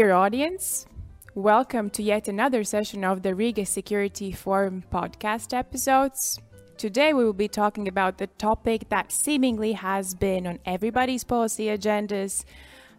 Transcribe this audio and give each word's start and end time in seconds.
Dear 0.00 0.12
audience, 0.12 0.86
welcome 1.34 1.90
to 1.90 2.02
yet 2.02 2.26
another 2.26 2.64
session 2.64 3.04
of 3.04 3.20
the 3.20 3.34
Riga 3.34 3.66
Security 3.66 4.32
Forum 4.32 4.82
podcast 4.90 5.52
episodes. 5.52 6.40
Today 6.78 7.12
we 7.12 7.22
will 7.22 7.34
be 7.34 7.48
talking 7.48 7.86
about 7.86 8.16
the 8.16 8.26
topic 8.26 8.88
that 8.88 9.12
seemingly 9.12 9.72
has 9.72 10.14
been 10.14 10.46
on 10.46 10.58
everybody's 10.64 11.22
policy 11.22 11.66
agendas 11.66 12.46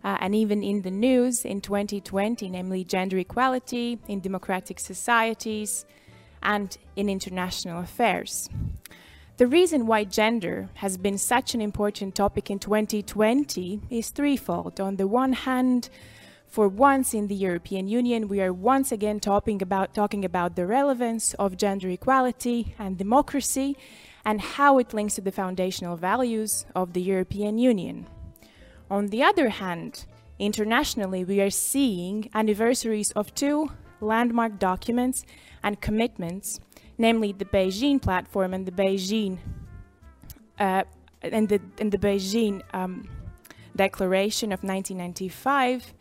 uh, 0.04 0.18
and 0.20 0.36
even 0.36 0.62
in 0.62 0.84
the 0.84 0.92
news 0.92 1.44
in 1.44 1.60
2020, 1.60 2.48
namely 2.50 2.84
gender 2.84 3.18
equality 3.18 3.98
in 4.08 4.20
democratic 4.20 4.80
societies 4.80 5.88
and 6.44 6.78
in 6.96 7.10
international 7.10 7.80
affairs. 7.80 8.48
The 9.38 9.48
reason 9.48 9.88
why 9.88 10.04
gender 10.04 10.70
has 10.76 10.98
been 10.98 11.18
such 11.18 11.56
an 11.56 11.62
important 11.62 12.14
topic 12.14 12.52
in 12.52 12.60
2020 12.60 13.82
is 13.90 14.10
threefold. 14.12 14.80
On 14.80 14.98
the 14.98 15.08
one 15.08 15.34
hand, 15.34 15.90
for 16.52 16.68
once 16.68 17.14
in 17.14 17.28
the 17.28 17.36
European 17.36 17.88
Union, 17.88 18.28
we 18.28 18.42
are 18.42 18.52
once 18.52 18.92
again 18.92 19.22
talking 19.22 19.62
about, 19.62 19.94
talking 19.94 20.26
about 20.26 20.58
the 20.58 20.68
relevance 20.68 21.34
of 21.36 21.56
gender 21.56 21.88
equality 21.88 22.76
and 22.78 22.98
democracy 22.98 23.78
and 24.26 24.42
how 24.42 24.78
it 24.78 24.94
links 24.94 25.16
to 25.16 25.22
the 25.22 25.32
foundational 25.32 25.96
values 25.96 26.66
of 26.76 26.92
the 26.92 27.02
European 27.02 27.58
Union. 27.58 28.06
On 28.90 29.08
the 29.08 29.24
other 29.24 29.48
hand, 29.48 30.06
internationally, 30.40 31.24
we 31.24 31.40
are 31.40 31.50
seeing 31.50 32.30
anniversaries 32.36 33.12
of 33.12 33.34
two 33.34 33.72
landmark 34.02 34.60
documents 34.60 35.26
and 35.64 35.80
commitments, 35.80 36.60
namely 36.98 37.32
the 37.32 37.46
Beijing 37.46 38.02
Platform 38.02 38.54
and 38.54 38.66
the 38.66 38.74
Beijing 38.74 39.38
uh, 40.60 40.84
the 41.22 41.62
the 41.78 41.98
Beijing 41.98 42.62
um, 42.74 43.08
Declaration 43.74 44.52
of 44.52 44.64
1995, 44.64 45.94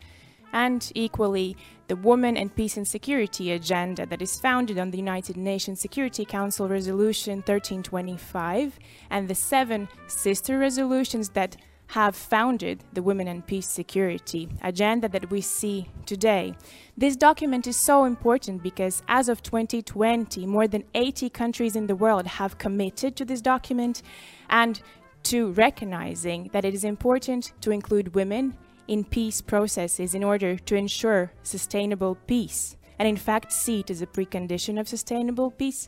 and 0.53 0.91
equally 0.95 1.55
the 1.87 1.95
Women 1.95 2.37
and 2.37 2.55
Peace 2.55 2.77
and 2.77 2.87
Security 2.87 3.51
agenda 3.51 4.05
that 4.05 4.21
is 4.21 4.39
founded 4.39 4.79
on 4.79 4.91
the 4.91 4.97
United 4.97 5.37
Nations 5.37 5.79
Security 5.81 6.25
Council 6.25 6.69
Resolution 6.69 7.39
1325 7.39 8.79
and 9.09 9.27
the 9.27 9.35
seven 9.35 9.89
sister 10.07 10.57
resolutions 10.57 11.29
that 11.29 11.57
have 11.87 12.15
founded 12.15 12.81
the 12.93 13.03
Women 13.03 13.27
and 13.27 13.45
Peace 13.45 13.67
Security 13.67 14.47
agenda 14.61 15.09
that 15.09 15.29
we 15.29 15.41
see 15.41 15.89
today. 16.05 16.55
This 16.95 17.17
document 17.17 17.67
is 17.67 17.75
so 17.75 18.05
important 18.05 18.63
because 18.63 19.03
as 19.09 19.27
of 19.27 19.43
2020, 19.43 20.45
more 20.45 20.69
than 20.69 20.85
80 20.93 21.29
countries 21.31 21.75
in 21.75 21.87
the 21.87 21.95
world 21.95 22.25
have 22.25 22.57
committed 22.57 23.17
to 23.17 23.25
this 23.25 23.41
document 23.41 24.01
and 24.49 24.81
to 25.23 25.51
recognizing 25.51 26.49
that 26.53 26.63
it 26.63 26.73
is 26.73 26.85
important 26.85 27.51
to 27.59 27.71
include 27.71 28.15
women 28.15 28.57
in 28.91 29.05
peace 29.05 29.39
processes 29.39 30.13
in 30.13 30.21
order 30.21 30.57
to 30.57 30.75
ensure 30.75 31.31
sustainable 31.43 32.15
peace, 32.27 32.75
and 32.99 33.07
in 33.07 33.15
fact, 33.15 33.53
see 33.53 33.79
it 33.79 33.89
as 33.89 34.01
a 34.01 34.05
precondition 34.05 34.77
of 34.77 34.85
sustainable 34.85 35.49
peace. 35.49 35.87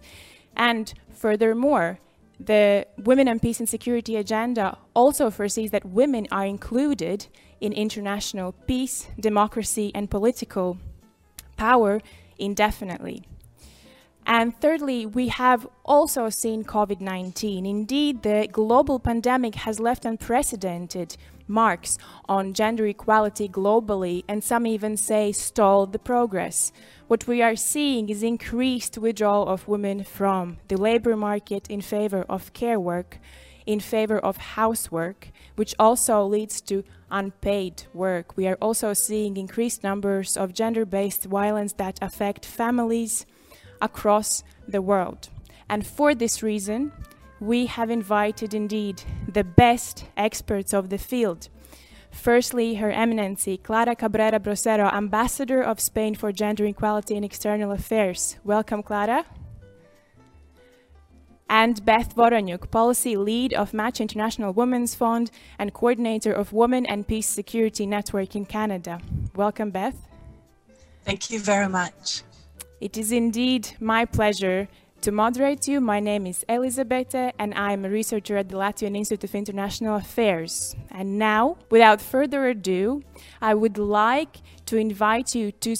And 0.55 0.93
furthermore, 1.11 1.99
the 2.39 2.87
Women 2.97 3.27
and 3.27 3.41
Peace 3.41 3.59
and 3.59 3.67
Security 3.67 4.15
agenda 4.15 4.77
also 4.95 5.29
foresees 5.29 5.71
that 5.71 5.83
women 5.83 6.27
are 6.31 6.45
included 6.45 7.27
in 7.59 7.73
international 7.73 8.53
peace, 8.67 9.09
democracy, 9.19 9.91
and 9.93 10.09
political 10.09 10.77
power 11.57 11.99
indefinitely. 12.39 13.25
And 14.25 14.57
thirdly, 14.61 15.05
we 15.05 15.27
have 15.27 15.67
also 15.83 16.29
seen 16.29 16.63
COVID 16.63 17.01
19. 17.01 17.65
Indeed, 17.65 18.23
the 18.23 18.47
global 18.49 18.97
pandemic 18.97 19.55
has 19.55 19.81
left 19.81 20.05
unprecedented 20.05 21.17
marks 21.47 21.97
on 22.29 22.53
gender 22.53 22.85
equality 22.85 23.47
globally, 23.47 24.23
and 24.27 24.43
some 24.43 24.65
even 24.65 24.97
say 24.97 25.31
stalled 25.31 25.93
the 25.93 25.99
progress. 25.99 26.71
What 27.07 27.27
we 27.27 27.41
are 27.41 27.55
seeing 27.55 28.09
is 28.09 28.23
increased 28.23 28.97
withdrawal 28.97 29.47
of 29.47 29.67
women 29.67 30.03
from 30.03 30.57
the 30.67 30.77
labor 30.77 31.15
market 31.15 31.69
in 31.69 31.81
favor 31.81 32.25
of 32.29 32.53
care 32.53 32.79
work, 32.79 33.19
in 33.65 33.79
favor 33.79 34.19
of 34.19 34.37
housework, 34.37 35.29
which 35.55 35.75
also 35.79 36.25
leads 36.25 36.61
to 36.61 36.83
unpaid 37.11 37.83
work. 37.93 38.35
We 38.35 38.47
are 38.47 38.57
also 38.61 38.93
seeing 38.93 39.37
increased 39.37 39.83
numbers 39.83 40.35
of 40.35 40.53
gender 40.53 40.85
based 40.85 41.25
violence 41.25 41.73
that 41.73 41.99
affect 42.01 42.45
families 42.45 43.25
across 43.81 44.43
the 44.67 44.81
world. 44.81 45.29
And 45.69 45.85
for 45.85 46.15
this 46.15 46.43
reason, 46.43 46.91
we 47.39 47.65
have 47.65 47.89
invited 47.89 48.53
indeed 48.53 49.03
the 49.27 49.43
best 49.43 50.05
experts 50.15 50.73
of 50.73 50.89
the 50.89 50.97
field. 50.97 51.49
Firstly, 52.11 52.75
Her 52.75 52.91
Eminency 52.91 53.57
Clara 53.57 53.95
Cabrera 53.95 54.39
Brasero, 54.39 54.93
Ambassador 54.93 55.61
of 55.61 55.79
Spain 55.79 56.15
for 56.15 56.31
Gender 56.31 56.65
Equality 56.65 57.15
and 57.15 57.25
External 57.25 57.71
Affairs. 57.71 58.37
Welcome, 58.43 58.83
Clara. 58.83 59.25
And 61.49 61.83
Beth 61.85 62.15
Woroniuk, 62.15 62.71
Policy 62.71 63.17
Lead 63.17 63.53
of 63.53 63.73
Match 63.73 63.99
International 63.99 64.53
Women's 64.53 64.95
Fund 64.95 65.31
and 65.59 65.73
Coordinator 65.73 66.31
of 66.31 66.53
Women 66.53 66.85
and 66.85 67.07
Peace 67.07 67.27
Security 67.27 67.85
Network 67.85 68.35
in 68.35 68.45
Canada. 68.45 68.99
Welcome, 69.35 69.71
Beth. 69.71 70.07
Thank 71.03 71.29
you 71.29 71.39
very 71.39 71.67
much. 71.67 72.23
It 72.79 72.97
is 72.97 73.11
indeed 73.11 73.69
my 73.79 74.05
pleasure 74.05 74.67
to 75.03 75.11
moderate 75.11 75.67
you. 75.67 75.81
My 75.81 75.99
name 75.99 76.25
is 76.25 76.45
Elizabete, 76.47 77.33
and 77.37 77.53
I'm 77.55 77.83
a 77.83 77.89
researcher 77.89 78.37
at 78.37 78.47
the 78.47 78.55
Latvian 78.55 78.95
Institute 78.95 79.29
of 79.29 79.35
International 79.35 79.97
Affairs. 79.97 80.77
And 80.89 81.19
now, 81.19 81.57
without 81.69 81.99
further 82.01 82.47
ado, 82.47 83.03
I 83.41 83.53
would 83.53 83.77
like 83.77 84.37
to 84.67 84.77
invite 84.77 85.35
you 85.35 85.51
to 85.51 85.75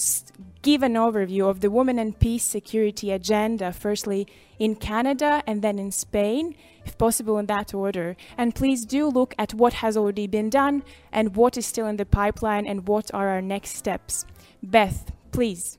give 0.62 0.84
an 0.84 0.96
overview 0.96 1.50
of 1.50 1.62
the 1.62 1.72
Women 1.72 2.00
and 2.00 2.20
Peace 2.20 2.44
Security 2.44 3.12
Agenda, 3.12 3.72
firstly 3.72 4.28
in 4.60 4.76
Canada 4.76 5.42
and 5.48 5.62
then 5.62 5.80
in 5.80 5.92
Spain, 5.92 6.56
if 6.86 6.98
possible 6.98 7.38
in 7.38 7.46
that 7.46 7.74
order. 7.74 8.18
And 8.38 8.54
please 8.54 8.84
do 8.84 9.08
look 9.08 9.34
at 9.40 9.54
what 9.54 9.74
has 9.76 9.96
already 9.96 10.28
been 10.28 10.50
done 10.50 10.84
and 11.14 11.38
what 11.38 11.58
is 11.58 11.66
still 11.66 11.88
in 11.88 11.96
the 11.96 12.06
pipeline 12.06 12.68
and 12.68 12.90
what 12.90 13.10
are 13.14 13.30
our 13.30 13.42
next 13.42 13.78
steps. 13.78 14.26
Beth, 14.62 15.14
please. 15.32 15.78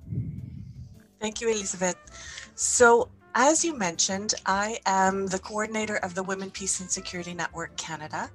Thank 1.20 1.42
you, 1.42 1.48
Elizabeth. 1.50 1.96
So, 2.54 3.10
as 3.34 3.64
you 3.64 3.76
mentioned, 3.76 4.34
I 4.46 4.78
am 4.86 5.26
the 5.26 5.40
coordinator 5.40 5.96
of 5.96 6.14
the 6.14 6.22
Women, 6.22 6.50
Peace 6.52 6.78
and 6.78 6.88
Security 6.88 7.34
Network 7.34 7.76
Canada. 7.76 8.30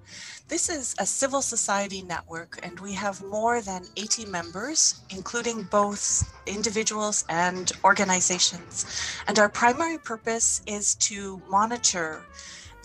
This 0.50 0.68
is 0.68 0.94
a 1.00 1.06
civil 1.06 1.42
society 1.42 2.02
network, 2.02 2.60
and 2.64 2.78
we 2.82 2.92
have 2.94 3.24
more 3.24 3.62
than 3.62 3.86
80 3.96 4.26
members, 4.26 5.00
including 5.09 5.64
both 5.64 6.30
individuals 6.48 7.24
and 7.30 7.72
organizations. 7.86 8.86
And 9.28 9.40
our 9.40 9.48
primary 9.48 9.98
purpose 9.98 10.62
is 10.68 10.96
to 10.96 11.42
monitor 11.50 12.26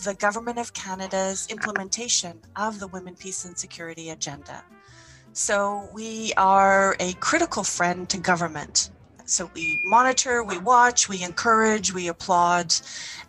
the 0.03 0.13
Government 0.13 0.57
of 0.57 0.73
Canada's 0.73 1.47
implementation 1.49 2.39
of 2.55 2.79
the 2.79 2.87
Women, 2.87 3.15
Peace 3.15 3.43
and 3.43 3.57
Security 3.57 4.11
agenda. 4.11 4.63
So 5.33 5.89
we 5.93 6.31
are 6.37 6.95
a 7.01 7.11
critical 7.15 7.65
friend 7.65 8.07
to 8.07 8.17
government 8.17 8.89
so 9.25 9.49
we 9.53 9.79
monitor, 9.83 10.43
we 10.43 10.57
watch, 10.59 11.09
we 11.09 11.23
encourage, 11.23 11.93
we 11.93 12.07
applaud, 12.07 12.73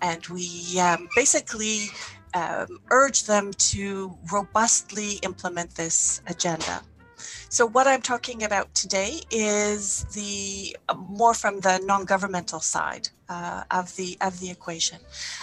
and 0.03 0.25
we 0.27 0.79
um, 0.79 1.09
basically 1.17 1.87
um, 2.35 2.81
urge 2.91 3.25
them 3.25 3.53
to 3.55 4.17
robustly 4.31 5.15
implement 5.23 5.75
this 5.75 6.21
agenda. 6.27 6.83
So 7.49 7.65
what 7.65 7.87
I'm 7.87 8.03
talking 8.03 8.43
about 8.43 8.75
today 8.75 9.21
is 9.31 10.05
the 10.13 10.77
uh, 10.89 10.95
more 10.95 11.33
from 11.33 11.61
the 11.61 11.79
non-governmental 11.79 12.61
side 12.61 13.09
uh, 13.29 13.63
of 13.71 13.95
the 13.97 14.19
of 14.21 14.39
the 14.41 14.51
equation, 14.51 14.99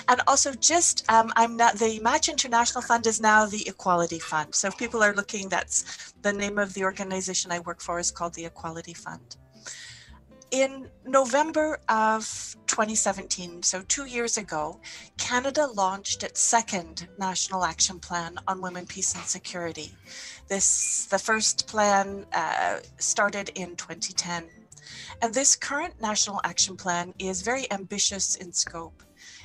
and 0.08 0.22
also 0.28 0.54
just 0.54 1.10
um, 1.10 1.32
I'm 1.36 1.58
not 1.58 1.76
the 1.76 2.00
Match 2.02 2.30
International 2.30 2.82
Fund 2.82 3.08
is 3.08 3.20
now 3.20 3.48
the 3.48 3.68
Equality 3.68 4.20
Fund. 4.20 4.54
So 4.54 4.68
if 4.68 4.78
people 4.78 5.02
are 5.02 5.16
looking, 5.16 5.50
that's 5.50 6.14
the 6.22 6.34
name 6.34 6.60
of 6.60 6.74
the 6.76 6.84
organization 6.84 7.52
I 7.52 7.60
work 7.60 7.82
for 7.82 7.98
is 7.98 8.12
called 8.12 8.36
the 8.36 8.46
Equality 8.46 8.94
Fund 8.94 9.38
in 10.54 10.88
November 11.04 11.80
of 11.90 12.56
2017, 12.68 13.64
so 13.64 13.82
two 13.88 14.06
years 14.06 14.38
ago, 14.38 14.80
Canada 15.18 15.66
launched 15.66 16.22
its 16.22 16.40
second 16.42 17.08
National 17.18 17.66
Action 17.66 18.00
Plan 18.00 18.38
on 18.48 18.62
Women, 18.62 18.86
Peace 18.86 19.16
and 19.16 19.24
Security. 19.24 19.92
This, 20.48 21.08
the 21.08 21.18
first 21.18 21.68
plan 21.68 22.28
uh, 22.34 22.78
started 23.00 23.50
in 23.56 23.76
2010. 23.76 24.44
And 25.24 25.34
this 25.34 25.56
current 25.56 26.00
National 26.00 26.40
Action 26.44 26.78
Plan 26.78 27.16
is 27.18 27.42
very 27.42 27.70
ambitious 27.72 28.36
in 28.36 28.54
scope. 28.54 29.02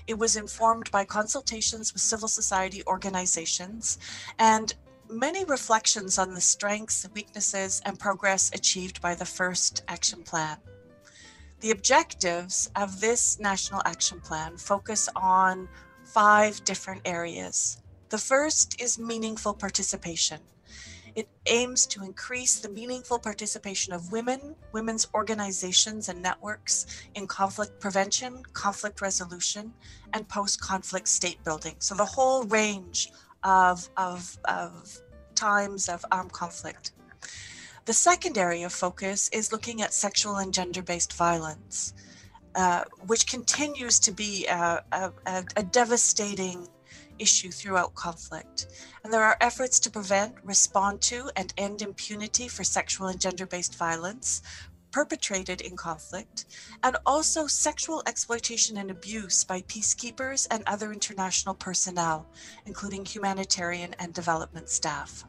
It 0.07 0.19
was 0.19 0.37
informed 0.37 0.91
by 0.91 1.07
consultations 1.07 1.95
with 1.95 2.03
civil 2.03 2.29
society 2.29 2.83
organizations 2.87 3.97
and 4.39 4.75
many 5.09 5.47
reflections 5.47 6.19
on 6.19 6.35
the 6.35 6.41
strengths, 6.43 7.09
weaknesses, 7.15 7.81
and 7.87 7.99
progress 7.99 8.51
achieved 8.53 9.01
by 9.01 9.15
the 9.15 9.25
first 9.25 9.85
action 9.89 10.23
plan. 10.23 10.59
The 11.61 11.73
objectives 11.73 12.71
of 12.77 13.01
this 13.01 13.41
National 13.41 13.83
Action 13.85 14.21
Plan 14.21 14.57
focus 14.57 15.09
on 15.17 15.69
five 16.05 16.63
different 16.65 17.03
areas. 17.05 17.83
The 18.11 18.19
first 18.19 18.81
is 18.81 18.97
meaningful 18.97 19.55
participation. 19.55 20.39
It 21.17 21.29
aims 21.47 21.85
to 21.87 22.05
increase 22.05 22.61
the 22.61 22.69
meaningful 22.69 23.19
participation 23.19 23.93
of 23.93 24.13
women, 24.13 24.55
women's 24.71 25.09
organizations 25.15 26.09
and 26.09 26.23
networks 26.23 26.87
in 27.17 27.27
conflict 27.27 27.81
prevention, 27.81 28.45
conflict 28.53 29.01
resolution, 29.01 29.75
and 30.13 30.29
post 30.29 30.61
conflict 30.61 31.09
state 31.09 31.43
building. 31.43 31.75
So, 31.81 31.97
the 31.97 32.05
whole 32.05 32.45
range 32.45 33.11
of, 33.43 33.89
of, 33.97 34.39
of 34.45 35.01
times 35.35 35.89
of 35.89 36.05
armed 36.13 36.33
conflict. 36.33 36.93
The 37.89 37.95
second 37.95 38.37
area 38.37 38.67
of 38.67 38.75
focus 38.75 39.31
is 39.33 39.51
looking 39.51 39.81
at 39.81 39.95
sexual 39.95 40.37
and 40.37 40.53
gender 40.53 40.83
based 40.83 41.15
violence, 41.15 41.95
uh, 42.55 42.85
which 43.07 43.27
continues 43.27 43.99
to 44.01 44.13
be 44.13 44.47
a, 44.47 44.85
a, 44.93 45.45
a 45.57 45.63
devastating 45.63 46.69
issue 47.19 47.51
throughout 47.51 47.95
conflict. 47.95 48.67
And 49.03 49.11
there 49.11 49.25
are 49.25 49.39
efforts 49.41 49.81
to 49.81 49.91
prevent, 49.91 50.35
respond 50.45 51.01
to, 51.09 51.31
and 51.35 51.55
end 51.57 51.81
impunity 51.81 52.47
for 52.47 52.63
sexual 52.63 53.07
and 53.07 53.19
gender 53.19 53.47
based 53.47 53.75
violence 53.75 54.43
perpetrated 54.91 55.63
in 55.63 55.75
conflict, 55.75 56.45
and 56.83 56.99
also 57.07 57.47
sexual 57.47 58.03
exploitation 58.07 58.77
and 58.77 58.91
abuse 58.91 59.45
by 59.45 59.63
peacekeepers 59.63 60.47
and 60.51 60.63
other 60.67 60.93
international 60.93 61.55
personnel, 61.55 62.27
including 62.67 63.07
humanitarian 63.07 63.95
and 63.99 64.13
development 64.13 64.69
staff. 64.69 65.25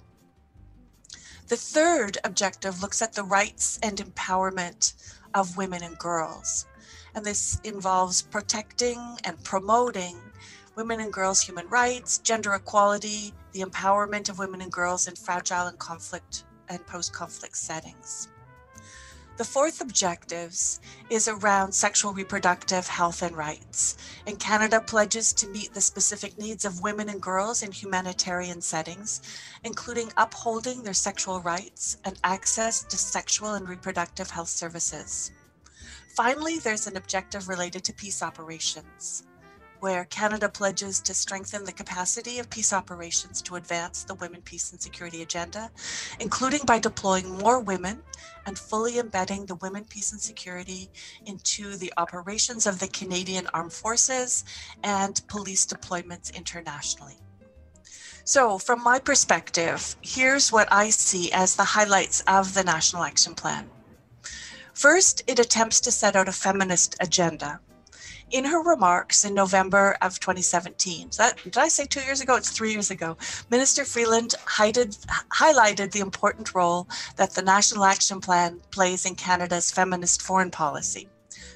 The 1.49 1.57
third 1.57 2.19
objective 2.23 2.83
looks 2.83 3.01
at 3.01 3.13
the 3.13 3.23
rights 3.23 3.79
and 3.81 3.97
empowerment 3.97 4.93
of 5.33 5.57
women 5.57 5.81
and 5.81 5.97
girls. 5.97 6.67
And 7.15 7.25
this 7.25 7.59
involves 7.63 8.21
protecting 8.21 8.99
and 9.23 9.43
promoting 9.43 10.21
women 10.75 10.99
and 10.99 11.11
girls' 11.11 11.41
human 11.41 11.67
rights, 11.67 12.19
gender 12.19 12.53
equality, 12.53 13.33
the 13.53 13.61
empowerment 13.61 14.29
of 14.29 14.37
women 14.37 14.61
and 14.61 14.71
girls 14.71 15.07
in 15.07 15.15
fragile 15.15 15.65
and 15.65 15.79
conflict 15.79 16.43
and 16.67 16.85
post 16.85 17.13
conflict 17.13 17.57
settings. 17.57 18.27
The 19.39 19.45
fourth 19.45 19.79
objectives 19.79 20.81
is 21.09 21.29
around 21.29 21.71
sexual 21.71 22.11
reproductive 22.11 22.89
health 22.89 23.21
and 23.21 23.37
rights. 23.37 23.95
And 24.27 24.37
Canada 24.37 24.81
pledges 24.81 25.31
to 25.31 25.47
meet 25.47 25.73
the 25.73 25.79
specific 25.79 26.37
needs 26.37 26.65
of 26.65 26.81
women 26.81 27.07
and 27.07 27.21
girls 27.21 27.63
in 27.63 27.71
humanitarian 27.71 28.61
settings, 28.61 29.21
including 29.63 30.11
upholding 30.17 30.83
their 30.83 30.93
sexual 30.93 31.39
rights 31.39 31.99
and 32.03 32.19
access 32.25 32.83
to 32.83 32.97
sexual 32.97 33.53
and 33.53 33.69
reproductive 33.69 34.29
health 34.29 34.49
services. 34.49 35.31
Finally, 36.17 36.59
there's 36.59 36.87
an 36.87 36.97
objective 36.97 37.47
related 37.47 37.85
to 37.85 37.93
peace 37.93 38.21
operations 38.21 39.23
where 39.79 40.05
Canada 40.05 40.49
pledges 40.49 40.99
to 41.01 41.13
strengthen 41.13 41.63
the 41.63 41.71
capacity 41.71 42.39
of 42.39 42.49
peace 42.49 42.73
operations 42.73 43.41
to 43.41 43.55
advance 43.55 44.03
the 44.03 44.15
women, 44.15 44.41
peace, 44.41 44.71
and 44.71 44.81
security 44.81 45.21
agenda, 45.21 45.71
including 46.19 46.61
by 46.65 46.79
deploying 46.79 47.37
more 47.37 47.59
women 47.59 48.01
and 48.45 48.57
fully 48.57 48.99
embedding 48.99 49.45
the 49.45 49.55
women, 49.55 49.85
peace, 49.85 50.11
and 50.11 50.21
security 50.21 50.89
into 51.25 51.77
the 51.77 51.93
operations 51.97 52.67
of 52.67 52.79
the 52.79 52.87
Canadian 52.87 53.47
Armed 53.53 53.73
Forces 53.73 54.43
and 54.83 55.21
police 55.27 55.65
deployments 55.65 56.33
internationally. 56.35 57.17
So, 58.25 58.59
from 58.59 58.83
my 58.83 58.99
perspective, 58.99 59.95
here's 60.01 60.51
what 60.51 60.71
I 60.71 60.89
see 60.91 61.31
as 61.31 61.55
the 61.55 61.63
highlights 61.63 62.21
of 62.27 62.53
the 62.53 62.63
National 62.63 63.03
Action 63.03 63.33
Plan. 63.33 63.69
First, 64.73 65.23
it 65.25 65.39
attempts 65.39 65.79
to 65.81 65.91
set 65.91 66.15
out 66.15 66.27
a 66.27 66.31
feminist 66.31 66.95
agenda 67.01 67.59
in 68.31 68.45
her 68.45 68.61
remarks 68.61 69.25
in 69.25 69.33
November 69.33 69.97
of 70.01 70.19
2017, 70.19 71.09
that, 71.17 71.41
did 71.43 71.57
I 71.57 71.67
say 71.67 71.85
two 71.85 72.01
years 72.01 72.21
ago? 72.21 72.35
It's 72.35 72.51
three 72.51 72.71
years 72.71 72.91
ago. 72.91 73.17
Minister 73.49 73.85
Freeland 73.85 74.35
highlighted 74.45 75.91
the 75.91 75.99
important 75.99 76.53
role 76.53 76.87
that 77.15 77.31
the 77.31 77.41
National 77.41 77.85
Action 77.85 78.21
Plan 78.21 78.59
plays 78.71 79.05
in 79.05 79.15
Canada's 79.15 79.71
feminist 79.71 80.21
foreign 80.21 80.51
policy. 80.51 81.09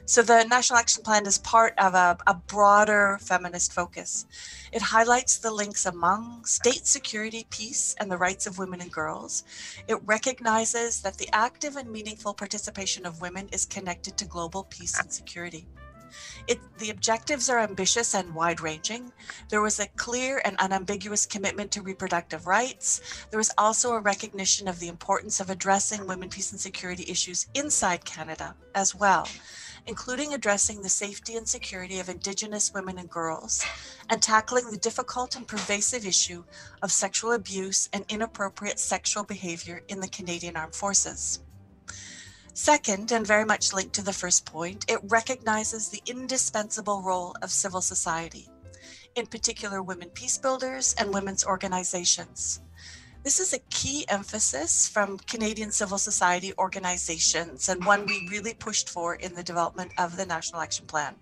So, 0.05 0.21
the 0.21 0.43
National 0.43 0.79
Action 0.79 1.01
Plan 1.01 1.25
is 1.25 1.37
part 1.37 1.73
of 1.77 1.93
a, 1.93 2.17
a 2.27 2.33
broader 2.33 3.17
feminist 3.21 3.71
focus. 3.71 4.25
It 4.73 4.81
highlights 4.81 5.37
the 5.37 5.51
links 5.51 5.85
among 5.85 6.43
state 6.43 6.85
security, 6.85 7.47
peace, 7.49 7.95
and 7.99 8.11
the 8.11 8.17
rights 8.17 8.45
of 8.45 8.57
women 8.57 8.81
and 8.81 8.91
girls. 8.91 9.45
It 9.87 9.97
recognizes 10.05 11.01
that 11.01 11.17
the 11.17 11.29
active 11.31 11.77
and 11.77 11.89
meaningful 11.89 12.33
participation 12.33 13.05
of 13.05 13.21
women 13.21 13.47
is 13.53 13.65
connected 13.65 14.17
to 14.17 14.25
global 14.25 14.65
peace 14.65 14.99
and 14.99 15.11
security. 15.11 15.67
It, 16.47 16.59
the 16.77 16.89
objectives 16.89 17.49
are 17.49 17.59
ambitious 17.59 18.13
and 18.13 18.35
wide 18.35 18.61
ranging. 18.61 19.11
There 19.49 19.61
was 19.61 19.79
a 19.79 19.87
clear 19.87 20.41
and 20.45 20.57
unambiguous 20.59 21.25
commitment 21.25 21.71
to 21.71 21.81
reproductive 21.81 22.47
rights. 22.47 23.01
There 23.29 23.37
was 23.37 23.51
also 23.57 23.93
a 23.93 23.99
recognition 23.99 24.67
of 24.67 24.79
the 24.79 24.87
importance 24.87 25.39
of 25.39 25.49
addressing 25.49 26.07
women, 26.07 26.29
peace, 26.29 26.51
and 26.51 26.59
security 26.59 27.05
issues 27.07 27.47
inside 27.53 28.05
Canada 28.05 28.55
as 28.75 28.95
well, 28.95 29.27
including 29.85 30.33
addressing 30.33 30.81
the 30.81 30.89
safety 30.89 31.35
and 31.35 31.47
security 31.47 31.99
of 31.99 32.09
Indigenous 32.09 32.73
women 32.73 32.97
and 32.97 33.09
girls 33.09 33.65
and 34.09 34.21
tackling 34.21 34.69
the 34.69 34.77
difficult 34.77 35.35
and 35.35 35.47
pervasive 35.47 36.05
issue 36.05 36.43
of 36.81 36.91
sexual 36.91 37.33
abuse 37.33 37.89
and 37.93 38.05
inappropriate 38.09 38.79
sexual 38.79 39.23
behavior 39.23 39.81
in 39.87 39.99
the 39.99 40.07
Canadian 40.07 40.55
Armed 40.55 40.75
Forces. 40.75 41.39
Second, 42.55 43.11
and 43.11 43.25
very 43.25 43.45
much 43.45 43.73
linked 43.73 43.95
to 43.95 44.03
the 44.03 44.13
first 44.13 44.45
point, 44.45 44.85
it 44.87 44.99
recognizes 45.05 45.89
the 45.89 46.03
indispensable 46.05 47.01
role 47.01 47.35
of 47.41 47.49
civil 47.49 47.81
society, 47.81 48.47
in 49.15 49.25
particular 49.25 49.81
women 49.81 50.09
peace 50.09 50.37
builders 50.37 50.93
and 50.99 51.11
women's 51.11 51.43
organizations. 51.43 52.61
This 53.23 53.39
is 53.39 53.53
a 53.53 53.59
key 53.71 54.05
emphasis 54.07 54.87
from 54.87 55.17
Canadian 55.17 55.71
civil 55.71 55.97
society 55.97 56.53
organizations 56.59 57.69
and 57.69 57.83
one 57.83 58.05
we 58.05 58.27
really 58.29 58.53
pushed 58.53 58.87
for 58.87 59.15
in 59.15 59.33
the 59.33 59.41
development 59.41 59.91
of 59.97 60.15
the 60.15 60.25
National 60.25 60.61
Action 60.61 60.85
Plan. 60.85 61.15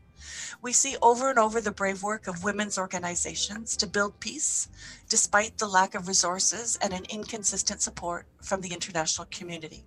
We 0.62 0.74
see 0.74 0.98
over 1.01 1.30
and 1.30 1.39
over 1.39 1.62
the 1.62 1.72
brave 1.72 2.04
work 2.04 2.27
of 2.27 2.44
women's 2.44 2.77
organizations 2.77 3.77
to 3.77 3.88
build 3.88 4.19
peace, 4.19 4.68
despite 5.07 5.57
the 5.57 5.68
lack 5.68 5.95
of 5.95 6.10
resources 6.10 6.77
and 6.81 6.92
an 6.92 7.06
inconsistent 7.10 7.81
support 7.81 8.27
from 8.42 8.60
the 8.60 8.74
international 8.74 9.27
community. 9.31 9.86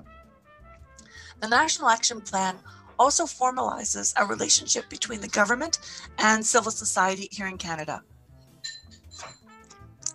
The 1.40 1.48
National 1.48 1.88
Action 1.88 2.20
Plan 2.20 2.56
also 2.98 3.24
formalizes 3.24 4.14
a 4.16 4.24
relationship 4.24 4.88
between 4.88 5.20
the 5.20 5.28
government 5.28 5.78
and 6.18 6.44
civil 6.44 6.70
society 6.70 7.28
here 7.30 7.46
in 7.46 7.58
Canada. 7.58 8.02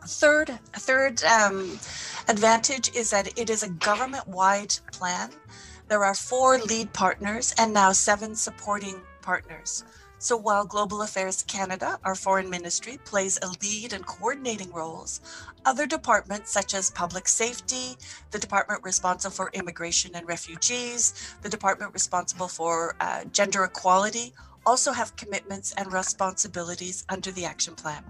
Third, 0.08 0.58
third 0.74 1.24
um, 1.24 1.80
advantage 2.28 2.96
is 2.96 3.12
that 3.12 3.38
it 3.38 3.50
is 3.50 3.64
a 3.64 3.70
government-wide 3.70 4.74
plan. 4.92 5.30
There 5.88 6.04
are 6.04 6.16
four 6.16 6.58
lead 6.60 6.94
partners 6.94 7.54
and 7.58 7.74
now 7.74 7.92
seven 7.92 8.36
supporting 8.36 9.02
partners. 9.22 9.84
So 10.22 10.36
while 10.36 10.66
Global 10.66 11.02
Affairs 11.02 11.44
Canada, 11.44 11.98
our 12.04 12.14
foreign 12.14 12.50
ministry, 12.50 13.00
plays 13.06 13.40
a 13.42 13.48
lead 13.64 13.94
in 13.94 14.04
coordinating 14.04 14.70
roles, 14.72 15.22
other 15.66 15.88
departments 15.88 16.52
such 16.52 16.74
as 16.74 16.92
public 16.92 17.26
safety, 17.30 17.96
the 18.32 18.38
department 18.38 18.84
responsible 18.84 19.32
for 19.32 19.50
immigration 19.54 20.12
and 20.16 20.28
refugees, 20.28 21.36
the 21.42 21.48
department 21.48 21.94
responsible 21.94 22.50
for 22.50 22.98
uh, 23.00 23.24
gender 23.32 23.64
equality 23.64 24.34
also 24.66 24.92
have 24.92 25.16
commitments 25.16 25.74
and 25.78 25.92
responsibilities 25.94 27.06
under 27.08 27.32
the 27.32 27.46
action 27.46 27.74
plan. 27.74 28.04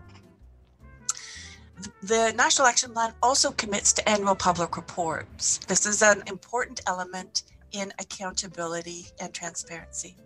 The 2.02 2.34
National 2.36 2.68
Action 2.68 2.92
Plan 2.92 3.14
also 3.22 3.52
commits 3.52 3.94
to 3.94 4.10
annual 4.10 4.36
public 4.36 4.76
reports. 4.76 5.60
This 5.68 5.86
is 5.86 6.02
an 6.02 6.24
important 6.26 6.82
element 6.88 7.44
in 7.72 7.94
accountability 8.00 9.06
and 9.22 9.32
transparency. 9.32 10.18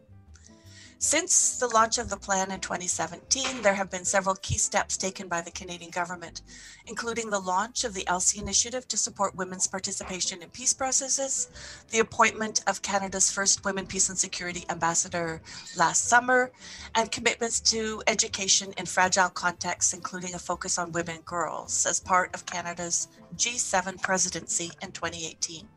Since 1.03 1.57
the 1.57 1.67
launch 1.67 1.97
of 1.97 2.09
the 2.09 2.15
plan 2.15 2.49
in 2.49 2.61
2017, 2.61 3.61
there 3.61 3.73
have 3.73 3.89
been 3.89 4.05
several 4.05 4.35
key 4.35 4.57
steps 4.57 4.95
taken 4.95 5.27
by 5.27 5.41
the 5.41 5.51
Canadian 5.51 5.91
government, 5.91 6.41
including 6.87 7.29
the 7.29 7.41
launch 7.41 7.83
of 7.83 7.93
the 7.93 8.07
Elsie 8.07 8.39
Initiative 8.39 8.87
to 8.87 8.95
support 8.95 9.35
women's 9.35 9.67
participation 9.67 10.41
in 10.41 10.49
peace 10.49 10.73
processes, 10.73 11.49
the 11.91 11.99
appointment 11.99 12.63
of 12.67 12.81
Canada's 12.81 13.29
first 13.29 13.65
Women, 13.65 13.85
Peace 13.85 14.07
and 14.07 14.17
Security 14.17 14.63
Ambassador 14.69 15.41
last 15.75 16.05
summer, 16.05 16.53
and 16.95 17.11
commitments 17.11 17.59
to 17.59 18.01
education 18.07 18.73
in 18.77 18.85
fragile 18.85 19.29
contexts, 19.29 19.93
including 19.93 20.33
a 20.35 20.39
focus 20.39 20.77
on 20.77 20.93
women 20.93 21.17
and 21.17 21.25
girls 21.25 21.85
as 21.85 21.99
part 21.99 22.33
of 22.33 22.45
Canada's 22.45 23.09
G7 23.35 24.01
presidency 24.01 24.71
in 24.81 24.93
2018. 24.93 25.67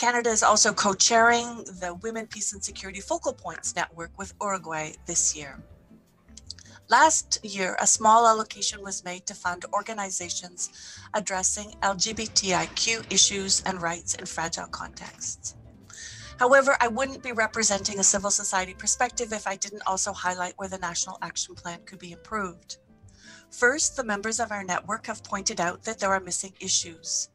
Canada 0.00 0.30
is 0.30 0.42
also 0.42 0.72
co 0.72 0.94
chairing 0.94 1.62
the 1.78 1.92
Women, 2.00 2.26
Peace 2.26 2.54
and 2.54 2.64
Security 2.64 3.00
Focal 3.00 3.34
Points 3.34 3.76
Network 3.76 4.10
with 4.16 4.32
Uruguay 4.40 4.92
this 5.04 5.36
year. 5.36 5.62
Last 6.88 7.38
year, 7.44 7.76
a 7.78 7.86
small 7.86 8.26
allocation 8.26 8.82
was 8.82 9.04
made 9.04 9.26
to 9.26 9.34
fund 9.34 9.66
organizations 9.74 10.70
addressing 11.12 11.74
LGBTIQ 11.82 13.12
issues 13.12 13.62
and 13.66 13.82
rights 13.82 14.14
in 14.14 14.24
fragile 14.24 14.68
contexts. 14.68 15.54
However, 16.38 16.78
I 16.80 16.88
wouldn't 16.88 17.22
be 17.22 17.32
representing 17.32 17.98
a 17.98 18.02
civil 18.02 18.30
society 18.30 18.72
perspective 18.72 19.34
if 19.34 19.46
I 19.46 19.56
didn't 19.56 19.86
also 19.86 20.14
highlight 20.14 20.54
where 20.56 20.70
the 20.70 20.78
National 20.78 21.18
Action 21.20 21.54
Plan 21.54 21.80
could 21.84 21.98
be 21.98 22.12
improved. 22.12 22.78
First, 23.50 23.96
the 23.96 24.04
members 24.04 24.40
of 24.40 24.50
our 24.50 24.64
network 24.64 25.08
have 25.08 25.22
pointed 25.22 25.60
out 25.60 25.82
that 25.82 25.98
there 25.98 26.14
are 26.14 26.20
missing 26.20 26.54
issues. 26.58 27.28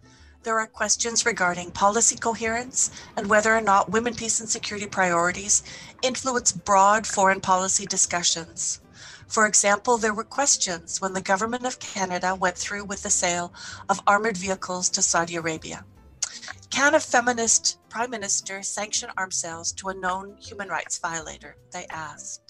There 0.46 0.60
are 0.60 0.68
questions 0.68 1.26
regarding 1.26 1.72
policy 1.72 2.16
coherence 2.16 2.92
and 3.18 3.28
whether 3.28 3.54
or 3.58 3.62
not 3.62 3.90
women, 3.90 4.14
peace, 4.14 4.40
and 4.40 4.48
security 4.48 4.86
priorities 4.86 5.64
influence 6.04 6.52
broad 6.52 7.08
foreign 7.08 7.42
policy 7.42 7.88
discussions. 7.88 8.80
For 9.28 9.48
example, 9.48 9.98
there 9.98 10.14
were 10.14 10.24
questions 10.24 11.02
when 11.02 11.14
the 11.14 11.22
Government 11.22 11.66
of 11.66 11.80
Canada 11.80 12.36
went 12.36 12.60
through 12.60 12.86
with 12.86 13.02
the 13.02 13.10
sale 13.10 13.52
of 13.90 14.00
armored 14.06 14.38
vehicles 14.38 14.88
to 14.92 15.02
Saudi 15.02 15.36
Arabia. 15.36 15.84
Can 16.70 16.94
a 16.94 17.00
feminist 17.00 17.80
prime 17.90 18.12
minister 18.12 18.62
sanction 18.62 19.10
arms 19.18 19.38
sales 19.38 19.72
to 19.74 19.90
a 19.90 19.96
known 19.96 20.38
human 20.38 20.70
rights 20.70 21.00
violator? 21.00 21.56
They 21.72 21.88
asked. 21.90 22.45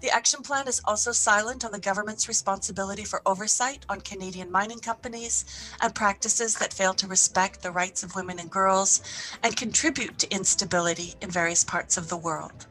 The 0.00 0.10
action 0.10 0.42
plan 0.42 0.68
is 0.68 0.80
also 0.84 1.10
silent 1.10 1.64
on 1.64 1.72
the 1.72 1.80
government's 1.80 2.28
responsibility 2.28 3.02
for 3.02 3.20
oversight 3.26 3.84
on 3.88 4.00
Canadian 4.00 4.48
mining 4.48 4.78
companies 4.78 5.44
and 5.80 5.92
practices 5.92 6.54
that 6.54 6.72
fail 6.72 6.94
to 6.94 7.08
respect 7.08 7.62
the 7.62 7.72
rights 7.72 8.04
of 8.04 8.14
women 8.14 8.38
and 8.38 8.48
girls 8.48 9.02
and 9.42 9.56
contribute 9.56 10.16
to 10.18 10.32
instability 10.32 11.14
in 11.20 11.30
various 11.30 11.64
parts 11.64 11.96
of 11.96 12.08
the 12.08 12.16
world. 12.16 12.66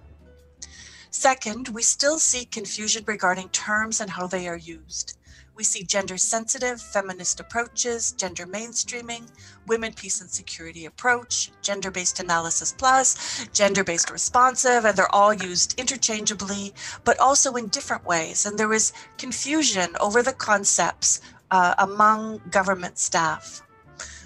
Second, 1.09 1.67
we 1.69 1.81
still 1.81 2.17
see 2.17 2.45
confusion 2.45 3.03
regarding 3.05 3.49
terms 3.49 3.99
and 3.99 4.11
how 4.11 4.27
they 4.27 4.47
are 4.47 4.55
used. 4.57 5.17
We 5.57 5.63
see 5.63 5.81
gender 5.81 6.17
sensitive, 6.17 6.79
feminist 6.79 7.39
approaches, 7.39 8.11
gender 8.11 8.45
mainstreaming, 8.45 9.27
women, 9.65 9.91
peace, 9.91 10.21
and 10.21 10.29
security 10.29 10.85
approach, 10.85 11.51
gender 11.63 11.89
based 11.89 12.19
analysis 12.19 12.75
plus, 12.77 13.47
gender 13.53 13.83
based 13.83 14.11
responsive, 14.11 14.85
and 14.85 14.95
they're 14.95 15.13
all 15.13 15.33
used 15.33 15.79
interchangeably, 15.79 16.75
but 17.03 17.19
also 17.19 17.55
in 17.55 17.69
different 17.69 18.05
ways. 18.05 18.45
And 18.45 18.55
there 18.55 18.71
is 18.71 18.93
confusion 19.17 19.95
over 19.99 20.21
the 20.21 20.33
concepts 20.33 21.21
uh, 21.49 21.73
among 21.79 22.39
government 22.51 22.99
staff. 22.99 23.63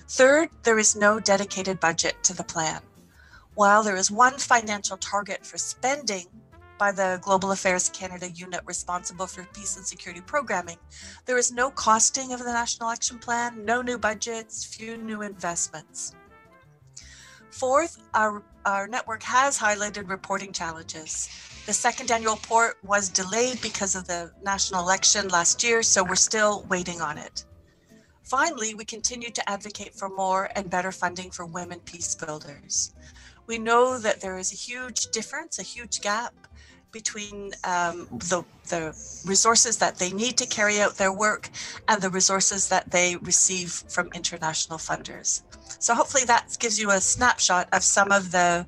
Third, 0.09 0.49
there 0.63 0.79
is 0.79 0.97
no 0.97 1.21
dedicated 1.21 1.79
budget 1.79 2.21
to 2.23 2.33
the 2.33 2.43
plan. 2.43 2.81
While 3.55 3.83
there 3.83 3.95
is 3.95 4.11
one 4.11 4.37
financial 4.37 4.97
target 4.97 5.45
for 5.45 5.57
spending, 5.57 6.25
by 6.81 6.91
the 6.91 7.19
Global 7.21 7.51
Affairs 7.51 7.89
Canada 7.89 8.27
unit 8.31 8.61
responsible 8.65 9.27
for 9.27 9.43
peace 9.53 9.77
and 9.77 9.85
security 9.85 10.19
programming, 10.19 10.77
there 11.27 11.37
is 11.37 11.51
no 11.51 11.69
costing 11.69 12.33
of 12.33 12.39
the 12.39 12.51
National 12.51 12.89
Action 12.89 13.19
Plan, 13.19 13.63
no 13.63 13.83
new 13.83 13.99
budgets, 13.99 14.65
few 14.65 14.97
new 14.97 15.21
investments. 15.21 16.15
Fourth, 17.51 18.01
our, 18.15 18.41
our 18.65 18.87
network 18.87 19.21
has 19.21 19.59
highlighted 19.59 20.09
reporting 20.09 20.51
challenges. 20.51 21.29
The 21.67 21.73
second 21.73 22.09
annual 22.09 22.33
report 22.33 22.79
was 22.83 23.09
delayed 23.09 23.61
because 23.61 23.93
of 23.93 24.07
the 24.07 24.31
national 24.41 24.81
election 24.81 25.27
last 25.27 25.63
year, 25.63 25.83
so 25.83 26.03
we're 26.03 26.15
still 26.15 26.65
waiting 26.67 26.99
on 26.99 27.19
it. 27.19 27.45
Finally, 28.23 28.73
we 28.73 28.85
continue 28.85 29.29
to 29.29 29.47
advocate 29.47 29.93
for 29.93 30.09
more 30.09 30.49
and 30.55 30.67
better 30.67 30.91
funding 30.91 31.29
for 31.29 31.45
women 31.45 31.79
peace 31.81 32.15
builders. 32.15 32.95
We 33.45 33.59
know 33.59 33.99
that 33.99 34.21
there 34.21 34.39
is 34.39 34.51
a 34.51 34.55
huge 34.55 35.11
difference, 35.11 35.59
a 35.59 35.63
huge 35.63 36.01
gap 36.01 36.33
between 36.91 37.51
um, 37.63 38.07
the, 38.11 38.43
the 38.69 38.95
resources 39.25 39.77
that 39.77 39.97
they 39.97 40.11
need 40.11 40.37
to 40.37 40.45
carry 40.45 40.81
out 40.81 40.95
their 40.95 41.13
work 41.13 41.49
and 41.87 42.01
the 42.01 42.09
resources 42.09 42.69
that 42.69 42.91
they 42.91 43.15
receive 43.17 43.71
from 43.87 44.09
international 44.13 44.77
funders. 44.77 45.43
So 45.79 45.95
hopefully 45.95 46.25
that 46.25 46.57
gives 46.59 46.79
you 46.79 46.91
a 46.91 47.01
snapshot 47.01 47.69
of 47.73 47.83
some 47.83 48.11
of 48.11 48.31
the 48.31 48.65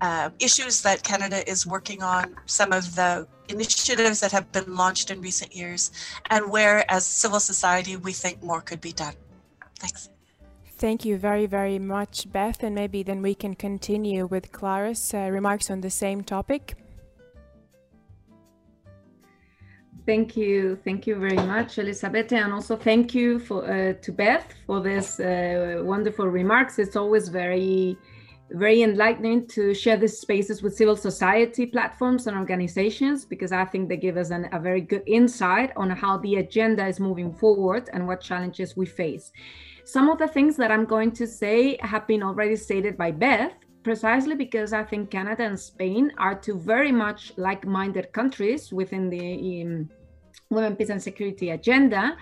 uh, 0.00 0.30
issues 0.38 0.82
that 0.82 1.02
Canada 1.02 1.48
is 1.48 1.66
working 1.66 2.02
on, 2.02 2.34
some 2.46 2.72
of 2.72 2.94
the 2.94 3.26
initiatives 3.48 4.20
that 4.20 4.32
have 4.32 4.50
been 4.52 4.74
launched 4.74 5.10
in 5.10 5.20
recent 5.20 5.54
years, 5.54 5.90
and 6.30 6.50
where 6.50 6.90
as 6.90 7.04
civil 7.04 7.40
society 7.40 7.96
we 7.96 8.12
think 8.12 8.42
more 8.42 8.60
could 8.60 8.80
be 8.80 8.92
done. 8.92 9.14
Thanks. 9.78 10.08
Thank 10.76 11.04
you 11.04 11.16
very, 11.16 11.46
very 11.46 11.78
much, 11.78 12.30
Beth. 12.32 12.62
And 12.62 12.74
maybe 12.74 13.02
then 13.02 13.22
we 13.22 13.34
can 13.34 13.54
continue 13.54 14.26
with 14.26 14.52
Clara's 14.52 15.14
uh, 15.14 15.28
remarks 15.30 15.70
on 15.70 15.80
the 15.80 15.90
same 15.90 16.22
topic. 16.22 16.74
Thank 20.06 20.36
you, 20.36 20.76
thank 20.84 21.06
you 21.06 21.14
very 21.16 21.46
much, 21.46 21.78
Elizabeth, 21.78 22.30
and 22.32 22.52
also 22.52 22.76
thank 22.76 23.14
you 23.14 23.38
for 23.38 23.64
uh, 23.64 23.94
to 23.94 24.12
Beth 24.12 24.52
for 24.66 24.80
this 24.80 25.18
uh, 25.18 25.80
wonderful 25.82 26.28
remarks. 26.28 26.78
It's 26.78 26.94
always 26.94 27.30
very, 27.30 27.96
very 28.50 28.82
enlightening 28.82 29.46
to 29.48 29.72
share 29.72 29.96
these 29.96 30.18
spaces 30.18 30.62
with 30.62 30.76
civil 30.76 30.94
society 30.94 31.64
platforms 31.64 32.26
and 32.26 32.36
organizations 32.36 33.24
because 33.24 33.50
I 33.50 33.64
think 33.64 33.88
they 33.88 33.96
give 33.96 34.18
us 34.18 34.28
an, 34.28 34.46
a 34.52 34.60
very 34.60 34.82
good 34.82 35.04
insight 35.06 35.72
on 35.74 35.88
how 35.88 36.18
the 36.18 36.36
agenda 36.36 36.86
is 36.86 37.00
moving 37.00 37.32
forward 37.32 37.88
and 37.94 38.06
what 38.06 38.20
challenges 38.20 38.76
we 38.76 38.84
face. 38.84 39.32
Some 39.86 40.10
of 40.10 40.18
the 40.18 40.28
things 40.28 40.54
that 40.58 40.70
I'm 40.70 40.84
going 40.84 41.12
to 41.12 41.26
say 41.26 41.78
have 41.80 42.06
been 42.06 42.22
already 42.22 42.56
stated 42.56 42.98
by 42.98 43.10
Beth, 43.10 43.54
precisely 43.84 44.34
because 44.34 44.72
I 44.72 44.82
think 44.82 45.10
Canada 45.10 45.44
and 45.44 45.60
Spain 45.60 46.10
are 46.18 46.34
two 46.34 46.58
very 46.58 46.90
much 46.90 47.32
like-minded 47.36 48.12
countries 48.12 48.72
within 48.72 49.10
the 49.10 49.62
um, 49.62 49.90
women, 50.50 50.74
peace 50.76 50.90
and 50.90 51.02
security 51.02 51.50
agenda, 51.50 52.16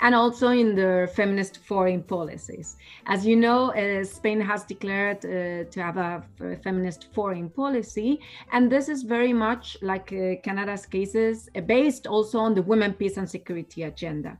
and 0.00 0.14
also 0.14 0.48
in 0.48 0.74
their 0.74 1.08
feminist 1.08 1.58
foreign 1.64 2.02
policies. 2.02 2.76
As 3.06 3.26
you 3.26 3.36
know, 3.36 3.72
uh, 3.72 4.04
Spain 4.04 4.40
has 4.40 4.64
declared 4.64 5.24
uh, 5.24 5.64
to 5.70 5.82
have 5.82 5.96
a 5.96 6.22
feminist 6.62 7.08
foreign 7.14 7.48
policy, 7.48 8.20
and 8.52 8.70
this 8.70 8.88
is 8.88 9.02
very 9.02 9.32
much 9.32 9.76
like 9.82 10.12
uh, 10.12 10.36
Canada's 10.42 10.84
cases, 10.84 11.48
based 11.66 12.06
also 12.06 12.38
on 12.38 12.54
the 12.54 12.62
women, 12.62 12.92
peace 12.92 13.16
and 13.16 13.28
security 13.28 13.84
agenda. 13.84 14.38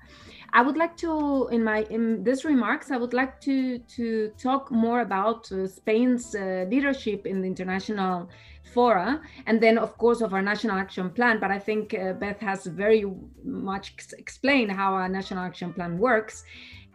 I 0.52 0.62
would 0.62 0.76
like 0.76 0.96
to, 0.98 1.48
in 1.52 1.64
my 1.64 1.82
in 1.90 2.24
this 2.24 2.44
remarks, 2.44 2.90
I 2.90 2.96
would 2.96 3.14
like 3.14 3.40
to 3.42 3.78
to 3.78 4.30
talk 4.38 4.70
more 4.70 5.00
about 5.00 5.50
uh, 5.52 5.66
Spain's 5.66 6.34
uh, 6.34 6.66
leadership 6.68 7.26
in 7.26 7.40
the 7.40 7.46
international 7.46 8.28
fora, 8.74 9.20
and 9.46 9.60
then 9.60 9.78
of 9.78 9.96
course 9.98 10.20
of 10.20 10.32
our 10.34 10.42
national 10.42 10.76
action 10.76 11.10
plan. 11.10 11.40
But 11.40 11.50
I 11.50 11.58
think 11.58 11.94
uh, 11.94 12.12
Beth 12.14 12.40
has 12.40 12.66
very 12.66 13.04
much 13.44 13.94
explained 14.18 14.72
how 14.72 14.94
our 14.94 15.08
national 15.08 15.44
action 15.44 15.72
plan 15.72 15.98
works. 15.98 16.44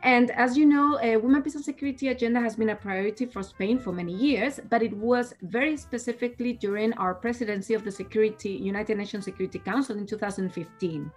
And 0.04 0.32
as 0.32 0.58
you 0.58 0.66
know, 0.66 1.00
a 1.02 1.18
Women, 1.18 1.44
Peace 1.44 1.56
and 1.56 1.64
Security 1.64 2.08
agenda 2.08 2.40
has 2.40 2.56
been 2.56 2.70
a 2.70 2.76
priority 2.76 3.26
for 3.26 3.44
Spain 3.44 3.78
for 3.78 3.92
many 3.92 4.14
years, 4.14 4.60
but 4.70 4.82
it 4.82 4.96
was 4.98 5.36
very 5.44 5.78
specifically 5.78 6.54
during 6.54 6.94
our 6.94 7.14
presidency 7.14 7.76
of 7.76 7.84
the 7.84 7.92
Security 7.92 8.50
United 8.50 8.98
Nations 8.98 9.26
Security 9.26 9.60
Council 9.60 9.98
in 9.98 10.08
2015. 10.08 11.12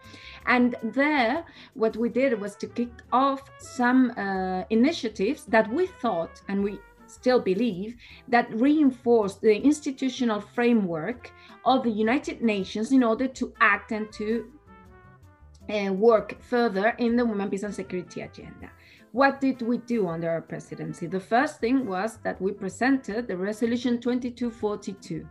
And 0.46 0.76
there, 0.82 1.44
what 1.72 1.96
we 1.96 2.10
did 2.10 2.38
was 2.38 2.56
to 2.56 2.66
kick 2.66 2.90
off 3.12 3.50
some 3.58 4.10
uh, 4.18 4.64
initiatives 4.68 5.44
that 5.46 5.72
we 5.72 5.86
thought, 5.86 6.42
and 6.48 6.62
we 6.62 6.78
still 7.06 7.40
believe, 7.40 7.96
that 8.28 8.52
reinforce 8.52 9.36
the 9.36 9.56
institutional 9.56 10.40
framework 10.40 11.30
of 11.64 11.84
the 11.84 11.90
United 11.90 12.42
Nations 12.42 12.92
in 12.92 13.02
order 13.02 13.28
to 13.28 13.52
act 13.60 13.92
and 13.92 14.12
to 14.12 14.52
uh, 15.68 15.92
work 15.92 16.40
further 16.42 16.88
in 16.98 17.16
the 17.16 17.24
Women, 17.24 17.50
Peace 17.50 17.62
and 17.62 17.74
Security 17.74 18.22
agenda. 18.22 18.70
What 19.12 19.40
did 19.40 19.62
we 19.62 19.78
do 19.78 20.08
under 20.08 20.28
our 20.28 20.42
presidency? 20.42 21.06
The 21.06 21.20
first 21.20 21.60
thing 21.60 21.86
was 21.86 22.18
that 22.24 22.40
we 22.40 22.52
presented 22.52 23.28
the 23.28 23.36
resolution 23.36 24.00
2242, 24.00 25.26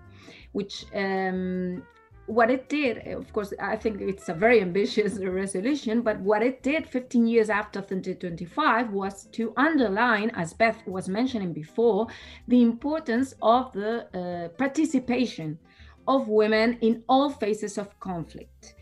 which 0.54 0.86
um, 0.96 1.84
what 2.25 2.50
it 2.50 2.70
did, 2.70 3.06
of 3.08 3.32
course, 3.34 3.54
I 3.60 3.75
think 3.75 4.00
it's 4.00 4.30
a 4.30 4.34
very 4.34 4.62
ambitious 4.62 5.16
resolution, 5.22 6.02
but 6.02 6.20
what 6.22 6.42
it 6.42 6.63
did 6.63 6.88
15 6.88 7.28
years 7.28 7.50
after 7.50 7.82
2025 7.82 8.92
was 8.92 9.25
to 9.34 9.54
underline, 9.58 10.30
as 10.30 10.54
Beth 10.54 10.82
was 10.88 11.10
mentioning 11.10 11.52
before, 11.52 12.08
the 12.48 12.62
importance 12.62 13.36
of 13.42 13.74
the 13.74 14.08
uh, 14.18 14.48
participation 14.58 15.60
of 16.08 16.30
women 16.30 16.78
in 16.82 17.04
all 17.10 17.30
phases 17.30 17.78
of 17.78 18.00
conflict. 18.00 18.75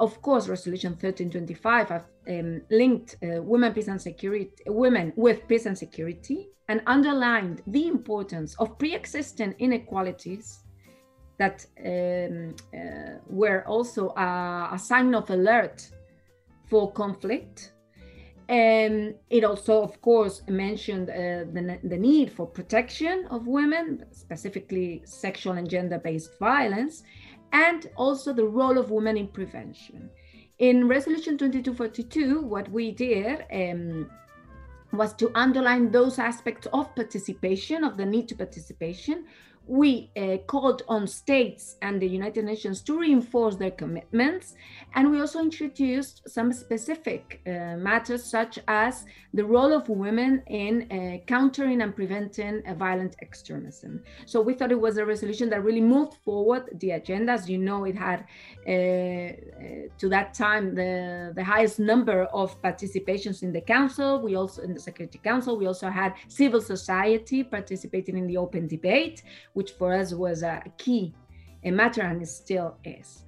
Of 0.00 0.20
course, 0.22 0.48
Resolution 0.48 0.92
1325 0.92 1.88
have 1.88 2.06
um, 2.28 2.62
linked 2.70 3.16
uh, 3.22 3.40
women, 3.42 3.72
peace 3.72 3.86
and 3.86 4.02
security, 4.02 4.50
women 4.66 5.12
with 5.14 5.46
peace 5.46 5.66
and 5.66 5.78
security, 5.78 6.48
and 6.68 6.82
underlined 6.86 7.62
the 7.68 7.86
importance 7.86 8.56
of 8.58 8.76
pre-existing 8.78 9.54
inequalities 9.58 10.64
that 11.38 11.64
um, 11.84 12.54
uh, 12.74 13.18
were 13.28 13.64
also 13.66 14.08
a, 14.16 14.70
a, 14.72 14.78
sign 14.78 15.14
of 15.14 15.30
alert 15.30 15.88
for 16.68 16.92
conflict. 16.92 17.72
And 18.48 19.14
it 19.30 19.44
also, 19.44 19.82
of 19.82 20.00
course, 20.00 20.42
mentioned 20.48 21.08
uh, 21.08 21.44
the, 21.52 21.78
the 21.84 21.96
need 21.96 22.32
for 22.32 22.46
protection 22.46 23.26
of 23.30 23.46
women, 23.46 24.04
specifically 24.12 25.02
sexual 25.06 25.54
and 25.54 25.68
gender 25.68 25.98
based 25.98 26.38
violence, 26.38 27.02
and 27.52 27.90
also 27.96 28.32
the 28.32 28.44
role 28.44 28.78
of 28.78 28.90
women 28.90 29.16
in 29.16 29.28
prevention. 29.28 30.10
In 30.58 30.88
Resolution 30.88 31.36
2242, 31.36 32.40
what 32.40 32.70
we 32.70 32.92
did 32.92 33.44
um, 33.52 34.10
was 34.92 35.14
to 35.14 35.30
underline 35.34 35.90
those 35.90 36.18
aspects 36.18 36.66
of 36.72 36.94
participation, 36.94 37.84
of 37.84 37.96
the 37.96 38.06
need 38.06 38.28
to 38.28 38.36
participation, 38.36 39.26
we 39.66 40.10
uh, 40.16 40.36
called 40.46 40.82
on 40.88 41.06
states 41.06 41.76
and 41.80 42.00
the 42.00 42.06
United 42.06 42.44
Nations 42.44 42.82
to 42.82 42.98
reinforce 42.98 43.56
their 43.56 43.70
commitments. 43.70 44.54
And 44.94 45.10
we 45.10 45.20
also 45.20 45.40
introduced 45.40 46.28
some 46.28 46.52
specific 46.52 47.40
uh, 47.46 47.76
matters, 47.76 48.24
such 48.24 48.58
as 48.68 49.06
the 49.32 49.44
role 49.44 49.72
of 49.72 49.88
women 49.88 50.42
in 50.46 50.90
uh, 50.90 51.24
countering 51.26 51.80
and 51.80 51.96
preventing 51.96 52.62
violent 52.76 53.16
extremism. 53.22 54.02
So 54.26 54.40
we 54.40 54.54
thought 54.54 54.70
it 54.70 54.80
was 54.80 54.98
a 54.98 55.06
resolution 55.06 55.48
that 55.50 55.64
really 55.64 55.80
moved 55.80 56.14
forward 56.24 56.68
the 56.80 56.92
agenda. 56.92 57.32
As 57.32 57.48
you 57.48 57.58
know, 57.58 57.84
it 57.84 57.96
had 57.96 58.24
uh, 58.66 58.70
uh, 58.70 59.32
to 59.98 60.08
that 60.10 60.34
time 60.34 60.74
the, 60.74 61.32
the 61.34 61.44
highest 61.44 61.78
number 61.78 62.24
of 62.26 62.60
participations 62.62 63.42
in 63.42 63.52
the 63.52 63.60
Council. 63.62 64.20
We 64.20 64.36
also, 64.36 64.62
in 64.62 64.74
the 64.74 64.80
Security 64.80 65.18
Council, 65.18 65.56
we 65.56 65.66
also 65.66 65.88
had 65.88 66.14
civil 66.28 66.60
society 66.60 67.42
participating 67.42 68.16
in 68.18 68.26
the 68.26 68.36
open 68.36 68.66
debate 68.66 69.22
which 69.54 69.72
for 69.72 69.94
us 69.94 70.12
was 70.12 70.42
a 70.42 70.62
key 70.78 71.14
a 71.64 71.70
matter 71.70 72.02
and 72.02 72.26
still 72.28 72.76
is. 72.84 73.22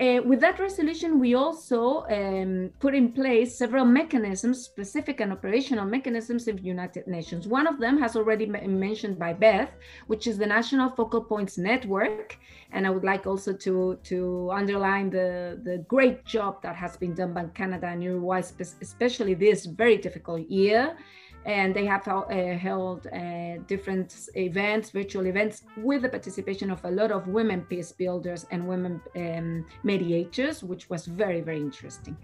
Uh, 0.00 0.20
with 0.24 0.40
that 0.40 0.58
resolution, 0.58 1.20
we 1.20 1.34
also 1.34 2.04
um, 2.10 2.68
put 2.80 2.96
in 2.96 3.12
place 3.12 3.56
several 3.56 3.84
mechanisms, 3.84 4.64
specific 4.64 5.20
and 5.20 5.30
operational 5.30 5.84
mechanisms 5.84 6.48
of 6.48 6.58
United 6.58 7.06
Nations. 7.06 7.46
One 7.46 7.68
of 7.68 7.78
them 7.78 7.96
has 7.98 8.16
already 8.16 8.44
been 8.44 8.80
mentioned 8.80 9.20
by 9.20 9.34
Beth, 9.34 9.70
which 10.08 10.26
is 10.26 10.36
the 10.36 10.46
National 10.46 10.90
Focal 10.90 11.20
Points 11.20 11.58
Network. 11.58 12.36
And 12.72 12.88
I 12.88 12.90
would 12.90 13.04
like 13.04 13.24
also 13.28 13.52
to, 13.52 13.96
to 14.02 14.50
underline 14.52 15.10
the, 15.10 15.60
the 15.62 15.78
great 15.86 16.24
job 16.24 16.60
that 16.62 16.74
has 16.74 16.96
been 16.96 17.14
done 17.14 17.32
by 17.32 17.44
Canada 17.54 17.86
and 17.86 18.02
Uruguay, 18.02 18.42
especially 18.58 19.34
this 19.34 19.64
very 19.64 19.98
difficult 19.98 20.50
year 20.50 20.96
and 21.44 21.74
they 21.74 21.84
have 21.84 22.06
uh, 22.08 22.26
held 22.56 23.06
uh, 23.06 23.58
different 23.66 24.28
events, 24.34 24.90
virtual 24.90 25.26
events, 25.26 25.64
with 25.76 26.02
the 26.02 26.08
participation 26.08 26.70
of 26.70 26.84
a 26.84 26.90
lot 26.90 27.12
of 27.12 27.28
women 27.28 27.62
peace 27.62 27.92
builders 27.92 28.46
and 28.50 28.66
women 28.66 29.00
um, 29.16 29.66
mediators, 29.82 30.62
which 30.62 30.88
was 30.88 31.06
very, 31.06 31.40
very 31.40 31.60
interesting. 31.60 32.16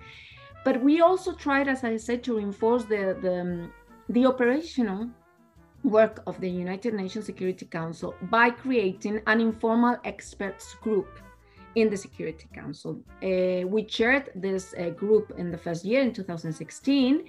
But 0.65 0.83
we 0.83 1.01
also 1.01 1.33
tried, 1.35 1.69
as 1.69 1.85
I 1.85 1.97
said, 1.97 2.23
to 2.25 2.37
reinforce 2.37 2.85
the, 2.85 3.17
the, 3.21 3.41
um, 3.41 3.73
the 4.09 4.27
operational 4.27 5.09
work 5.85 6.23
of 6.27 6.41
the 6.41 6.49
United 6.49 6.95
Nations 6.95 7.25
Security 7.25 7.65
Council 7.67 8.15
by 8.23 8.51
creating 8.51 9.21
an 9.27 9.41
informal 9.41 9.97
experts 10.05 10.75
group 10.75 11.09
in 11.77 11.89
the 11.89 11.97
Security 11.97 12.49
Council. 12.55 13.01
Uh, 13.23 13.67
we 13.67 13.85
chaired 13.85 14.31
this 14.35 14.75
uh, 14.79 14.91
group 14.91 15.33
in 15.39 15.51
the 15.51 15.59
first 15.59 15.85
year 15.85 16.03
in 16.03 16.13
2016 16.13 17.25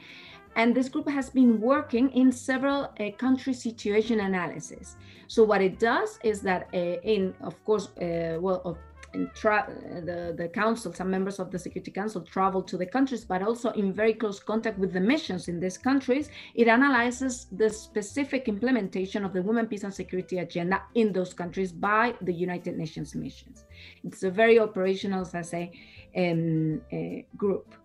and 0.55 0.75
this 0.75 0.89
group 0.89 1.10
has 1.10 1.29
been 1.29 1.60
working 1.62 2.10
in 2.12 2.31
several 2.31 2.93
uh, 3.00 3.12
country 3.17 3.53
situation 3.53 4.20
analysis. 4.20 4.96
So 5.27 5.43
what 5.43 5.62
it 5.62 5.79
does 5.79 6.20
is 6.24 6.41
that 6.41 6.67
uh, 6.74 6.77
in, 6.77 7.34
of 7.41 7.63
course, 7.63 7.88
uh, 7.98 8.38
well, 8.39 8.77
in 9.13 9.29
tra- 9.34 9.67
the, 10.05 10.34
the 10.38 10.48
council, 10.48 10.93
some 10.93 11.10
members 11.10 11.39
of 11.39 11.51
the 11.51 11.60
Security 11.60 11.91
Council 11.91 12.22
travel 12.22 12.62
to 12.63 12.77
the 12.77 12.86
countries, 12.86 13.25
but 13.25 13.41
also 13.41 13.70
in 13.72 13.93
very 13.93 14.13
close 14.13 14.39
contact 14.39 14.77
with 14.79 14.93
the 14.93 15.00
missions 15.00 15.48
in 15.48 15.60
these 15.60 15.77
countries, 15.77 16.29
it 16.55 16.67
analyzes 16.67 17.48
the 17.51 17.70
specific 17.70 18.48
implementation 18.48 19.25
of 19.25 19.34
the 19.34 19.41
Women, 19.41 19.67
Peace 19.67 19.84
and 19.84 19.93
Security 19.93 20.39
agenda 20.39 20.81
in 20.96 21.12
those 21.12 21.34
countries 21.34 21.72
by 21.72 22.13
the 22.22 22.34
United 22.34 22.77
Nations 22.77 23.15
missions. 23.15 23.65
It's 24.03 24.24
a 24.24 24.31
very 24.31 24.60
operational, 24.60 25.22
as 25.22 25.36
I 25.36 25.41
say, 25.41 25.72
um, 26.15 26.81
uh, 26.91 27.24
group. 27.38 27.75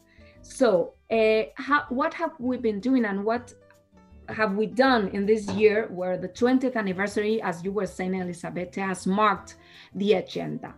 So, 0.48 0.94
uh, 1.10 1.42
how, 1.56 1.84
what 1.90 2.14
have 2.14 2.32
we 2.38 2.56
been 2.56 2.80
doing 2.80 3.04
and 3.04 3.24
what 3.24 3.52
have 4.28 4.54
we 4.54 4.66
done 4.66 5.08
in 5.08 5.26
this 5.26 5.48
year 5.50 5.88
where 5.90 6.16
the 6.16 6.28
20th 6.28 6.76
anniversary, 6.76 7.42
as 7.42 7.62
you 7.62 7.72
were 7.72 7.86
saying, 7.86 8.14
Elizabeth, 8.14 8.74
has 8.76 9.06
marked 9.06 9.56
the 9.94 10.14
agenda? 10.14 10.74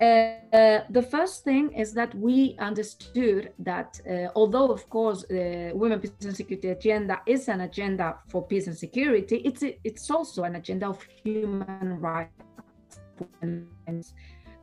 Uh, 0.00 0.80
the 0.90 1.06
first 1.08 1.44
thing 1.44 1.72
is 1.72 1.92
that 1.94 2.12
we 2.16 2.56
understood 2.58 3.52
that 3.60 4.00
uh, 4.10 4.28
although, 4.34 4.72
of 4.72 4.88
course, 4.90 5.24
the 5.28 5.70
Women, 5.74 6.00
Peace 6.00 6.12
and 6.24 6.36
Security 6.36 6.70
agenda 6.70 7.20
is 7.26 7.48
an 7.48 7.60
agenda 7.60 8.18
for 8.28 8.44
peace 8.44 8.66
and 8.66 8.76
security, 8.76 9.36
it's, 9.44 9.62
it's 9.62 10.10
also 10.10 10.42
an 10.42 10.56
agenda 10.56 10.88
of 10.88 11.00
human 11.24 12.00
rights, 12.00 12.32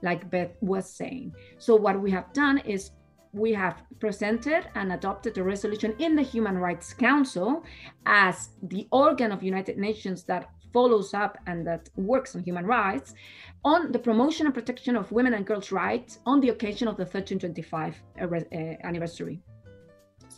like 0.02 0.30
Beth 0.30 0.52
was 0.60 0.92
saying. 0.92 1.34
So, 1.58 1.76
what 1.76 2.02
we 2.02 2.12
have 2.12 2.34
done 2.34 2.58
is 2.60 2.92
we 3.34 3.54
have 3.54 3.82
presented 4.00 4.68
and 4.76 4.92
adopted 4.92 5.38
a 5.38 5.44
resolution 5.44 5.96
in 6.00 6.16
the 6.16 6.22
Human 6.22 6.58
Rights 6.58 6.94
Council 6.94 7.64
as 8.06 8.50
the 8.64 8.88
organ 8.92 9.32
of 9.32 9.44
United 9.44 9.78
Nations 9.78 10.24
that 10.24 10.50
follows 10.74 11.14
up 11.14 11.38
and 11.48 11.66
that 11.68 11.90
works 11.96 12.36
on 12.36 12.44
human 12.44 12.66
rights 12.66 13.14
on 13.64 13.92
the 13.92 14.00
promotion 14.00 14.46
and 14.46 14.56
protection 14.56 14.96
of 14.96 15.12
women 15.12 15.34
and 15.34 15.46
girls' 15.46 15.72
rights 15.72 16.20
on 16.26 16.40
the 16.40 16.50
occasion 16.50 16.88
of 16.88 16.98
the 16.98 17.04
1325 17.04 17.96
uh, 18.20 18.26
uh, 18.26 18.58
anniversary. 18.84 19.42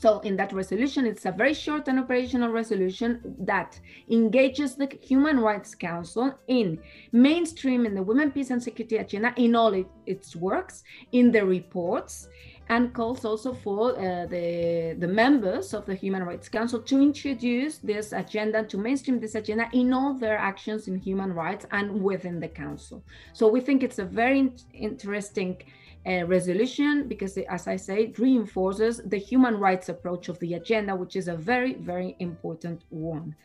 So, 0.03 0.19
in 0.19 0.35
that 0.35 0.51
resolution, 0.51 1.05
it's 1.05 1.25
a 1.25 1.31
very 1.31 1.53
short 1.53 1.87
and 1.87 1.97
operational 1.97 2.49
resolution 2.49 3.21
that 3.39 3.79
engages 4.11 4.75
the 4.75 4.89
Human 5.01 5.39
Rights 5.39 5.75
Council 5.75 6.37
in 6.49 6.81
mainstreaming 7.13 7.95
the 7.95 8.03
Women, 8.03 8.31
Peace, 8.31 8.49
and 8.49 8.61
Security 8.61 8.97
agenda 8.97 9.33
in 9.37 9.55
all 9.55 9.73
it, 9.73 9.87
its 10.05 10.35
works, 10.35 10.83
in 11.13 11.31
the 11.31 11.45
reports, 11.45 12.27
and 12.69 12.93
calls 12.93 13.25
also 13.25 13.53
for 13.53 13.91
uh, 13.91 14.25
the, 14.25 14.95
the 14.97 15.07
members 15.07 15.73
of 15.73 15.85
the 15.85 15.95
Human 15.95 16.23
Rights 16.23 16.49
Council 16.49 16.79
to 16.81 17.01
introduce 17.01 17.77
this 17.77 18.13
agenda, 18.13 18.63
to 18.63 18.77
mainstream 18.77 19.19
this 19.19 19.35
agenda 19.35 19.67
in 19.73 19.93
all 19.93 20.13
their 20.13 20.37
actions 20.37 20.87
in 20.87 20.97
human 20.97 21.33
rights 21.33 21.65
and 21.71 22.01
within 22.01 22.39
the 22.39 22.47
Council. 22.47 23.03
So 23.33 23.47
we 23.47 23.59
think 23.61 23.83
it's 23.83 23.99
a 23.99 24.05
very 24.05 24.53
interesting 24.73 25.57
uh, 26.05 26.25
resolution 26.25 27.07
because, 27.07 27.37
as 27.37 27.67
I 27.67 27.75
say, 27.75 28.03
it 28.03 28.19
reinforces 28.19 29.01
the 29.05 29.17
human 29.17 29.57
rights 29.57 29.89
approach 29.89 30.29
of 30.29 30.39
the 30.39 30.55
agenda, 30.55 30.95
which 30.95 31.15
is 31.15 31.27
a 31.27 31.35
very, 31.35 31.75
very 31.75 32.15
important 32.19 32.81
one. 32.89 33.35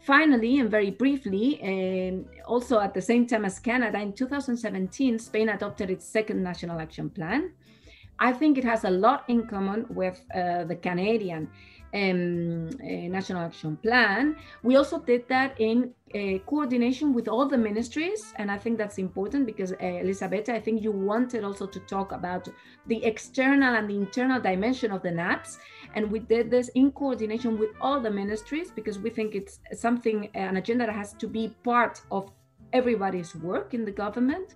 Finally, 0.00 0.60
and 0.60 0.70
very 0.70 0.90
briefly, 0.90 1.60
um, 1.62 2.26
also 2.46 2.78
at 2.78 2.94
the 2.94 3.02
same 3.02 3.26
time 3.26 3.44
as 3.44 3.58
Canada, 3.58 3.98
in 3.98 4.12
2017, 4.12 5.18
Spain 5.18 5.48
adopted 5.48 5.90
its 5.90 6.04
second 6.04 6.42
national 6.42 6.78
action 6.78 7.10
plan. 7.10 7.50
I 8.18 8.32
think 8.32 8.58
it 8.58 8.64
has 8.64 8.84
a 8.84 8.90
lot 8.90 9.24
in 9.28 9.46
common 9.46 9.86
with 9.90 10.20
uh, 10.34 10.64
the 10.64 10.76
Canadian 10.76 11.50
um, 11.94 12.68
uh, 12.80 13.08
National 13.08 13.42
Action 13.42 13.76
Plan. 13.76 14.36
We 14.62 14.76
also 14.76 14.98
did 14.98 15.28
that 15.28 15.58
in 15.60 15.92
uh, 16.14 16.38
coordination 16.46 17.12
with 17.12 17.28
all 17.28 17.46
the 17.46 17.58
ministries, 17.58 18.32
and 18.36 18.50
I 18.50 18.58
think 18.58 18.78
that's 18.78 18.98
important 18.98 19.46
because 19.46 19.72
uh, 19.72 19.76
Elisabetta, 19.80 20.54
I 20.54 20.60
think 20.60 20.82
you 20.82 20.92
wanted 20.92 21.44
also 21.44 21.66
to 21.66 21.80
talk 21.80 22.12
about 22.12 22.48
the 22.86 23.04
external 23.04 23.74
and 23.74 23.88
the 23.88 23.96
internal 23.96 24.40
dimension 24.40 24.92
of 24.92 25.02
the 25.02 25.10
NAPs, 25.10 25.58
and 25.94 26.10
we 26.10 26.18
did 26.18 26.50
this 26.50 26.68
in 26.74 26.92
coordination 26.92 27.58
with 27.58 27.70
all 27.80 28.00
the 28.00 28.10
ministries 28.10 28.70
because 28.70 28.98
we 28.98 29.10
think 29.10 29.34
it's 29.34 29.60
something, 29.72 30.28
an 30.34 30.56
agenda 30.56 30.86
that 30.86 30.94
has 30.94 31.12
to 31.14 31.26
be 31.26 31.54
part 31.62 32.00
of 32.10 32.30
everybody's 32.72 33.34
work 33.34 33.74
in 33.74 33.84
the 33.84 33.92
government 33.92 34.54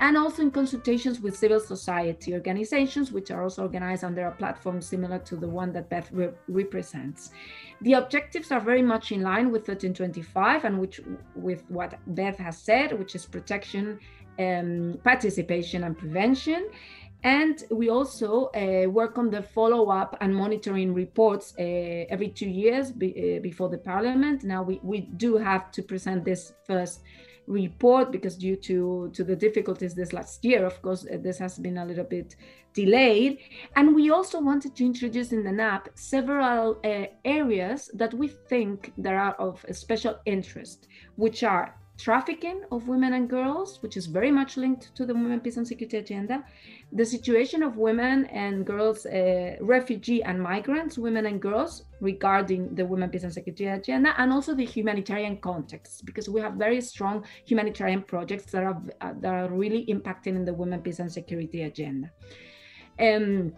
and 0.00 0.16
also 0.16 0.42
in 0.42 0.50
consultations 0.50 1.20
with 1.20 1.36
civil 1.36 1.58
society 1.58 2.32
organizations, 2.32 3.10
which 3.10 3.30
are 3.30 3.42
also 3.42 3.62
organized 3.62 4.04
under 4.04 4.26
a 4.26 4.32
platform 4.32 4.80
similar 4.80 5.18
to 5.18 5.36
the 5.36 5.48
one 5.48 5.72
that 5.72 5.88
Beth 5.88 6.10
re 6.12 6.28
represents. 6.46 7.30
The 7.80 7.94
objectives 7.94 8.52
are 8.52 8.60
very 8.60 8.82
much 8.82 9.10
in 9.10 9.22
line 9.22 9.50
with 9.50 9.62
1325 9.62 10.64
and 10.64 10.78
which 10.78 11.00
with 11.34 11.64
what 11.68 11.98
Beth 12.06 12.38
has 12.38 12.58
said, 12.58 12.96
which 12.96 13.14
is 13.16 13.26
protection, 13.26 13.98
um, 14.38 14.98
participation, 15.02 15.84
and 15.84 15.98
prevention. 15.98 16.70
And 17.24 17.64
we 17.72 17.88
also 17.88 18.50
uh, 18.54 18.88
work 18.88 19.18
on 19.18 19.30
the 19.30 19.42
follow 19.42 19.90
up 19.90 20.16
and 20.20 20.34
monitoring 20.34 20.94
reports 20.94 21.52
uh, 21.58 21.62
every 22.08 22.28
two 22.28 22.48
years 22.48 22.92
be, 22.92 23.08
uh, 23.08 23.42
before 23.42 23.68
the 23.68 23.78
parliament. 23.78 24.44
Now 24.44 24.62
we, 24.62 24.78
we 24.84 25.00
do 25.00 25.36
have 25.36 25.72
to 25.72 25.82
present 25.82 26.24
this 26.24 26.52
first 26.64 27.00
report 27.48 28.12
because 28.12 28.36
due 28.36 28.56
to 28.56 29.10
to 29.14 29.24
the 29.24 29.34
difficulties 29.34 29.94
this 29.94 30.12
last 30.12 30.44
year 30.44 30.66
of 30.66 30.80
course 30.82 31.06
uh, 31.06 31.16
this 31.16 31.38
has 31.38 31.58
been 31.58 31.78
a 31.78 31.84
little 31.84 32.04
bit 32.04 32.36
delayed. 32.74 33.38
And 33.76 33.94
we 33.94 34.10
also 34.10 34.40
wanted 34.40 34.76
to 34.76 34.84
introduce 34.84 35.32
in 35.32 35.42
the 35.42 35.52
nap 35.52 35.88
several 35.94 36.78
uh, 36.84 37.06
areas 37.24 37.90
that 37.94 38.12
we 38.14 38.28
think 38.28 38.92
that 38.98 39.14
are 39.14 39.34
of 39.34 39.64
special 39.72 40.14
interest 40.26 40.86
which 41.16 41.42
are 41.42 41.74
trafficking 41.98 42.62
of 42.70 42.86
women 42.88 43.12
and 43.12 43.28
girls, 43.28 43.82
which 43.82 43.96
is 43.96 44.06
very 44.06 44.30
much 44.30 44.56
linked 44.56 44.94
to 44.94 45.04
the 45.04 45.12
Women, 45.12 45.40
Peace 45.40 45.56
and 45.56 45.66
Security 45.66 45.98
agenda, 45.98 46.44
the 46.92 47.04
situation 47.04 47.62
of 47.62 47.76
women 47.76 48.26
and 48.26 48.64
girls, 48.64 49.04
uh, 49.04 49.56
refugee 49.60 50.22
and 50.22 50.40
migrants, 50.40 50.96
women 50.96 51.26
and 51.26 51.42
girls, 51.42 51.84
regarding 52.00 52.74
the 52.76 52.84
Women, 52.86 53.10
Peace 53.10 53.24
and 53.24 53.32
Security 53.32 53.66
agenda, 53.66 54.14
and 54.16 54.32
also 54.32 54.54
the 54.54 54.64
humanitarian 54.64 55.38
context, 55.38 56.06
because 56.06 56.28
we 56.28 56.40
have 56.40 56.54
very 56.54 56.80
strong 56.80 57.24
humanitarian 57.44 58.02
projects 58.02 58.52
that 58.52 58.62
are 58.62 58.80
uh, 59.00 59.12
that 59.20 59.34
are 59.34 59.50
really 59.50 59.84
impacting 59.86 60.36
in 60.36 60.44
the 60.44 60.54
Women, 60.54 60.80
Peace 60.80 61.00
and 61.00 61.12
Security 61.12 61.62
agenda. 61.62 62.10
Um, 63.00 63.52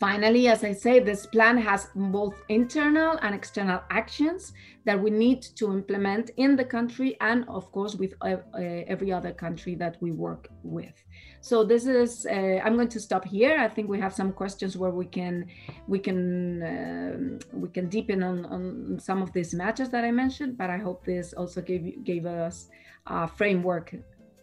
Finally, 0.00 0.46
as 0.46 0.62
I 0.62 0.72
say, 0.72 1.00
this 1.00 1.26
plan 1.26 1.58
has 1.58 1.88
both 1.96 2.36
internal 2.48 3.18
and 3.22 3.34
external 3.34 3.82
actions 3.90 4.52
that 4.84 5.00
we 5.00 5.10
need 5.10 5.42
to 5.56 5.72
implement 5.72 6.30
in 6.36 6.54
the 6.54 6.64
country 6.64 7.16
and, 7.20 7.44
of 7.48 7.72
course, 7.72 7.96
with 7.96 8.14
uh, 8.20 8.36
uh, 8.54 8.58
every 8.86 9.10
other 9.10 9.32
country 9.32 9.74
that 9.74 9.96
we 10.00 10.12
work 10.12 10.48
with. 10.62 10.94
So 11.40 11.64
this 11.64 11.86
is. 11.86 12.26
Uh, 12.26 12.60
I'm 12.64 12.76
going 12.76 12.88
to 12.88 13.00
stop 13.00 13.24
here. 13.24 13.58
I 13.58 13.68
think 13.68 13.88
we 13.88 13.98
have 13.98 14.14
some 14.14 14.32
questions 14.32 14.76
where 14.76 14.92
we 14.92 15.06
can 15.06 15.46
we 15.88 15.98
can 15.98 16.62
um, 16.62 17.60
we 17.60 17.68
can 17.68 17.88
deepen 17.88 18.22
on, 18.22 18.46
on 18.46 18.98
some 19.00 19.20
of 19.20 19.32
these 19.32 19.52
matters 19.52 19.88
that 19.88 20.04
I 20.04 20.12
mentioned. 20.12 20.56
But 20.56 20.70
I 20.70 20.78
hope 20.78 21.04
this 21.04 21.32
also 21.32 21.60
gave 21.60 22.04
gave 22.04 22.24
us 22.24 22.68
a 23.06 23.26
framework 23.26 23.94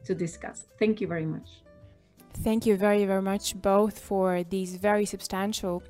to 0.04 0.14
discuss. 0.14 0.66
Thank 0.80 1.00
you 1.00 1.08
very 1.08 1.26
much. 1.26 1.65
Thank 2.44 2.66
you 2.66 2.76
very, 2.78 3.06
very 3.06 3.22
much 3.22 3.60
both 3.62 3.98
for 4.00 4.44
these 4.44 4.76
very 4.76 5.06
substantial 5.06 5.82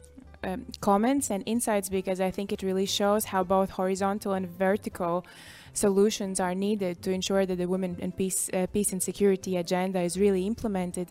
um, 0.43 0.65
comments 0.79 1.31
and 1.31 1.43
insights 1.45 1.89
because 1.89 2.21
I 2.21 2.31
think 2.31 2.51
it 2.51 2.62
really 2.62 2.86
shows 2.86 3.25
how 3.25 3.43
both 3.43 3.71
horizontal 3.71 4.34
and 4.34 4.47
vertical 4.47 5.25
solutions 5.73 6.39
are 6.39 6.55
needed 6.55 7.01
to 7.01 7.12
ensure 7.12 7.45
that 7.45 7.58
the 7.58 7.65
women 7.65 7.97
and 7.99 8.15
peace, 8.15 8.49
uh, 8.53 8.67
peace 8.71 8.93
and 8.93 9.01
security 9.01 9.58
agenda 9.58 9.99
is 10.01 10.17
really 10.17 10.45
implemented 10.45 11.10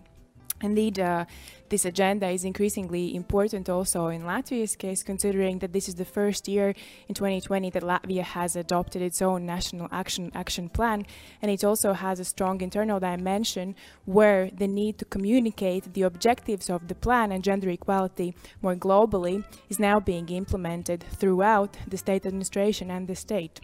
Indeed, 0.64 0.98
uh, 0.98 1.26
this 1.68 1.84
agenda 1.84 2.28
is 2.28 2.42
increasingly 2.42 3.14
important 3.14 3.68
also 3.68 4.06
in 4.06 4.22
Latvia's 4.22 4.76
case, 4.76 5.02
considering 5.02 5.58
that 5.58 5.74
this 5.74 5.88
is 5.90 5.96
the 5.96 6.06
first 6.06 6.48
year 6.48 6.74
in 7.06 7.14
2020 7.14 7.68
that 7.70 7.82
Latvia 7.82 8.22
has 8.22 8.56
adopted 8.56 9.02
its 9.02 9.20
own 9.20 9.44
national 9.44 9.88
action 9.92 10.32
action 10.34 10.70
plan, 10.70 11.04
and 11.42 11.50
it 11.50 11.62
also 11.64 11.92
has 11.92 12.18
a 12.18 12.24
strong 12.24 12.62
internal 12.62 12.98
dimension 12.98 13.74
where 14.06 14.48
the 14.50 14.66
need 14.66 14.96
to 14.98 15.04
communicate 15.04 15.92
the 15.92 16.02
objectives 16.02 16.70
of 16.70 16.88
the 16.88 16.94
plan 16.94 17.30
and 17.30 17.44
gender 17.44 17.68
equality 17.68 18.34
more 18.62 18.74
globally 18.74 19.44
is 19.68 19.78
now 19.78 20.00
being 20.00 20.28
implemented 20.30 21.04
throughout 21.20 21.76
the 21.86 21.98
state 21.98 22.24
administration 22.24 22.90
and 22.90 23.06
the 23.06 23.14
state. 23.14 23.60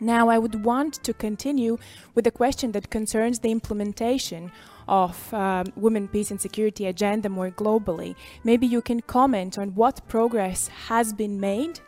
Now, 0.00 0.28
I 0.28 0.38
would 0.38 0.66
want 0.66 0.92
to 1.04 1.14
continue 1.14 1.78
with 2.14 2.26
a 2.26 2.30
question 2.30 2.72
that 2.72 2.90
concerns 2.90 3.38
the 3.38 3.50
implementation 3.50 4.52
of 4.88 5.32
um, 5.34 5.66
women, 5.76 6.08
peace, 6.08 6.30
and 6.30 6.40
security 6.40 6.86
agenda 6.86 7.28
more 7.28 7.50
globally. 7.50 8.14
Maybe 8.44 8.66
you 8.66 8.80
can 8.80 9.00
comment 9.00 9.58
on 9.58 9.74
what 9.74 10.06
progress 10.08 10.68
has 10.88 11.12
been 11.12 11.40
made 11.40 11.80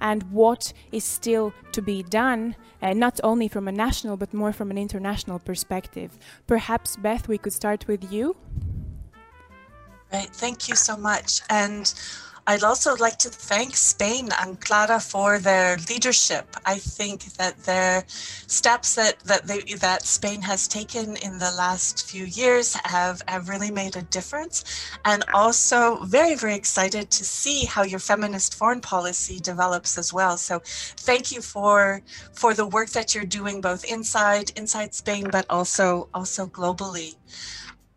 and 0.00 0.24
what 0.32 0.72
is 0.90 1.04
still 1.04 1.54
to 1.70 1.80
be 1.80 2.02
done, 2.02 2.56
uh, 2.82 2.92
not 2.92 3.20
only 3.22 3.48
from 3.48 3.68
a 3.68 3.72
national 3.72 4.16
but 4.16 4.34
more 4.34 4.52
from 4.52 4.70
an 4.70 4.76
international 4.76 5.38
perspective. 5.38 6.18
Perhaps, 6.46 6.96
Beth, 6.96 7.28
we 7.28 7.38
could 7.38 7.52
start 7.52 7.86
with 7.86 8.12
you. 8.12 8.36
Right, 10.12 10.28
thank 10.28 10.68
you 10.68 10.76
so 10.76 10.96
much. 10.96 11.40
And 11.48 11.94
I'd 12.44 12.64
also 12.64 12.96
like 12.96 13.18
to 13.18 13.28
thank 13.28 13.76
Spain 13.76 14.28
and 14.40 14.60
Clara 14.60 14.98
for 14.98 15.38
their 15.38 15.76
leadership. 15.88 16.56
I 16.66 16.78
think 16.78 17.24
that 17.34 17.56
their 17.64 18.02
steps 18.08 18.96
that 18.96 19.20
that 19.20 19.46
they, 19.46 19.60
that 19.78 20.02
Spain 20.04 20.42
has 20.42 20.66
taken 20.66 21.16
in 21.16 21.38
the 21.38 21.52
last 21.56 22.10
few 22.10 22.24
years 22.24 22.74
have, 22.84 23.22
have 23.28 23.48
really 23.48 23.70
made 23.70 23.94
a 23.96 24.02
difference. 24.02 24.64
And 25.04 25.24
also 25.32 26.02
very, 26.04 26.34
very 26.34 26.56
excited 26.56 27.10
to 27.12 27.24
see 27.24 27.64
how 27.64 27.84
your 27.84 28.00
feminist 28.00 28.54
foreign 28.56 28.80
policy 28.80 29.38
develops 29.38 29.96
as 29.96 30.12
well. 30.12 30.36
So 30.36 30.60
thank 30.64 31.30
you 31.30 31.42
for 31.42 32.02
for 32.32 32.54
the 32.54 32.66
work 32.66 32.90
that 32.90 33.14
you're 33.14 33.24
doing 33.24 33.60
both 33.60 33.84
inside 33.84 34.50
inside 34.56 34.94
Spain, 34.94 35.28
but 35.30 35.46
also 35.48 36.08
also 36.12 36.46
globally. 36.46 37.14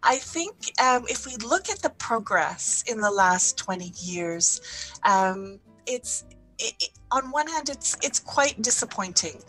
I 0.06 0.18
think 0.18 0.72
um, 0.80 1.06
if 1.10 1.26
we 1.26 1.36
look 1.38 1.70
at 1.70 1.82
the 1.82 1.90
progress 1.90 2.84
in 2.88 3.00
the 3.02 3.10
last 3.10 3.58
20 3.58 3.92
years, 3.98 4.62
um, 5.04 5.60
it's 5.88 6.24
it, 6.60 6.90
on 7.12 7.32
one 7.32 7.48
hand, 7.48 7.70
it's 7.70 7.98
it's 8.04 8.20
quite 8.20 8.62
disappointing. 8.62 9.42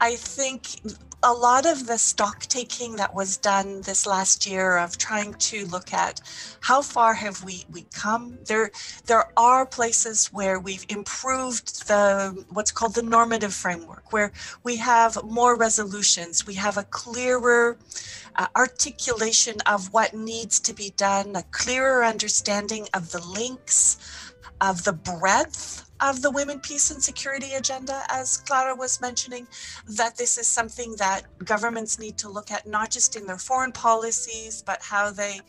I 0.00 0.16
think 0.16 0.80
a 1.22 1.32
lot 1.32 1.64
of 1.64 1.86
the 1.86 1.96
stock 1.96 2.40
taking 2.40 2.96
that 2.96 3.14
was 3.14 3.38
done 3.38 3.80
this 3.80 4.06
last 4.06 4.46
year 4.46 4.76
of 4.76 4.98
trying 4.98 5.32
to 5.32 5.64
look 5.66 5.94
at 5.94 6.20
how 6.60 6.82
far 6.82 7.14
have 7.14 7.42
we 7.44 7.64
we 7.72 7.86
come. 7.94 8.38
There 8.44 8.70
there 9.06 9.32
are 9.36 9.64
places 9.64 10.26
where 10.32 10.58
we've 10.60 10.84
improved 10.88 11.88
the 11.88 12.44
what's 12.50 12.72
called 12.72 12.94
the 12.94 13.02
normative 13.02 13.54
framework, 13.54 14.12
where 14.12 14.32
we 14.64 14.76
have 14.76 15.22
more 15.24 15.56
resolutions, 15.56 16.46
we 16.46 16.54
have 16.54 16.76
a 16.76 16.84
clearer 16.84 17.78
uh, 18.36 18.48
articulation 18.56 19.56
of 19.66 19.92
what 19.92 20.12
needs 20.14 20.60
to 20.60 20.74
be 20.74 20.90
done, 20.96 21.36
a 21.36 21.42
clearer 21.52 22.04
understanding 22.04 22.86
of 22.92 23.12
the 23.12 23.24
links, 23.24 23.98
of 24.60 24.84
the 24.84 24.92
breadth 24.92 25.83
of 26.00 26.22
the 26.22 26.30
women, 26.30 26.60
peace, 26.60 26.90
and 26.90 27.02
security 27.02 27.54
agenda, 27.54 28.02
as 28.08 28.38
Clara 28.38 28.74
was 28.74 29.00
mentioning, 29.00 29.46
that 29.86 30.16
this 30.16 30.38
is 30.38 30.46
something 30.46 30.96
that 30.98 31.22
governments 31.44 31.98
need 31.98 32.18
to 32.18 32.28
look 32.28 32.50
at, 32.50 32.66
not 32.66 32.90
just 32.90 33.16
in 33.16 33.26
their 33.26 33.38
foreign 33.38 33.72
policies, 33.72 34.62
but 34.66 34.82
how 34.82 35.10
they, 35.10 35.40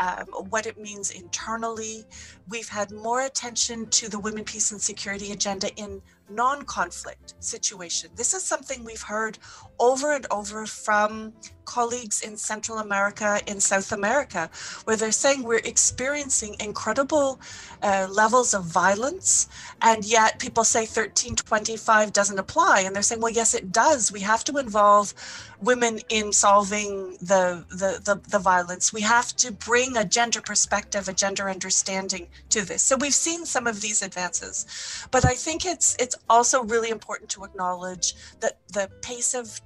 um, 0.00 0.26
what 0.48 0.66
it 0.66 0.80
means 0.80 1.10
internally. 1.10 2.04
We've 2.48 2.68
had 2.68 2.90
more 2.90 3.22
attention 3.22 3.88
to 3.90 4.08
the 4.08 4.18
women, 4.18 4.44
peace, 4.44 4.72
and 4.72 4.80
security 4.80 5.30
agenda 5.30 5.68
in 5.76 6.00
non 6.30 6.62
conflict 6.62 7.34
situation. 7.40 8.10
This 8.16 8.32
is 8.32 8.42
something 8.42 8.84
we've 8.84 9.02
heard 9.02 9.38
over 9.78 10.12
and 10.12 10.26
over 10.30 10.64
from 10.66 11.32
colleagues 11.64 12.22
in 12.22 12.36
Central 12.36 12.78
America, 12.78 13.40
in 13.46 13.60
South 13.60 13.92
America, 13.92 14.50
where 14.84 14.96
they're 14.96 15.12
saying 15.12 15.42
we're 15.42 15.58
experiencing 15.58 16.56
incredible 16.60 17.40
uh, 17.82 18.08
levels 18.10 18.54
of 18.54 18.64
violence, 18.64 19.48
and 19.82 20.04
yet 20.04 20.38
people 20.38 20.64
say 20.64 20.80
1325 20.80 22.12
doesn't 22.12 22.38
apply. 22.38 22.80
And 22.80 22.94
they're 22.94 23.02
saying, 23.02 23.20
well, 23.20 23.32
yes, 23.32 23.54
it 23.54 23.70
does. 23.70 24.10
We 24.10 24.20
have 24.20 24.44
to 24.44 24.56
involve 24.56 25.14
women 25.62 26.00
in 26.08 26.32
solving 26.32 27.12
the, 27.20 27.64
the, 27.70 28.00
the, 28.04 28.20
the 28.28 28.38
violence. 28.38 28.92
We 28.92 29.02
have 29.02 29.36
to 29.36 29.52
bring 29.52 29.96
a 29.96 30.04
gender 30.04 30.40
perspective, 30.40 31.08
a 31.08 31.12
gender 31.12 31.48
understanding 31.50 32.28
to 32.50 32.62
this. 32.62 32.82
So 32.82 32.96
we've 32.96 33.14
seen 33.14 33.44
some 33.44 33.66
of 33.66 33.80
these 33.80 34.02
advances, 34.02 34.66
but 35.10 35.24
I 35.24 35.34
think 35.34 35.66
it's 35.66 35.96
it's 35.98 36.16
also 36.28 36.62
really 36.64 36.90
important 36.90 37.30
to 37.30 37.44
acknowledge 37.44 38.14
that 38.40 38.58
the 38.72 38.90
pace 39.02 39.34
of 39.34 39.60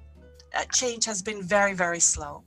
uh, 0.53 0.63
change 0.73 1.05
has 1.05 1.21
been 1.21 1.41
very, 1.41 1.73
very 1.73 1.99
slow. 1.99 2.43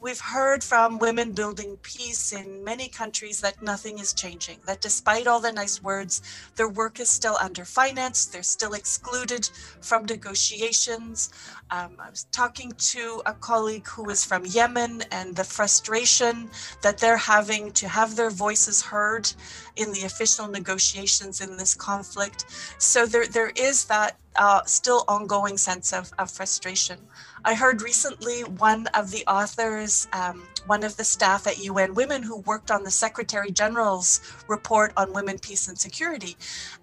We've 0.00 0.20
heard 0.20 0.62
from 0.62 1.00
women 1.00 1.32
building 1.32 1.76
peace 1.82 2.32
in 2.32 2.62
many 2.62 2.86
countries 2.86 3.40
that 3.40 3.60
nothing 3.60 3.98
is 3.98 4.12
changing, 4.12 4.58
that 4.64 4.80
despite 4.80 5.26
all 5.26 5.40
the 5.40 5.50
nice 5.50 5.82
words, 5.82 6.22
their 6.54 6.68
work 6.68 7.00
is 7.00 7.10
still 7.10 7.34
underfinanced, 7.34 8.30
they're 8.30 8.44
still 8.44 8.74
excluded 8.74 9.50
from 9.80 10.04
negotiations. 10.04 11.30
Um, 11.72 11.96
I 11.98 12.10
was 12.10 12.28
talking 12.30 12.70
to 12.78 13.22
a 13.26 13.32
colleague 13.32 13.88
who 13.88 14.08
is 14.08 14.24
from 14.24 14.46
Yemen 14.46 15.02
and 15.10 15.34
the 15.34 15.42
frustration 15.42 16.48
that 16.82 16.98
they're 16.98 17.16
having 17.16 17.72
to 17.72 17.88
have 17.88 18.14
their 18.14 18.30
voices 18.30 18.80
heard 18.80 19.28
in 19.74 19.92
the 19.92 20.04
official 20.04 20.46
negotiations 20.46 21.40
in 21.40 21.56
this 21.56 21.74
conflict. 21.74 22.44
So 22.78 23.04
there, 23.04 23.26
there 23.26 23.50
is 23.56 23.86
that 23.86 24.16
uh, 24.36 24.62
still 24.64 25.04
ongoing 25.08 25.58
sense 25.58 25.92
of, 25.92 26.12
of 26.20 26.30
frustration. 26.30 26.98
I 27.44 27.54
heard 27.54 27.82
recently 27.82 28.42
one 28.42 28.86
of 28.88 29.10
the 29.10 29.24
authors, 29.26 30.08
um, 30.12 30.46
one 30.66 30.82
of 30.82 30.96
the 30.96 31.04
staff 31.04 31.46
at 31.46 31.58
UN 31.58 31.94
Women 31.94 32.22
who 32.22 32.38
worked 32.38 32.70
on 32.70 32.82
the 32.82 32.90
Secretary 32.90 33.50
General's 33.50 34.20
report 34.48 34.92
on 34.96 35.12
women, 35.12 35.38
peace, 35.38 35.68
and 35.68 35.78
security. 35.78 36.36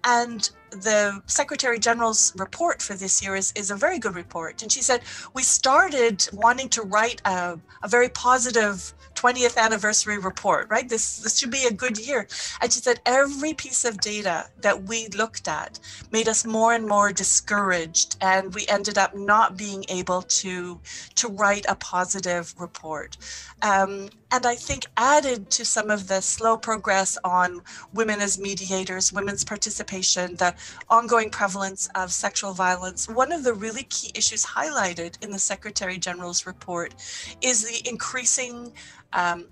And 0.04 0.48
the 0.82 1.22
Secretary 1.26 1.78
General's 1.78 2.32
report 2.36 2.80
for 2.80 2.94
this 2.94 3.22
year 3.22 3.36
is, 3.36 3.52
is 3.56 3.70
a 3.70 3.76
very 3.76 3.98
good 3.98 4.14
report. 4.14 4.62
And 4.62 4.70
she 4.70 4.82
said, 4.82 5.00
We 5.34 5.42
started 5.42 6.28
wanting 6.32 6.68
to 6.70 6.82
write 6.82 7.20
a, 7.24 7.58
a 7.82 7.88
very 7.88 8.08
positive 8.08 8.92
20th 9.16 9.56
anniversary 9.56 10.18
report, 10.18 10.68
right? 10.70 10.88
This 10.88 11.18
this 11.18 11.38
should 11.38 11.50
be 11.50 11.64
a 11.64 11.72
good 11.72 11.98
year. 11.98 12.28
And 12.60 12.72
she 12.72 12.80
said 12.80 13.00
every 13.06 13.54
piece 13.54 13.84
of 13.84 13.98
data 14.00 14.46
that 14.60 14.84
we 14.84 15.08
looked 15.08 15.48
at 15.48 15.80
made 16.12 16.28
us 16.28 16.44
more 16.44 16.74
and 16.74 16.86
more 16.86 17.12
discouraged, 17.12 18.16
and 18.20 18.54
we 18.54 18.66
ended 18.68 18.98
up 18.98 19.16
not 19.16 19.56
being 19.56 19.84
able 19.88 20.22
to 20.22 20.80
to 21.16 21.28
write 21.28 21.66
a 21.68 21.74
positive 21.74 22.54
report. 22.58 23.16
Um, 23.62 24.10
and 24.32 24.44
I 24.44 24.56
think 24.56 24.86
added 24.96 25.50
to 25.52 25.64
some 25.64 25.90
of 25.90 26.08
the 26.08 26.20
slow 26.20 26.56
progress 26.56 27.16
on 27.24 27.62
women 27.92 28.20
as 28.20 28.38
mediators, 28.38 29.12
women's 29.12 29.44
participation, 29.44 30.34
the 30.36 30.54
ongoing 30.88 31.30
prevalence 31.30 31.88
of 31.94 32.12
sexual 32.12 32.52
violence, 32.52 33.08
one 33.08 33.30
of 33.30 33.44
the 33.44 33.54
really 33.54 33.84
key 33.84 34.10
issues 34.14 34.44
highlighted 34.44 35.22
in 35.22 35.30
the 35.30 35.38
Secretary 35.38 35.96
General's 35.98 36.46
report 36.46 36.94
is 37.40 37.64
the 37.64 37.88
increasing 37.88 38.72
um, 39.12 39.46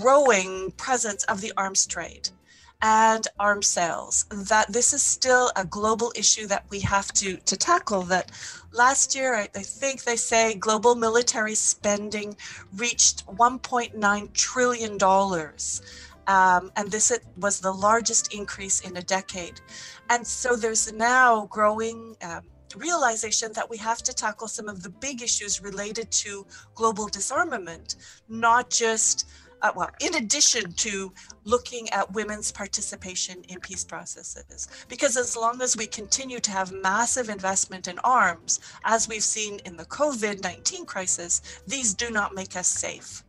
growing 0.00 0.70
presence 0.72 1.24
of 1.24 1.40
the 1.40 1.52
arms 1.56 1.86
trade 1.86 2.28
and 2.82 3.28
arms 3.38 3.66
sales. 3.66 4.26
That 4.30 4.72
this 4.72 4.92
is 4.92 5.02
still 5.02 5.50
a 5.56 5.64
global 5.64 6.12
issue 6.16 6.46
that 6.48 6.64
we 6.70 6.80
have 6.80 7.12
to 7.14 7.36
to 7.36 7.56
tackle 7.56 8.02
that 8.02 8.30
last 8.72 9.14
year 9.14 9.34
I, 9.34 9.48
I, 9.54 9.62
think 9.62 10.04
they 10.04 10.16
say 10.16 10.54
global 10.54 10.94
military 10.94 11.54
spending 11.54 12.36
reached 12.76 13.26
1.9 13.26 14.32
trillion 14.32 14.98
dollars 14.98 15.82
Um, 16.26 16.70
and 16.76 16.90
this 16.90 17.12
was 17.36 17.60
the 17.60 17.72
largest 17.72 18.32
increase 18.34 18.80
in 18.80 18.96
a 18.96 19.02
decade. 19.02 19.60
And 20.08 20.26
so 20.26 20.56
there's 20.56 20.92
now 20.92 21.46
growing 21.46 22.16
um, 22.22 22.42
realization 22.76 23.52
that 23.54 23.68
we 23.68 23.76
have 23.78 24.02
to 24.04 24.12
tackle 24.12 24.48
some 24.48 24.68
of 24.68 24.82
the 24.82 24.90
big 24.90 25.22
issues 25.22 25.62
related 25.62 26.10
to 26.10 26.46
global 26.74 27.08
disarmament, 27.08 27.96
not 28.28 28.70
just 28.70 29.28
uh, 29.62 29.70
well, 29.74 29.90
in 30.00 30.16
addition 30.16 30.72
to 30.72 31.12
looking 31.44 31.88
at 31.90 32.12
women's 32.12 32.50
participation 32.50 33.42
in 33.48 33.60
peace 33.60 33.84
processes. 33.84 34.68
Because 34.88 35.16
as 35.16 35.36
long 35.36 35.62
as 35.62 35.76
we 35.76 35.86
continue 35.86 36.40
to 36.40 36.50
have 36.50 36.72
massive 36.72 37.28
investment 37.28 37.88
in 37.88 37.98
arms, 38.00 38.60
as 38.84 39.08
we've 39.08 39.22
seen 39.22 39.60
in 39.64 39.76
the 39.76 39.84
COVID 39.84 40.42
19 40.42 40.84
crisis, 40.84 41.62
these 41.66 41.94
do 41.94 42.10
not 42.10 42.34
make 42.34 42.56
us 42.56 42.66
safe. 42.66 43.22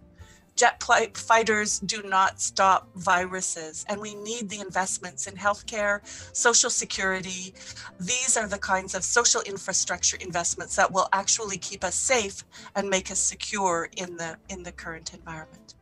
Jet 0.55 0.83
fighters 1.17 1.79
do 1.79 2.03
not 2.03 2.39
stop 2.39 2.87
viruses 2.95 3.85
and 3.89 3.99
we 3.99 4.13
need 4.13 4.49
the 4.49 4.59
investments 4.59 5.25
in 5.25 5.33
healthcare 5.33 6.01
social 6.35 6.69
security. 6.69 7.55
These 7.99 8.37
are 8.37 8.47
the 8.47 8.59
kinds 8.59 8.93
of 8.93 9.03
social 9.03 9.41
infrastructure 9.41 10.17
investments 10.17 10.75
that 10.75 10.91
will 10.91 11.09
actually 11.11 11.57
keep 11.57 11.83
us 11.83 11.95
safe 11.95 12.43
and 12.75 12.87
make 12.87 13.09
us 13.09 13.17
secure 13.17 13.89
in 13.97 14.15
the 14.15 14.37
in 14.49 14.61
the 14.61 14.71
current 14.71 15.15
environment 15.15 15.73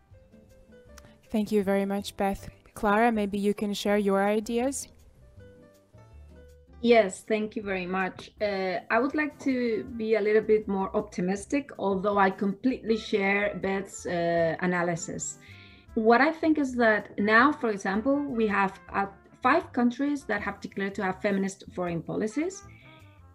thank 1.31 1.51
you 1.51 1.63
very 1.63 1.85
much 1.85 2.15
beth 2.17 2.49
clara 2.73 3.11
maybe 3.11 3.37
you 3.37 3.53
can 3.53 3.73
share 3.73 3.97
your 3.97 4.23
ideas 4.23 4.87
Yes, 6.83 7.21
thank 7.27 7.55
you 7.55 7.61
very 7.61 7.85
much. 7.85 8.31
Uh, 8.41 8.79
I 8.89 8.97
would 8.97 9.13
like 9.13 9.37
to 9.41 9.83
be 9.97 10.15
a 10.15 10.21
little 10.21 10.41
bit 10.41 10.67
more 10.67 10.89
optimistic, 10.95 11.69
although 11.77 12.17
I 12.17 12.31
completely 12.31 12.97
share 12.97 13.53
Beth's 13.61 14.07
uh, 14.07 14.55
analysis. 14.61 15.37
What 15.93 16.21
I 16.21 16.31
think 16.31 16.57
is 16.57 16.73
that 16.75 17.19
now, 17.19 17.51
for 17.51 17.69
example, 17.69 18.15
we 18.15 18.47
have 18.47 18.79
uh, 18.91 19.05
five 19.43 19.71
countries 19.73 20.23
that 20.23 20.41
have 20.41 20.59
declared 20.59 20.95
to 20.95 21.03
have 21.03 21.21
feminist 21.21 21.65
foreign 21.71 22.01
policies. 22.01 22.63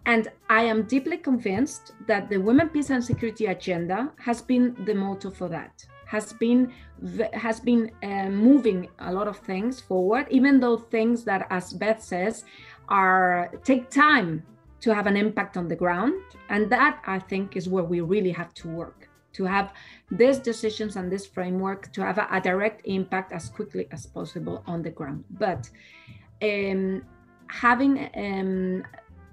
And 0.07 0.27
I 0.51 0.63
am 0.63 0.83
deeply 0.83 1.17
convinced 1.17 1.93
that 2.09 2.29
the 2.29 2.39
Women, 2.39 2.69
Peace 2.69 2.91
and 2.91 3.05
Security 3.05 3.47
agenda 3.47 4.13
has 4.19 4.43
been 4.43 4.77
the 4.87 4.95
motto 4.95 5.31
for 5.31 5.49
that 5.49 5.87
has 6.07 6.33
been 6.33 6.73
has 7.33 7.61
been 7.61 7.91
uh, 8.03 8.29
moving 8.31 8.89
a 9.01 9.13
lot 9.13 9.29
of 9.29 9.39
things 9.39 9.81
forward 9.81 10.27
even 10.31 10.61
though 10.61 10.79
things 10.79 11.25
that 11.25 11.47
as 11.51 11.73
beth 11.73 12.03
says 12.03 12.45
are 12.89 13.51
take 13.65 13.91
time 13.91 14.43
to 14.81 14.95
have 14.95 15.07
an 15.07 15.17
impact 15.17 15.57
on 15.57 15.67
the 15.69 15.75
ground. 15.75 16.15
And 16.49 16.71
that 16.71 17.03
i 17.07 17.19
think 17.19 17.57
is 17.57 17.69
where 17.69 17.85
we 17.85 18.01
really 18.01 18.31
have 18.31 18.55
to 18.55 18.69
work 18.69 19.09
to 19.37 19.45
have 19.45 19.73
these 20.11 20.39
decisions 20.39 20.97
and 20.97 21.13
this 21.13 21.27
framework 21.27 21.93
to 21.93 22.01
have 22.03 22.19
a, 22.19 22.27
a 22.31 22.41
direct 22.41 22.81
impact 22.87 23.33
as 23.33 23.51
quickly 23.51 23.87
as 23.93 24.07
possible 24.07 24.63
on 24.67 24.81
the 24.83 24.91
ground. 24.91 25.25
But 25.31 25.69
um, 26.43 27.03
having 27.49 28.09
um, 28.17 28.83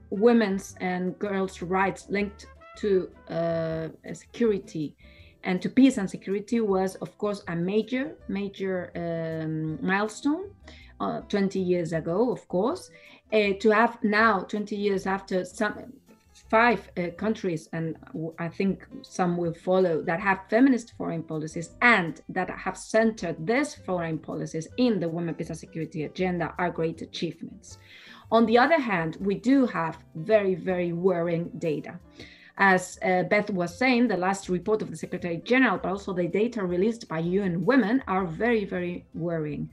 women's 0.09 0.75
and 0.81 1.17
girls 1.19 1.61
rights 1.61 2.07
linked 2.09 2.47
to 2.77 3.09
uh, 3.29 3.87
security 4.13 4.95
and 5.43 5.61
to 5.61 5.69
peace 5.69 5.97
and 5.97 6.09
security 6.09 6.59
was 6.61 6.95
of 6.95 7.17
course 7.17 7.43
a 7.47 7.55
major 7.55 8.15
major 8.27 8.91
um, 8.95 9.77
milestone 9.85 10.49
uh, 10.99 11.21
20 11.21 11.59
years 11.59 11.93
ago 11.93 12.31
of 12.31 12.47
course. 12.47 12.89
Uh, 13.31 13.53
to 13.59 13.71
have 13.71 13.97
now 14.03 14.41
20 14.41 14.75
years 14.75 15.07
after 15.07 15.43
some 15.43 15.73
five 16.49 16.87
uh, 16.97 17.07
countries 17.17 17.67
and 17.73 17.95
i 18.37 18.47
think 18.47 18.85
some 19.01 19.37
will 19.37 19.53
follow 19.53 20.01
that 20.03 20.19
have 20.19 20.39
feminist 20.49 20.93
foreign 20.97 21.23
policies 21.23 21.71
and 21.81 22.21
that 22.29 22.49
have 22.49 22.77
centered 22.77 23.35
these 23.45 23.73
foreign 23.73 24.17
policies 24.19 24.67
in 24.77 24.99
the 24.99 25.09
women 25.09 25.33
peace 25.33 25.49
and 25.49 25.57
security 25.57 26.03
agenda 26.03 26.53
are 26.57 26.69
great 26.69 27.01
achievements. 27.01 27.77
On 28.31 28.45
the 28.45 28.57
other 28.57 28.79
hand 28.79 29.17
we 29.19 29.35
do 29.35 29.65
have 29.65 29.97
very 30.15 30.55
very 30.55 30.91
worrying 30.93 31.49
data 31.57 31.99
as 32.57 32.99
uh, 33.03 33.23
Beth 33.23 33.49
was 33.49 33.77
saying, 33.77 34.07
the 34.07 34.17
last 34.17 34.49
report 34.49 34.81
of 34.81 34.91
the 34.91 34.97
Secretary 34.97 35.37
General, 35.37 35.77
but 35.77 35.89
also 35.89 36.13
the 36.13 36.27
data 36.27 36.63
released 36.63 37.07
by 37.07 37.19
UN 37.19 37.65
Women 37.65 38.03
are 38.07 38.25
very, 38.25 38.65
very 38.65 39.05
worrying. 39.13 39.69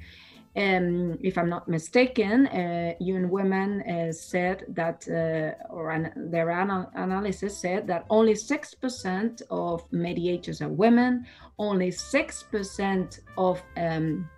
Um, 0.56 1.16
if 1.22 1.38
I'm 1.38 1.48
not 1.48 1.68
mistaken, 1.68 2.46
uh, 2.48 2.94
UN 2.98 3.30
Women 3.30 3.82
uh, 3.82 4.12
said 4.12 4.64
that, 4.68 5.06
uh, 5.08 5.72
or 5.72 5.90
an, 5.90 6.12
their 6.16 6.50
anal- 6.50 6.90
analysis 6.94 7.56
said 7.56 7.86
that 7.86 8.04
only 8.10 8.34
6% 8.34 9.42
of 9.50 9.92
mediators 9.92 10.60
are 10.60 10.68
women, 10.68 11.26
only 11.58 11.90
6% 11.90 13.20
of 13.38 13.62
um, 13.76 14.28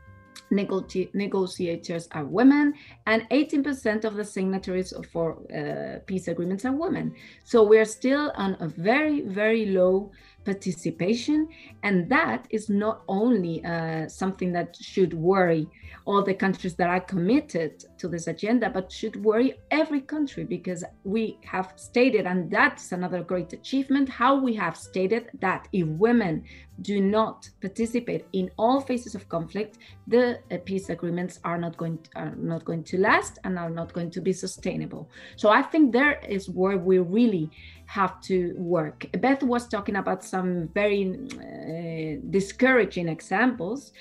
negotiators 0.52 2.08
are 2.12 2.24
women, 2.24 2.74
and 3.06 3.28
18% 3.30 4.04
of 4.04 4.14
the 4.14 4.24
signatories 4.24 4.92
for 5.12 5.38
uh, 5.52 5.98
peace 6.06 6.28
agreements 6.28 6.64
are 6.64 6.72
women. 6.72 7.14
So 7.44 7.62
we're 7.62 7.84
still 7.84 8.32
on 8.36 8.56
a 8.60 8.68
very, 8.68 9.22
very 9.22 9.66
low 9.66 10.12
participation. 10.44 11.48
And 11.82 12.08
that 12.10 12.46
is 12.50 12.68
not 12.68 13.02
only 13.08 13.64
uh, 13.64 14.08
something 14.08 14.52
that 14.52 14.76
should 14.76 15.14
worry 15.14 15.68
all 16.04 16.22
the 16.22 16.34
countries 16.34 16.74
that 16.74 16.88
are 16.88 17.00
committed 17.00 17.84
to 17.98 18.08
this 18.08 18.26
agenda, 18.26 18.68
but 18.70 18.90
should 18.90 19.22
worry 19.24 19.54
every 19.70 20.00
country 20.00 20.44
because 20.44 20.84
we 21.04 21.38
have 21.44 21.72
stated, 21.76 22.26
and 22.26 22.50
that's 22.50 22.92
another 22.92 23.22
great 23.22 23.52
achievement, 23.52 24.08
how 24.08 24.38
we 24.38 24.54
have 24.54 24.76
stated 24.76 25.30
that 25.40 25.68
if 25.72 25.86
women 25.86 26.44
do 26.80 27.00
not 27.00 27.48
participate 27.60 28.24
in 28.32 28.50
all 28.56 28.80
phases 28.80 29.14
of 29.14 29.28
conflict, 29.28 29.78
the 30.08 30.38
uh, 30.50 30.56
peace 30.64 30.88
agreements 30.88 31.38
are 31.44 31.58
not 31.58 31.76
going 31.76 31.98
to, 31.98 32.10
are 32.16 32.34
not 32.36 32.64
going 32.64 32.82
to 32.82 32.98
last 32.98 33.38
and 33.44 33.58
are 33.58 33.70
not 33.70 33.92
going 33.92 34.10
to 34.10 34.20
be 34.20 34.32
sustainable. 34.32 35.08
So 35.36 35.50
I 35.50 35.62
think 35.62 35.92
there 35.92 36.18
is 36.28 36.48
where 36.48 36.78
we 36.78 36.98
really 36.98 37.50
have 37.92 38.18
to 38.22 38.54
work. 38.56 39.06
Beth 39.20 39.42
was 39.42 39.68
talking 39.68 39.96
about 39.96 40.24
some 40.24 40.68
very 40.72 41.04
uh, 41.12 42.20
discouraging 42.30 43.06
examples. 43.06 43.92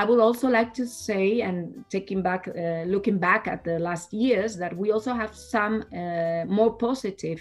I 0.00 0.04
would 0.04 0.20
also 0.20 0.48
like 0.48 0.74
to 0.74 0.86
say, 0.86 1.40
and 1.40 1.84
taking 1.88 2.20
back, 2.20 2.46
uh, 2.46 2.82
looking 2.94 3.18
back 3.18 3.48
at 3.48 3.64
the 3.64 3.78
last 3.78 4.12
years, 4.12 4.56
that 4.58 4.76
we 4.76 4.92
also 4.92 5.14
have 5.14 5.34
some 5.34 5.82
uh, 5.94 6.44
more 6.58 6.72
positive, 6.76 7.40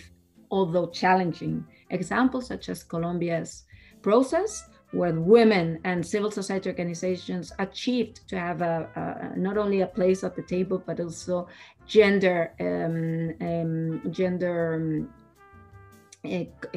although 0.50 0.88
challenging 0.88 1.66
examples, 1.90 2.48
such 2.48 2.70
as 2.70 2.86
Colombia's 2.86 3.66
process, 4.02 4.64
where 4.92 5.20
women 5.20 5.80
and 5.84 6.06
civil 6.06 6.32
society 6.32 6.70
organizations 6.70 7.52
achieved 7.60 8.26
to 8.30 8.40
have 8.40 8.62
a, 8.62 8.90
a, 8.96 9.38
not 9.38 9.58
only 9.58 9.82
a 9.82 9.88
place 9.88 10.24
at 10.24 10.34
the 10.38 10.42
table 10.44 10.82
but 10.86 10.98
also 11.00 11.46
gender 11.86 12.54
um, 12.62 13.34
um, 13.46 14.12
gender 14.12 14.76
um, 14.76 15.10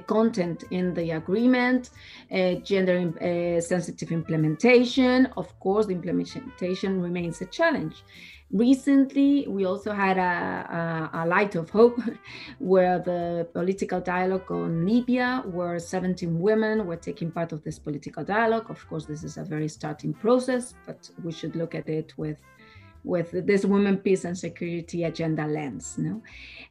content 0.06 0.64
in 0.70 0.94
the 0.94 1.12
agreement, 1.12 1.90
uh, 2.32 2.54
gender 2.54 3.12
uh, 3.20 3.60
sensitive 3.60 4.12
implementation. 4.12 5.26
Of 5.36 5.58
course, 5.60 5.86
the 5.86 5.94
implementation 5.94 7.00
remains 7.00 7.40
a 7.40 7.46
challenge. 7.46 8.04
Recently, 8.52 9.46
we 9.46 9.64
also 9.64 9.92
had 9.92 10.18
a, 10.18 11.10
a, 11.12 11.22
a, 11.22 11.26
light 11.26 11.54
of 11.54 11.70
hope 11.70 12.00
where 12.58 12.98
the 12.98 13.46
political 13.52 14.00
dialogue 14.00 14.50
on 14.50 14.84
Libya, 14.84 15.44
where 15.46 15.78
17 15.78 16.40
women 16.40 16.84
were 16.84 16.96
taking 16.96 17.30
part 17.30 17.52
of 17.52 17.62
this 17.62 17.78
political 17.78 18.24
dialogue. 18.24 18.68
Of 18.68 18.88
course, 18.88 19.06
this 19.06 19.22
is 19.22 19.36
a 19.36 19.44
very 19.44 19.68
starting 19.68 20.12
process, 20.12 20.74
but 20.84 21.08
we 21.22 21.30
should 21.30 21.54
look 21.54 21.76
at 21.76 21.88
it 21.88 22.12
with 22.18 22.38
with 23.04 23.46
this 23.46 23.64
women 23.64 23.96
peace 23.96 24.24
and 24.24 24.36
security 24.36 25.04
agenda 25.04 25.46
lens 25.46 25.96
no? 25.98 26.22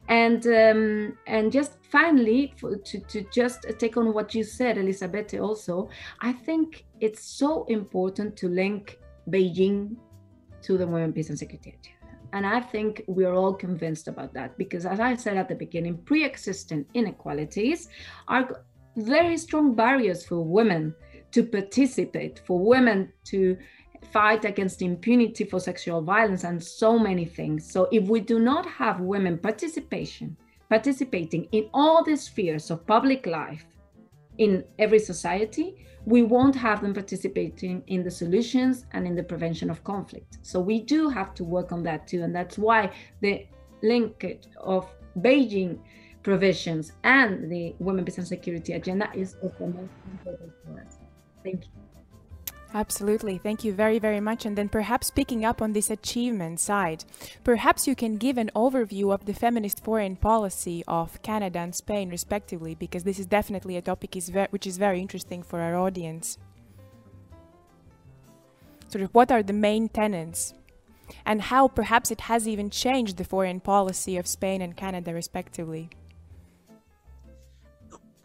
And 0.08 0.46
um, 0.46 1.18
and 1.26 1.50
just 1.50 1.76
finally 1.90 2.54
for, 2.56 2.76
to, 2.76 3.00
to 3.00 3.22
just 3.32 3.66
take 3.78 3.96
on 3.96 4.14
what 4.14 4.34
you 4.34 4.44
said 4.44 4.78
elizabeth 4.78 5.34
also 5.34 5.88
i 6.20 6.32
think 6.32 6.84
it's 7.00 7.24
so 7.24 7.64
important 7.64 8.36
to 8.36 8.48
link 8.48 8.98
beijing 9.28 9.96
to 10.62 10.76
the 10.76 10.86
women 10.86 11.12
peace 11.12 11.28
and 11.28 11.38
security 11.38 11.70
agenda. 11.70 12.00
And 12.32 12.46
I 12.46 12.60
think 12.60 13.02
we're 13.06 13.34
all 13.34 13.54
convinced 13.54 14.06
about 14.08 14.32
that 14.34 14.56
because, 14.56 14.86
as 14.86 15.00
I 15.00 15.16
said 15.16 15.36
at 15.36 15.48
the 15.48 15.54
beginning, 15.54 15.98
pre 15.98 16.24
existing 16.24 16.86
inequalities 16.94 17.88
are 18.28 18.64
very 18.96 19.36
strong 19.36 19.74
barriers 19.74 20.24
for 20.24 20.40
women 20.40 20.94
to 21.32 21.44
participate, 21.44 22.40
for 22.46 22.58
women 22.58 23.12
to 23.24 23.56
fight 24.12 24.44
against 24.44 24.82
impunity 24.82 25.44
for 25.44 25.60
sexual 25.60 26.02
violence 26.02 26.44
and 26.44 26.62
so 26.62 26.98
many 26.98 27.24
things. 27.24 27.70
So 27.70 27.88
if 27.92 28.08
we 28.08 28.20
do 28.20 28.38
not 28.38 28.66
have 28.66 29.00
women 29.00 29.38
participation, 29.38 30.36
participating 30.68 31.44
in 31.52 31.68
all 31.74 32.04
the 32.04 32.16
spheres 32.16 32.70
of 32.70 32.86
public 32.86 33.26
life 33.26 33.64
in 34.38 34.64
every 34.78 34.98
society, 34.98 35.86
we 36.06 36.22
won't 36.22 36.56
have 36.56 36.80
them 36.80 36.94
participating 36.94 37.82
in 37.88 38.02
the 38.02 38.10
solutions 38.10 38.86
and 38.92 39.06
in 39.06 39.14
the 39.14 39.22
prevention 39.22 39.70
of 39.70 39.84
conflict. 39.84 40.38
So 40.42 40.60
we 40.60 40.80
do 40.80 41.08
have 41.10 41.34
to 41.34 41.44
work 41.44 41.72
on 41.72 41.82
that 41.84 42.06
too. 42.06 42.22
And 42.22 42.34
that's 42.34 42.56
why 42.56 42.92
the 43.20 43.46
linkage 43.82 44.46
of 44.58 44.88
Beijing 45.18 45.78
provisions 46.22 46.92
and 47.04 47.50
the 47.50 47.74
Women, 47.78 48.04
Peace 48.04 48.18
and 48.18 48.26
Security 48.26 48.74
agenda 48.74 49.10
is 49.14 49.34
of 49.42 49.56
the 49.58 49.66
most 49.66 49.90
important 50.12 50.52
for 50.64 50.80
us. 50.80 50.98
Thank 51.42 51.64
you. 51.64 51.89
Absolutely. 52.72 53.38
Thank 53.38 53.64
you 53.64 53.72
very, 53.72 53.98
very 53.98 54.20
much. 54.20 54.46
And 54.46 54.56
then 54.56 54.68
perhaps 54.68 55.10
picking 55.10 55.44
up 55.44 55.60
on 55.60 55.72
this 55.72 55.90
achievement 55.90 56.60
side, 56.60 57.04
perhaps 57.42 57.88
you 57.88 57.96
can 57.96 58.16
give 58.16 58.38
an 58.38 58.50
overview 58.54 59.12
of 59.12 59.24
the 59.24 59.34
feminist 59.34 59.82
foreign 59.82 60.14
policy 60.14 60.84
of 60.86 61.20
Canada 61.22 61.58
and 61.58 61.74
Spain, 61.74 62.10
respectively, 62.10 62.76
because 62.76 63.02
this 63.02 63.18
is 63.18 63.26
definitely 63.26 63.76
a 63.76 63.82
topic 63.82 64.16
is 64.16 64.30
which 64.50 64.66
is 64.66 64.76
very 64.76 65.00
interesting 65.00 65.42
for 65.42 65.60
our 65.60 65.76
audience. 65.76 66.38
Sort 68.88 69.02
of 69.02 69.12
what 69.12 69.32
are 69.32 69.42
the 69.42 69.52
main 69.52 69.88
tenets 69.88 70.54
and 71.26 71.42
how 71.42 71.66
perhaps 71.66 72.12
it 72.12 72.22
has 72.22 72.46
even 72.46 72.70
changed 72.70 73.16
the 73.16 73.24
foreign 73.24 73.58
policy 73.58 74.16
of 74.16 74.28
Spain 74.28 74.62
and 74.62 74.76
Canada, 74.76 75.12
respectively. 75.12 75.90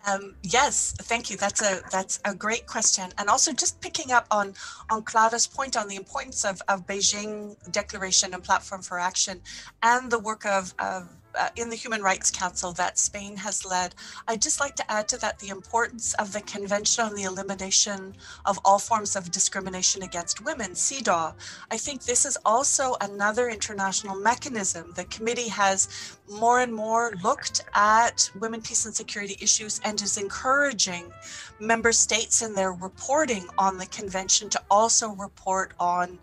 Um, 0.08 0.36
yes, 0.44 0.94
thank 1.00 1.30
you. 1.30 1.38
That's 1.38 1.62
a 1.62 1.82
that's 1.91 2.20
a 2.26 2.36
great 2.36 2.68
question, 2.68 3.12
and 3.18 3.28
also 3.30 3.52
just 3.52 3.82
picking 3.82 4.12
up 4.12 4.28
on 4.30 4.54
on 4.91 5.04
Clara's 5.04 5.48
point 5.48 5.76
on 5.76 5.88
the 5.88 5.96
importance 5.96 6.46
of 6.46 6.62
of 6.68 6.86
Beijing 6.86 7.56
Declaration 7.72 8.34
and 8.34 8.44
Platform 8.44 8.82
for 8.82 9.00
Action, 9.00 9.41
and 9.82 10.12
the 10.12 10.20
work 10.20 10.46
of 10.46 10.74
of 10.80 11.10
uh, 11.38 11.50
in 11.56 11.69
the 11.69 11.76
Human 11.76 12.02
Rights 12.02 12.32
Council 12.32 12.71
that 12.74 12.98
Spain 12.98 13.38
has 13.38 13.65
led. 13.65 13.95
I'd 14.28 14.41
just 14.41 14.60
like 14.60 14.76
to 14.78 14.91
add 14.91 15.08
to 15.10 15.17
that 15.17 15.39
the 15.39 15.50
importance 15.50 16.13
of 16.15 16.34
the 16.34 16.41
Convention 16.41 17.06
on 17.06 17.15
the 17.15 17.24
Elimination 17.24 18.15
of 18.45 18.60
All 18.65 18.80
Forms 18.80 19.15
of 19.15 19.32
Discrimination 19.32 20.04
Against 20.04 20.43
Women, 20.43 20.71
CEDAW. 20.71 21.34
I 21.71 21.78
think 21.78 22.04
this 22.04 22.26
is 22.26 22.38
also 22.45 22.95
another 23.02 23.50
international 23.50 24.15
mechanism. 24.15 24.93
The 24.95 25.06
committee 25.06 25.50
has 25.50 26.17
more 26.30 26.62
and 26.62 26.74
more 26.74 27.13
looked 27.24 27.63
at 27.74 28.30
women, 28.39 28.62
peace, 28.62 28.86
and 28.86 28.95
security 28.95 29.38
issues 29.41 29.80
and 29.84 30.02
is 30.02 30.17
encouraging 30.17 31.12
member 31.60 31.91
states 31.91 32.41
in 32.41 32.54
their 32.54 32.74
reporting 32.74 33.48
on 33.58 33.78
the 33.78 33.86
convention 33.88 34.50
to 34.50 34.62
also 34.69 35.10
report 35.15 35.74
on 35.80 36.19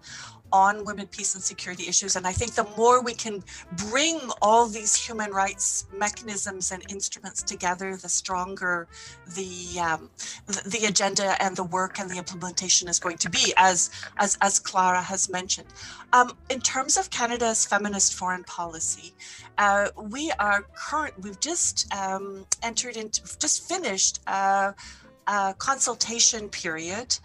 on 0.53 0.85
women, 0.85 1.07
peace, 1.07 1.35
and 1.35 1.43
security 1.43 1.89
issues. 1.89 2.17
And 2.17 2.27
I 2.27 2.33
think 2.33 2.55
the 2.55 2.67
more 2.77 3.03
we 3.03 3.15
can 3.15 3.43
bring 3.91 4.21
all 4.41 4.67
these 4.67 4.95
human 4.95 5.31
rights 5.31 5.87
mechanisms 5.97 6.73
and 6.73 6.83
instruments 6.91 7.43
together, 7.43 7.97
the 7.97 8.09
stronger 8.09 8.89
the 9.35 9.81
um, 9.81 10.11
the 10.47 10.87
agenda 10.87 11.41
and 11.43 11.57
the 11.57 11.65
work 11.65 11.99
and 11.99 12.11
the 12.11 12.19
implementation 12.19 12.89
is 12.89 12.99
going 12.99 13.19
to 13.19 13.31
be, 13.31 13.53
as 13.57 13.91
as 14.19 14.39
as 14.41 14.59
Clara 14.59 15.03
has 15.03 15.29
mentioned. 15.29 15.69
Um, 16.13 16.37
in 16.51 16.61
terms 16.61 16.97
of 16.97 17.11
Canada's 17.11 17.65
feminist 17.65 18.15
foreign 18.15 18.45
policy, 18.45 19.15
uh, 19.59 19.89
we 19.97 20.31
are 20.39 20.63
current. 20.75 21.15
We've 21.23 21.41
just 21.41 21.93
um, 21.95 22.47
entered 22.63 22.97
into, 22.97 23.23
just 23.39 23.69
finished 23.69 24.21
a, 24.27 24.75
a 25.27 25.55
consultation 25.59 26.49
period. 26.49 27.17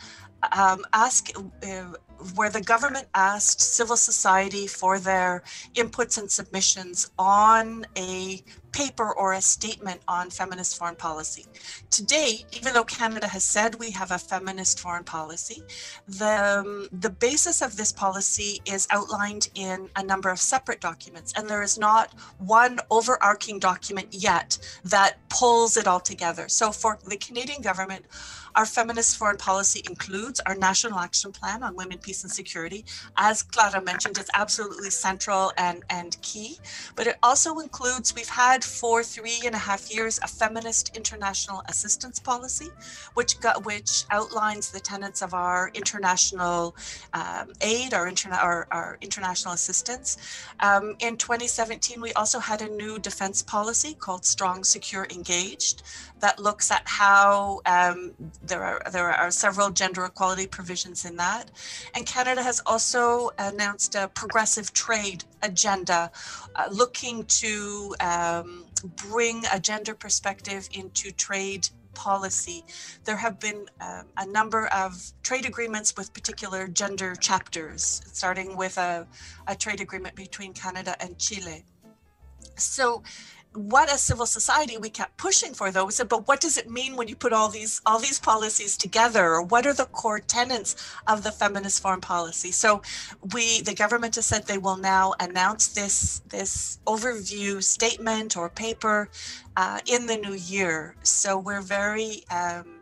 Um, 0.56 0.86
ask 0.94 1.32
uh, 1.36 1.94
where 2.36 2.50
the 2.50 2.62
government 2.62 3.08
asked 3.14 3.62
civil 3.62 3.98
society 3.98 4.68
for 4.68 5.00
their 5.00 5.44
inputs 5.76 6.18
and 6.18 6.30
submissions 6.32 7.10
on 7.18 7.86
a 7.98 8.42
paper 8.78 9.12
or 9.12 9.34
a 9.34 9.42
statement 9.42 10.00
on 10.08 10.30
feminist 10.30 10.78
foreign 10.78 10.96
policy. 10.96 11.46
Today, 11.90 12.46
even 12.56 12.74
though 12.74 12.84
Canada 12.84 13.28
has 13.28 13.44
said 13.44 13.74
we 13.80 13.90
have 13.90 14.12
a 14.12 14.20
feminist 14.20 14.80
foreign 14.80 15.04
policy, 15.04 15.64
the, 16.08 16.36
um, 16.60 16.88
the 16.92 17.10
basis 17.10 17.64
of 17.64 17.76
this 17.76 17.92
policy 17.92 18.62
is 18.66 18.88
outlined 18.92 19.50
in 19.56 19.90
a 19.96 20.04
number 20.04 20.30
of 20.30 20.40
separate 20.40 20.80
documents, 20.80 21.34
and 21.36 21.50
there 21.50 21.64
is 21.64 21.80
not 21.80 22.14
one 22.38 22.78
overarching 22.92 23.58
document 23.58 24.10
yet 24.12 24.60
that 24.86 25.18
pulls 25.30 25.76
it 25.76 25.88
all 25.88 26.00
together. 26.00 26.48
So 26.48 26.72
for 26.72 27.00
the 27.08 27.18
Canadian 27.18 27.64
government, 27.64 28.06
our 28.58 28.66
feminist 28.66 29.18
foreign 29.18 29.38
policy 29.38 29.84
includes 29.88 30.40
our 30.48 30.56
National 30.56 30.98
Action 30.98 31.32
Plan 31.32 31.62
on 31.62 31.76
Women, 31.76 32.00
Peace 32.00 32.24
and 32.24 32.32
Security. 32.32 32.86
As 33.16 33.44
Clara 33.44 33.82
mentioned, 33.84 34.18
it's 34.18 34.32
absolutely 34.34 34.90
central 34.90 35.52
and, 35.58 35.84
and 35.92 36.20
key, 36.24 36.58
but 36.96 37.06
it 37.06 37.18
also 37.22 37.60
includes, 37.60 38.16
we've 38.16 38.28
had 38.28 38.64
for 38.68 39.04
three 39.04 39.42
and 39.46 39.56
a 39.56 39.58
half 39.58 39.94
years 39.94 40.20
a 40.24 40.28
feminist 40.28 40.96
international 40.96 41.64
assistance 41.68 42.20
policy, 42.20 42.70
which 43.14 43.40
got, 43.40 43.66
which 43.66 44.06
outlines 44.12 44.72
the 44.72 44.80
tenets 44.80 45.22
of 45.22 45.34
our 45.34 45.72
international 45.74 46.76
um, 47.14 47.54
aid, 47.62 47.94
our, 47.94 48.08
interna- 48.10 48.44
our, 48.44 48.68
our 48.72 48.98
international 49.02 49.54
assistance. 49.54 50.18
Um, 50.60 50.96
in 51.00 51.18
2017, 51.18 52.02
we 52.02 52.14
also 52.14 52.40
had 52.40 52.62
a 52.62 52.70
new 52.70 53.00
defense 53.00 53.42
policy 53.42 53.94
called 53.94 54.26
Strong, 54.26 54.64
Secure, 54.64 55.08
Engaged 55.10 55.84
that 56.20 56.40
looks 56.40 56.72
at 56.72 56.82
how 56.86 57.62
um, 57.66 58.14
there 58.44 58.64
are 58.64 58.82
there 58.92 59.12
are 59.12 59.32
several 59.32 59.70
gender 59.70 60.06
equality 60.06 60.48
provisions 60.48 61.06
in 61.06 61.16
that, 61.18 61.52
and 61.94 62.06
Canada 62.06 62.42
has 62.42 62.62
also 62.66 63.32
announced 63.38 63.96
a 63.96 64.08
progressive 64.10 64.74
trade 64.74 65.24
agenda, 65.44 66.12
uh, 66.56 66.68
looking 66.72 67.24
to 67.26 67.96
um, 68.00 68.57
bring 69.10 69.44
a 69.52 69.60
gender 69.60 69.94
perspective 69.96 70.70
into 70.74 71.12
trade 71.12 71.70
policy. 71.94 72.64
There 73.06 73.18
have 73.18 73.40
been 73.40 73.66
um, 73.82 74.06
a 74.18 74.26
number 74.26 74.68
of 74.68 75.12
trade 75.24 75.46
agreements 75.46 75.96
with 75.98 76.14
particular 76.14 76.68
gender 76.68 77.16
chapters, 77.16 78.02
starting 78.14 78.56
with 78.56 78.78
a, 78.78 79.08
a 79.48 79.56
trade 79.56 79.82
agreement 79.82 80.16
between 80.16 80.54
Canada 80.54 80.96
and 81.00 81.18
Chile. 81.18 81.66
So 82.56 83.04
what 83.58 83.92
as 83.92 84.02
civil 84.02 84.26
society 84.26 84.78
we 84.78 84.90
kept 84.90 85.18
pushing 85.18 85.54
for 85.54 85.72
though. 85.72 85.86
We 85.86 85.92
said 85.92 86.10
but 86.10 86.28
what 86.28 86.40
does 86.40 86.58
it 86.58 86.70
mean 86.70 86.96
when 86.96 87.08
you 87.08 87.16
put 87.16 87.34
all 87.34 87.50
these 87.50 87.82
all 87.86 88.00
these 88.00 88.20
policies 88.20 88.78
together? 88.78 89.26
Or 89.26 89.42
what 89.42 89.66
are 89.66 89.74
the 89.74 89.86
core 89.86 90.20
tenets 90.20 90.76
of 91.08 91.24
the 91.24 91.32
feminist 91.32 91.82
foreign 91.82 92.02
policy? 92.02 92.52
So 92.52 92.82
we 93.34 93.62
the 93.62 93.74
government 93.74 94.16
has 94.16 94.26
said 94.26 94.46
they 94.46 94.58
will 94.58 94.78
now 94.78 95.14
announce 95.20 95.70
this 95.70 96.22
this 96.30 96.80
overview 96.86 97.64
statement 97.64 98.38
or 98.38 98.50
paper 98.50 99.10
uh, 99.56 99.80
in 99.88 100.06
the 100.06 100.18
new 100.18 100.34
year. 100.34 100.96
So 101.04 101.38
we're 101.38 101.62
very 101.62 102.24
um, 102.30 102.77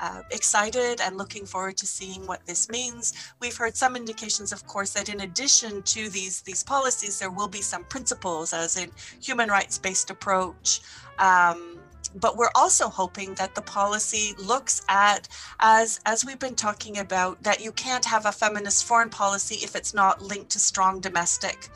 uh, 0.00 0.22
excited 0.30 1.00
and 1.00 1.16
looking 1.16 1.44
forward 1.46 1.76
to 1.78 1.86
seeing 1.86 2.26
what 2.26 2.44
this 2.46 2.68
means. 2.68 3.14
We've 3.40 3.56
heard 3.56 3.76
some 3.76 3.96
indications, 3.96 4.52
of 4.52 4.66
course, 4.66 4.92
that 4.94 5.08
in 5.08 5.20
addition 5.20 5.82
to 5.82 6.08
these, 6.08 6.42
these 6.42 6.62
policies, 6.62 7.18
there 7.18 7.30
will 7.30 7.48
be 7.48 7.62
some 7.62 7.84
principles, 7.84 8.52
as 8.52 8.76
in 8.76 8.90
human 9.20 9.48
rights 9.48 9.78
based 9.78 10.10
approach. 10.10 10.80
Um, 11.18 11.78
but 12.20 12.36
we're 12.36 12.50
also 12.54 12.88
hoping 12.88 13.34
that 13.34 13.54
the 13.54 13.62
policy 13.62 14.34
looks 14.38 14.82
at 14.88 15.28
as 15.60 16.00
as 16.06 16.24
we've 16.24 16.38
been 16.38 16.54
talking 16.54 16.98
about 16.98 17.42
that 17.42 17.62
you 17.62 17.72
can't 17.72 18.04
have 18.04 18.26
a 18.26 18.32
feminist 18.32 18.84
foreign 18.84 19.10
policy 19.10 19.56
if 19.56 19.76
it's 19.76 19.92
not 19.92 20.22
linked 20.22 20.50
to 20.50 20.58
strong 20.58 21.00
domestic 21.00 21.68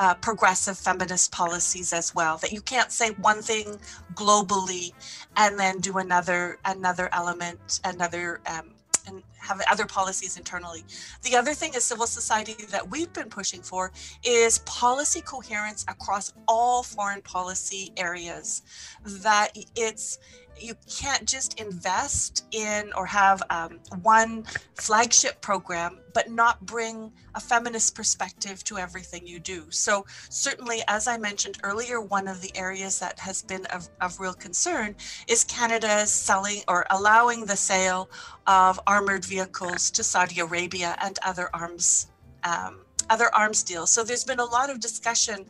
uh, 0.00 0.14
progressive 0.14 0.78
feminist 0.78 1.30
policies 1.30 1.92
as 1.92 2.14
well 2.14 2.38
that 2.38 2.52
you 2.52 2.62
can't 2.62 2.90
say 2.90 3.10
one 3.20 3.42
thing 3.42 3.78
globally 4.14 4.92
and 5.36 5.58
then 5.58 5.78
do 5.78 5.98
another 5.98 6.58
another 6.64 7.10
element 7.12 7.80
another 7.84 8.40
um, 8.46 8.70
and 9.06 9.22
have 9.38 9.60
other 9.70 9.86
policies 9.86 10.36
internally. 10.36 10.84
The 11.22 11.36
other 11.36 11.54
thing 11.54 11.74
is 11.74 11.84
civil 11.84 12.06
society 12.06 12.54
that 12.70 12.90
we've 12.90 13.12
been 13.12 13.28
pushing 13.28 13.62
for 13.62 13.92
is 14.24 14.58
policy 14.60 15.20
coherence 15.20 15.84
across 15.88 16.32
all 16.48 16.82
foreign 16.82 17.22
policy 17.22 17.92
areas. 17.96 18.62
That 19.04 19.50
it's 19.76 20.18
you 20.62 20.74
can't 20.88 21.26
just 21.26 21.60
invest 21.60 22.46
in 22.52 22.92
or 22.94 23.06
have 23.06 23.42
um, 23.50 23.80
one 24.02 24.44
flagship 24.74 25.40
program 25.40 25.98
but 26.12 26.30
not 26.30 26.60
bring 26.66 27.12
a 27.36 27.40
feminist 27.40 27.94
perspective 27.94 28.64
to 28.64 28.76
everything 28.76 29.24
you 29.26 29.38
do. 29.38 29.70
So 29.70 30.04
certainly 30.28 30.82
as 30.88 31.06
i 31.06 31.16
mentioned 31.16 31.58
earlier 31.62 32.00
one 32.00 32.28
of 32.28 32.40
the 32.40 32.54
areas 32.56 32.98
that 32.98 33.18
has 33.18 33.42
been 33.42 33.64
of, 33.66 33.88
of 34.00 34.18
real 34.20 34.32
concern 34.34 34.94
is 35.28 35.44
canada's 35.44 36.10
selling 36.10 36.62
or 36.68 36.86
allowing 36.90 37.44
the 37.44 37.56
sale 37.56 38.10
of 38.46 38.80
armored 38.86 39.24
vehicles 39.24 39.90
to 39.90 40.02
saudi 40.02 40.40
arabia 40.40 40.96
and 41.02 41.18
other 41.22 41.50
arms 41.54 42.10
um, 42.44 42.80
other 43.10 43.34
arms 43.34 43.62
deals. 43.62 43.90
So 43.90 44.04
there's 44.04 44.24
been 44.24 44.38
a 44.38 44.44
lot 44.44 44.70
of 44.70 44.80
discussion 44.80 45.44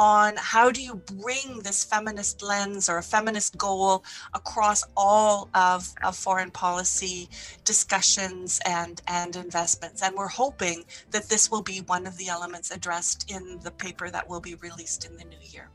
on 0.00 0.32
how 0.38 0.70
do 0.70 0.80
you 0.80 0.94
bring 0.94 1.58
this 1.62 1.84
feminist 1.84 2.42
lens 2.42 2.88
or 2.88 2.96
a 2.96 3.02
feminist 3.02 3.58
goal 3.58 4.02
across 4.32 4.82
all 4.96 5.50
of, 5.52 5.92
of 6.02 6.16
foreign 6.16 6.50
policy 6.50 7.28
discussions 7.64 8.60
and, 8.64 9.02
and 9.08 9.36
investments. 9.36 10.02
And 10.02 10.16
we're 10.16 10.26
hoping 10.26 10.84
that 11.10 11.28
this 11.28 11.50
will 11.50 11.60
be 11.60 11.82
one 11.82 12.06
of 12.06 12.16
the 12.16 12.28
elements 12.28 12.70
addressed 12.70 13.30
in 13.30 13.60
the 13.62 13.70
paper 13.70 14.08
that 14.08 14.26
will 14.26 14.40
be 14.40 14.54
released 14.54 15.04
in 15.04 15.18
the 15.18 15.24
new 15.24 15.36
year. 15.42 15.68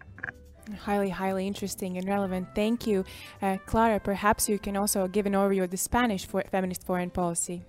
Highly, 0.79 1.11
highly 1.11 1.45
interesting 1.45 1.95
and 1.99 2.07
relevant. 2.07 2.47
Thank 2.55 2.87
you. 2.87 3.05
Uh, 3.43 3.57
Clara, 3.67 3.99
perhaps 3.99 4.49
you 4.49 4.57
can 4.57 4.75
also 4.75 5.07
give 5.07 5.27
an 5.27 5.33
overview 5.33 5.65
of 5.65 5.69
the 5.69 5.77
Spanish 5.77 6.25
for 6.25 6.43
feminist 6.49 6.83
foreign 6.83 7.11
policy. 7.11 7.63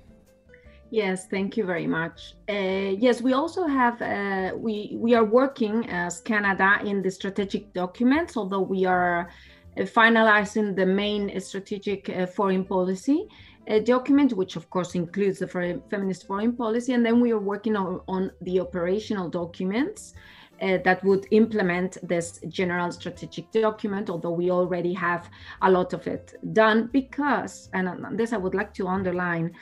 Yes, 0.90 1.26
thank 1.26 1.56
you 1.56 1.64
very 1.64 1.86
much. 1.86 2.34
Uh, 2.48 2.94
yes, 2.98 3.20
we 3.20 3.32
also 3.32 3.66
have 3.66 4.00
uh, 4.00 4.52
we 4.56 4.96
we 4.96 5.14
are 5.14 5.24
working 5.24 5.88
as 5.90 6.20
Canada 6.20 6.78
in 6.84 7.02
the 7.02 7.10
strategic 7.10 7.72
documents, 7.72 8.36
although 8.36 8.60
we 8.62 8.84
are 8.84 9.28
uh, 9.76 9.82
finalizing 9.82 10.76
the 10.76 10.86
main 10.86 11.40
strategic 11.40 12.08
uh, 12.08 12.26
foreign 12.26 12.64
policy. 12.64 13.28
uh, 13.68 13.78
document, 13.80 14.32
which 14.32 14.56
of 14.56 14.70
course 14.70 14.94
includes 14.94 15.38
the 15.40 15.48
feminist 15.90 16.26
foreign 16.26 16.52
policy, 16.52 16.92
and 16.92 17.04
then 17.04 17.20
we 17.20 17.32
are 17.32 17.38
working 17.38 17.76
on, 17.76 18.00
on 18.08 18.30
the 18.42 18.60
operational 18.60 19.28
documents 19.28 20.14
uh, 20.62 20.78
that 20.84 21.02
would 21.04 21.26
implement 21.32 21.98
this 22.02 22.40
general 22.48 22.90
strategic 22.92 23.50
document, 23.50 24.08
although 24.08 24.30
we 24.30 24.50
already 24.50 24.94
have 24.94 25.28
a 25.62 25.70
lot 25.70 25.92
of 25.92 26.06
it 26.06 26.34
done 26.52 26.88
because, 26.92 27.68
and 27.74 28.18
this 28.18 28.32
I 28.32 28.36
would 28.36 28.54
like 28.54 28.72
to 28.74 28.86
underline, 28.86 29.52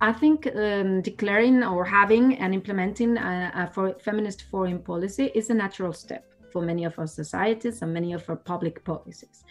I 0.00 0.12
think 0.12 0.46
um, 0.56 1.02
declaring 1.02 1.62
or 1.62 1.84
having 1.84 2.36
and 2.38 2.54
implementing 2.54 3.18
a, 3.18 3.70
a 3.76 3.94
feminist 3.98 4.44
foreign 4.50 4.78
policy 4.78 5.30
is 5.34 5.50
a 5.50 5.54
natural 5.54 5.92
step 5.92 6.24
for 6.50 6.62
many 6.62 6.84
of 6.84 6.98
our 6.98 7.06
societies 7.06 7.82
and 7.82 7.92
many 7.92 8.12
of 8.14 8.28
our 8.28 8.36
public 8.36 8.82
policies. 8.84 9.44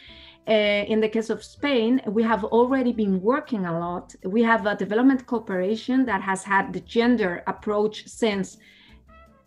Uh, 0.48 0.86
in 0.88 1.00
the 1.00 1.08
case 1.08 1.30
of 1.30 1.44
Spain, 1.44 2.02
we 2.08 2.24
have 2.24 2.44
already 2.46 2.92
been 2.92 3.22
working 3.22 3.68
a 3.68 3.80
lot. 3.80 4.16
We 4.24 4.42
have 4.42 4.66
a 4.66 4.76
development 4.76 5.28
cooperation 5.28 6.06
that 6.06 6.22
has 6.22 6.44
had 6.44 6.74
the 6.74 6.80
gender 6.80 7.44
approach 7.46 8.08
since 8.08 8.58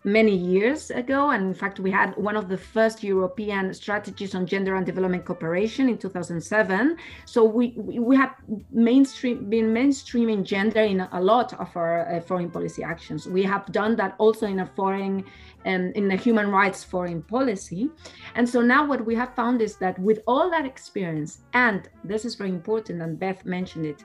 many 0.05 0.35
years 0.35 0.91
ago. 0.91 1.31
And 1.31 1.45
in 1.45 1.55
fact, 1.55 1.79
we 1.79 1.91
had 1.91 2.17
one 2.17 2.37
of 2.37 2.49
the 2.49 2.57
first 2.57 3.03
European 3.03 3.73
strategies 3.73 4.35
on 4.35 4.47
gender 4.47 4.75
and 4.75 4.85
development 4.85 5.25
cooperation 5.25 5.89
in 5.89 5.99
2007. 5.99 6.97
So 7.25 7.45
we, 7.45 7.75
we 7.77 8.17
have 8.17 8.35
mainstream 8.71 9.49
been 9.49 9.73
mainstreaming 9.73 10.45
gender 10.45 10.81
in 10.81 11.01
a 11.01 11.21
lot 11.21 11.53
of 11.55 11.77
our 11.77 12.09
uh, 12.09 12.21
foreign 12.21 12.51
policy 12.51 12.83
actions. 12.83 13.27
We 13.27 13.43
have 13.45 13.67
done 13.73 13.97
that 13.97 14.15
also 14.19 14.47
in 14.47 14.61
a 14.61 14.67
foreign 14.67 15.25
um, 15.65 15.93
in 15.95 16.09
the 16.09 16.17
human 16.17 16.51
rights 16.51 16.83
foreign 16.83 17.23
policy. 17.23 17.89
And 18.35 18.49
so 18.49 18.61
now 18.61 18.87
what 18.87 19.05
we 19.05 19.15
have 19.15 19.35
found 19.37 19.63
is 19.63 19.77
that 19.77 19.99
with 19.99 20.21
all 20.27 20.51
that 20.51 20.67
experience, 20.67 21.43
and 21.53 21.89
this 22.03 22.25
is 22.25 22.35
very 22.35 22.51
important, 22.51 23.01
and 23.03 23.19
Beth 23.19 23.45
mentioned 23.45 23.87
it, 23.87 24.03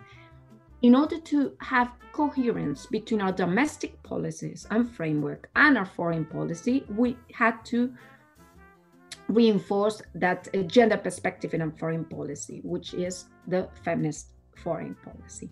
in 0.81 0.95
order 0.95 1.19
to 1.19 1.53
have 1.59 1.91
coherence 2.11 2.85
between 2.85 3.21
our 3.21 3.31
domestic 3.31 4.01
policies 4.03 4.67
and 4.71 4.89
framework 4.89 5.49
and 5.55 5.77
our 5.77 5.85
foreign 5.85 6.25
policy, 6.25 6.85
we 6.95 7.17
had 7.33 7.63
to 7.65 7.93
reinforce 9.27 10.01
that 10.15 10.47
uh, 10.53 10.59
gender 10.63 10.97
perspective 10.97 11.53
in 11.53 11.61
our 11.61 11.71
foreign 11.71 12.05
policy, 12.05 12.61
which 12.63 12.93
is 12.93 13.25
the 13.47 13.67
feminist 13.83 14.33
foreign 14.55 14.95
policy. 14.95 15.49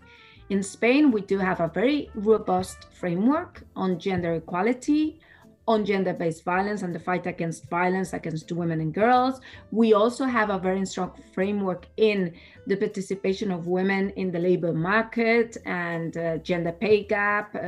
In 0.48 0.62
Spain, 0.62 1.10
we 1.10 1.22
do 1.22 1.38
have 1.38 1.60
a 1.60 1.68
very 1.68 2.08
robust 2.14 2.86
framework 2.92 3.64
on 3.74 3.98
gender 3.98 4.34
equality, 4.34 5.20
on 5.68 5.84
gender-based 5.84 6.44
violence 6.44 6.82
and 6.82 6.94
the 6.94 6.98
fight 6.98 7.26
against 7.26 7.68
violence 7.68 8.12
against 8.12 8.52
women 8.52 8.80
and 8.80 8.94
girls. 8.94 9.40
We 9.70 9.94
also 9.94 10.24
have 10.24 10.50
a 10.50 10.58
very 10.58 10.84
strong 10.86 11.12
framework 11.34 11.86
in 11.96 12.34
the 12.66 12.76
participation 12.76 13.50
of 13.50 13.66
women 13.66 14.10
in 14.10 14.30
the 14.30 14.38
labor 14.38 14.72
market 14.72 15.56
and 15.66 16.16
uh, 16.16 16.38
gender 16.38 16.72
pay 16.72 17.04
gap, 17.04 17.54
uh, 17.54 17.58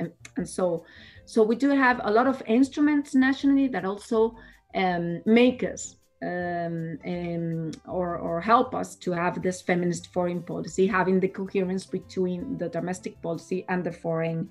and, 0.00 0.12
and, 0.36 0.48
so. 0.48 0.84
So 1.24 1.42
we 1.42 1.56
do 1.56 1.70
have 1.70 2.00
a 2.02 2.10
lot 2.10 2.26
of 2.26 2.42
instruments 2.46 3.14
nationally 3.14 3.68
that 3.68 3.84
also 3.84 4.36
um, 4.74 5.22
make 5.24 5.62
us 5.62 5.96
um, 6.22 6.98
um, 7.04 7.70
or, 7.86 8.16
or 8.16 8.40
help 8.40 8.74
us 8.74 8.94
to 8.96 9.12
have 9.12 9.42
this 9.42 9.60
feminist 9.60 10.12
foreign 10.12 10.42
policy, 10.42 10.86
having 10.86 11.20
the 11.20 11.28
coherence 11.28 11.84
between 11.84 12.58
the 12.58 12.68
domestic 12.68 13.20
policy 13.22 13.64
and 13.68 13.84
the 13.84 13.92
foreign 13.92 14.48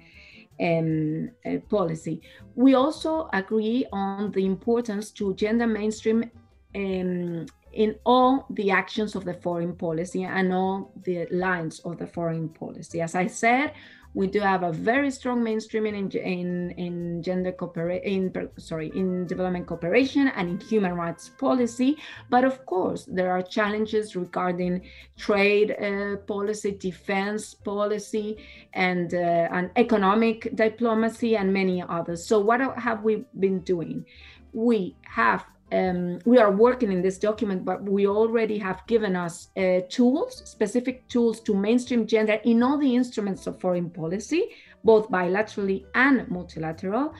um, 0.59 1.29
uh, 1.45 1.57
policy. 1.69 2.21
We 2.55 2.75
also 2.75 3.29
agree 3.33 3.85
on 3.91 4.31
the 4.31 4.45
importance 4.45 5.11
to 5.11 5.33
gender 5.35 5.67
mainstream 5.67 6.29
um, 6.75 7.45
in 7.73 7.95
all 8.05 8.45
the 8.49 8.71
actions 8.71 9.15
of 9.15 9.23
the 9.25 9.33
foreign 9.33 9.75
policy 9.75 10.23
and 10.23 10.53
all 10.53 10.91
the 11.03 11.27
lines 11.31 11.79
of 11.79 11.97
the 11.97 12.07
foreign 12.07 12.49
policy. 12.49 13.01
As 13.01 13.15
I 13.15 13.27
said, 13.27 13.73
we 14.13 14.27
do 14.27 14.39
have 14.39 14.63
a 14.63 14.71
very 14.71 15.09
strong 15.09 15.41
mainstreaming 15.41 15.95
in, 15.97 16.11
in, 16.19 16.71
in 16.71 17.23
gender 17.23 17.51
cooperation, 17.51 18.31
in, 18.35 18.49
sorry, 18.57 18.91
in 18.93 19.25
development 19.25 19.67
cooperation 19.67 20.27
and 20.35 20.49
in 20.49 20.59
human 20.59 20.95
rights 20.95 21.29
policy. 21.29 21.97
But 22.29 22.43
of 22.43 22.65
course, 22.65 23.05
there 23.05 23.31
are 23.31 23.41
challenges 23.41 24.15
regarding 24.15 24.81
trade 25.17 25.71
uh, 25.71 26.17
policy, 26.27 26.71
defense 26.71 27.53
policy, 27.53 28.37
and, 28.73 29.13
uh, 29.13 29.47
and 29.51 29.71
economic 29.77 30.55
diplomacy, 30.55 31.37
and 31.37 31.53
many 31.53 31.81
others. 31.81 32.25
So 32.25 32.39
what 32.39 32.59
have 32.77 33.03
we 33.03 33.25
been 33.39 33.59
doing? 33.59 34.05
We 34.53 34.97
have 35.03 35.45
um, 35.71 36.19
we 36.25 36.37
are 36.37 36.51
working 36.51 36.91
in 36.91 37.01
this 37.01 37.17
document, 37.17 37.63
but 37.63 37.83
we 37.83 38.07
already 38.07 38.57
have 38.57 38.85
given 38.87 39.15
us 39.15 39.49
uh, 39.57 39.81
tools, 39.89 40.41
specific 40.45 41.07
tools 41.07 41.39
to 41.41 41.53
mainstream 41.53 42.05
gender 42.05 42.39
in 42.43 42.61
all 42.61 42.77
the 42.77 42.95
instruments 42.95 43.47
of 43.47 43.59
foreign 43.59 43.89
policy, 43.89 44.49
both 44.83 45.09
bilaterally 45.09 45.85
and 45.95 46.29
multilateral. 46.29 47.13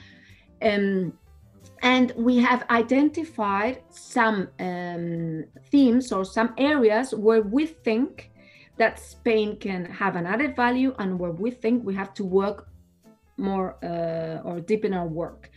Um, 0.60 1.18
and 1.82 2.12
we 2.16 2.38
have 2.38 2.64
identified 2.70 3.82
some 3.90 4.48
um, 4.60 5.44
themes 5.70 6.12
or 6.12 6.24
some 6.24 6.54
areas 6.58 7.12
where 7.14 7.42
we 7.42 7.66
think 7.66 8.30
that 8.76 8.98
Spain 8.98 9.56
can 9.56 9.84
have 9.86 10.14
an 10.16 10.26
added 10.26 10.54
value 10.54 10.94
and 10.98 11.18
where 11.18 11.32
we 11.32 11.50
think 11.50 11.84
we 11.84 11.94
have 11.94 12.14
to 12.14 12.24
work 12.24 12.68
more 13.36 13.76
uh, 13.82 14.46
or 14.48 14.60
deepen 14.60 14.92
our 14.94 15.06
work. 15.06 15.50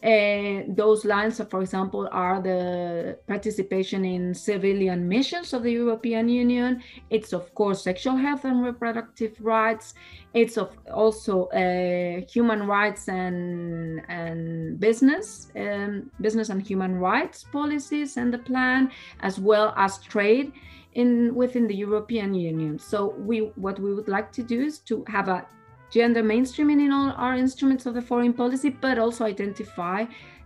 Uh, 0.00 0.62
those 0.68 1.04
lines, 1.04 1.40
for 1.50 1.60
example, 1.60 2.08
are 2.12 2.40
the 2.40 3.18
participation 3.26 4.04
in 4.04 4.32
civilian 4.32 5.08
missions 5.08 5.52
of 5.52 5.64
the 5.64 5.72
European 5.72 6.28
Union. 6.28 6.80
It's, 7.10 7.32
of 7.32 7.52
course, 7.54 7.82
sexual 7.82 8.14
health 8.14 8.44
and 8.44 8.64
reproductive 8.64 9.34
rights. 9.40 9.94
It's 10.34 10.56
of 10.56 10.70
also 10.94 11.46
uh, 11.46 12.20
human 12.30 12.68
rights 12.68 13.08
and, 13.08 14.02
and 14.08 14.78
business, 14.78 15.50
um, 15.56 16.10
business 16.20 16.48
and 16.50 16.62
human 16.62 17.00
rights 17.00 17.42
policies 17.42 18.16
and 18.16 18.32
the 18.32 18.38
plan, 18.38 18.92
as 19.20 19.40
well 19.40 19.74
as 19.76 19.98
trade 19.98 20.52
in 20.94 21.34
within 21.34 21.66
the 21.66 21.74
European 21.74 22.34
Union. 22.34 22.78
So 22.78 23.14
we, 23.18 23.50
what 23.56 23.80
we 23.80 23.92
would 23.92 24.08
like 24.08 24.30
to 24.32 24.44
do 24.44 24.60
is 24.60 24.78
to 24.80 25.04
have 25.08 25.28
a 25.28 25.44
gender 25.90 26.22
mainstreaming 26.22 26.80
in 26.84 26.92
all 26.92 27.12
our 27.16 27.34
instruments 27.34 27.86
of 27.86 27.94
the 27.94 28.02
foreign 28.02 28.32
policy, 28.32 28.70
but 28.70 28.98
also 28.98 29.24
identify 29.24 30.04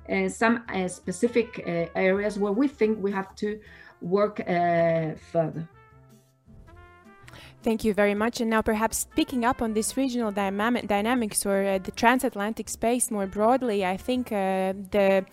uh, 0.09 0.29
some 0.29 0.63
uh, 0.69 0.89
specific 0.89 1.63
uh, 1.67 1.87
areas 1.95 2.39
where 2.39 2.53
we 2.53 2.69
think 2.69 2.99
we 3.03 3.13
have 3.13 3.35
to 3.37 3.59
work 4.01 4.41
uh, 4.41 5.15
further. 5.31 5.69
Thank 7.63 7.85
you 7.85 7.95
very 7.95 8.15
much. 8.15 8.41
And 8.41 8.51
now, 8.51 8.61
perhaps 8.61 9.07
picking 9.15 9.45
up 9.45 9.63
on 9.63 9.73
this 9.73 9.97
regional 9.97 10.33
dynamic, 10.33 10.89
dynamics 10.89 11.47
or 11.47 11.65
uh, 11.65 11.79
the 11.79 11.93
transatlantic 11.93 12.69
space 12.69 13.09
more 13.11 13.27
broadly, 13.27 13.87
I 13.87 13.97
think 13.97 14.33
uh, 14.33 14.73
the 14.91 15.25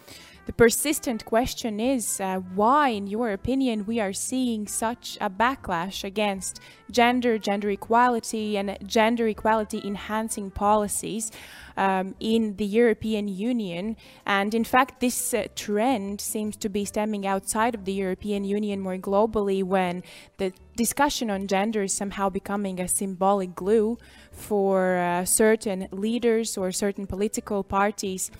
the 0.49 0.53
persistent 0.53 1.25
question 1.25 1.79
is 1.79 2.19
uh, 2.19 2.37
why, 2.55 2.89
in 2.89 3.05
your 3.05 3.31
opinion, 3.33 3.85
we 3.85 3.99
are 3.99 4.11
seeing 4.11 4.65
such 4.65 5.15
a 5.21 5.29
backlash 5.29 6.03
against 6.03 6.59
gender, 6.89 7.37
gender 7.37 7.69
equality, 7.69 8.57
and 8.57 8.75
gender 8.83 9.27
equality 9.27 9.79
enhancing 9.85 10.49
policies 10.49 11.31
um, 11.77 12.15
in 12.19 12.55
the 12.55 12.65
European 12.65 13.27
Union. 13.27 13.95
And 14.25 14.55
in 14.55 14.63
fact, 14.63 15.01
this 15.01 15.35
uh, 15.35 15.45
trend 15.55 16.19
seems 16.19 16.57
to 16.57 16.67
be 16.67 16.83
stemming 16.83 17.27
outside 17.27 17.75
of 17.75 17.85
the 17.85 17.93
European 17.93 18.43
Union 18.43 18.81
more 18.81 18.97
globally 18.97 19.63
when 19.63 20.01
the 20.37 20.51
discussion 20.75 21.29
on 21.29 21.45
gender 21.45 21.83
is 21.83 21.93
somehow 21.93 22.27
becoming 22.27 22.79
a 22.79 22.87
symbolic 22.87 23.53
glue 23.53 23.99
for 24.31 24.97
uh, 24.97 25.25
certain 25.25 25.87
leaders 25.91 26.57
or 26.57 26.71
certain 26.71 27.05
political 27.05 27.63
parties 27.63 28.31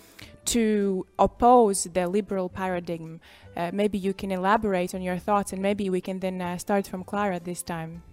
to 0.50 1.06
oppose 1.18 1.84
the 1.84 2.08
liberal 2.08 2.50
paradigm. 2.50 3.20
Uh, 3.56 3.72
maybe 3.74 3.97
you 3.97 4.14
can 4.14 4.32
elaborate 4.32 4.95
on 4.95 5.02
your 5.02 5.18
thoughts, 5.18 5.54
and 5.54 5.62
maybe 5.62 5.89
we 5.89 6.02
can 6.02 6.20
then 6.20 6.41
uh, 6.41 6.58
start 6.58 6.88
from 6.88 7.04
Clara 7.04 7.39
this 7.39 7.62
time. 7.62 8.04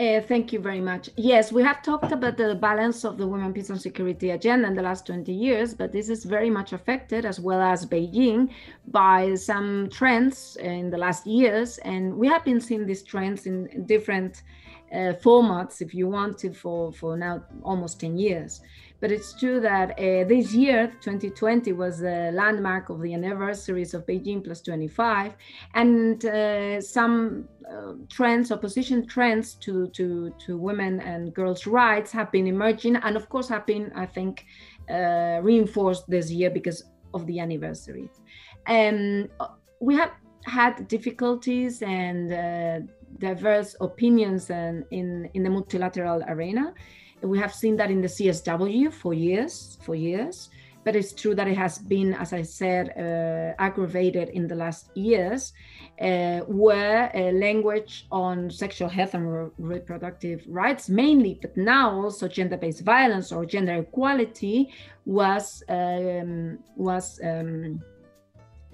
Uh, 0.00 0.18
thank 0.22 0.50
you 0.50 0.58
very 0.58 0.80
much. 0.80 1.10
Yes, 1.16 1.52
we 1.52 1.62
have 1.62 1.82
talked 1.82 2.10
about 2.10 2.38
the 2.38 2.54
balance 2.54 3.04
of 3.04 3.18
the 3.18 3.26
women, 3.26 3.52
peace, 3.52 3.68
and 3.68 3.78
security 3.78 4.30
agenda 4.30 4.66
in 4.66 4.74
the 4.74 4.80
last 4.80 5.04
20 5.04 5.30
years, 5.30 5.74
but 5.74 5.92
this 5.92 6.08
is 6.08 6.24
very 6.24 6.48
much 6.48 6.72
affected, 6.72 7.26
as 7.26 7.38
well 7.38 7.60
as 7.60 7.84
Beijing, 7.84 8.48
by 8.86 9.34
some 9.34 9.90
trends 9.90 10.56
in 10.56 10.88
the 10.88 10.96
last 10.96 11.26
years. 11.26 11.76
And 11.78 12.16
we 12.16 12.26
have 12.28 12.46
been 12.46 12.62
seeing 12.62 12.86
these 12.86 13.02
trends 13.02 13.44
in 13.44 13.84
different 13.84 14.42
uh, 14.90 15.12
formats, 15.22 15.82
if 15.82 15.92
you 15.92 16.08
want 16.08 16.38
to, 16.38 16.54
for, 16.54 16.92
for 16.92 17.18
now 17.18 17.44
almost 17.62 18.00
10 18.00 18.16
years. 18.16 18.62
But 19.00 19.10
it's 19.10 19.32
true 19.32 19.60
that 19.60 19.92
uh, 19.92 20.24
this 20.24 20.52
year, 20.52 20.92
2020, 21.00 21.72
was 21.72 21.98
the 21.98 22.30
landmark 22.34 22.90
of 22.90 23.00
the 23.00 23.14
anniversaries 23.14 23.94
of 23.94 24.06
Beijing 24.06 24.44
plus 24.44 24.60
25, 24.60 25.32
and 25.74 26.24
uh, 26.24 26.80
some 26.80 27.48
uh, 27.70 27.94
trends, 28.10 28.52
opposition 28.52 29.06
trends 29.06 29.54
to, 29.54 29.88
to, 29.88 30.34
to 30.44 30.58
women 30.58 31.00
and 31.00 31.32
girls' 31.34 31.66
rights 31.66 32.12
have 32.12 32.30
been 32.30 32.46
emerging, 32.46 32.96
and 32.96 33.16
of 33.16 33.28
course 33.28 33.48
have 33.48 33.66
been, 33.66 33.90
I 33.94 34.06
think, 34.06 34.44
uh, 34.90 35.40
reinforced 35.42 36.08
this 36.08 36.30
year 36.30 36.50
because 36.50 36.84
of 37.14 37.26
the 37.26 37.40
anniversaries. 37.40 38.20
And 38.66 39.28
uh, 39.40 39.48
we 39.80 39.94
have 39.96 40.12
had 40.44 40.88
difficulties 40.88 41.82
and 41.82 42.32
uh, 42.32 42.80
diverse 43.18 43.76
opinions 43.80 44.50
and 44.50 44.84
in, 44.90 45.28
in 45.34 45.42
the 45.42 45.50
multilateral 45.50 46.22
arena. 46.28 46.74
We 47.22 47.38
have 47.38 47.54
seen 47.54 47.76
that 47.76 47.90
in 47.90 48.00
the 48.00 48.08
CSW 48.08 48.92
for 48.92 49.14
years, 49.14 49.78
for 49.82 49.94
years. 49.94 50.50
But 50.82 50.96
it's 50.96 51.12
true 51.12 51.34
that 51.34 51.46
it 51.46 51.58
has 51.58 51.78
been, 51.78 52.14
as 52.14 52.32
I 52.32 52.40
said, 52.40 52.94
uh, 52.96 53.62
aggravated 53.62 54.30
in 54.30 54.48
the 54.48 54.54
last 54.54 54.90
years, 54.96 55.52
uh, 56.00 56.40
where 56.40 57.14
uh, 57.14 57.32
language 57.32 58.06
on 58.10 58.50
sexual 58.50 58.88
health 58.88 59.12
and 59.12 59.30
re- 59.30 59.50
reproductive 59.58 60.42
rights, 60.48 60.88
mainly, 60.88 61.38
but 61.42 61.54
now 61.54 62.02
also 62.02 62.26
gender-based 62.28 62.82
violence 62.82 63.30
or 63.30 63.44
gender 63.44 63.74
equality, 63.74 64.72
was 65.04 65.62
um, 65.68 66.58
was 66.76 67.20
um, 67.22 67.82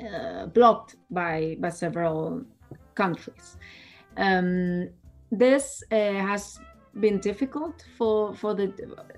uh, 0.00 0.46
blocked 0.46 0.94
by 1.10 1.56
by 1.58 1.70
several 1.70 2.44
countries. 2.94 3.56
Um, 4.16 4.90
this 5.32 5.82
uh, 5.90 5.96
has 5.96 6.60
been 7.00 7.18
difficult 7.18 7.84
for 7.96 8.34
for 8.34 8.54
the 8.54 8.72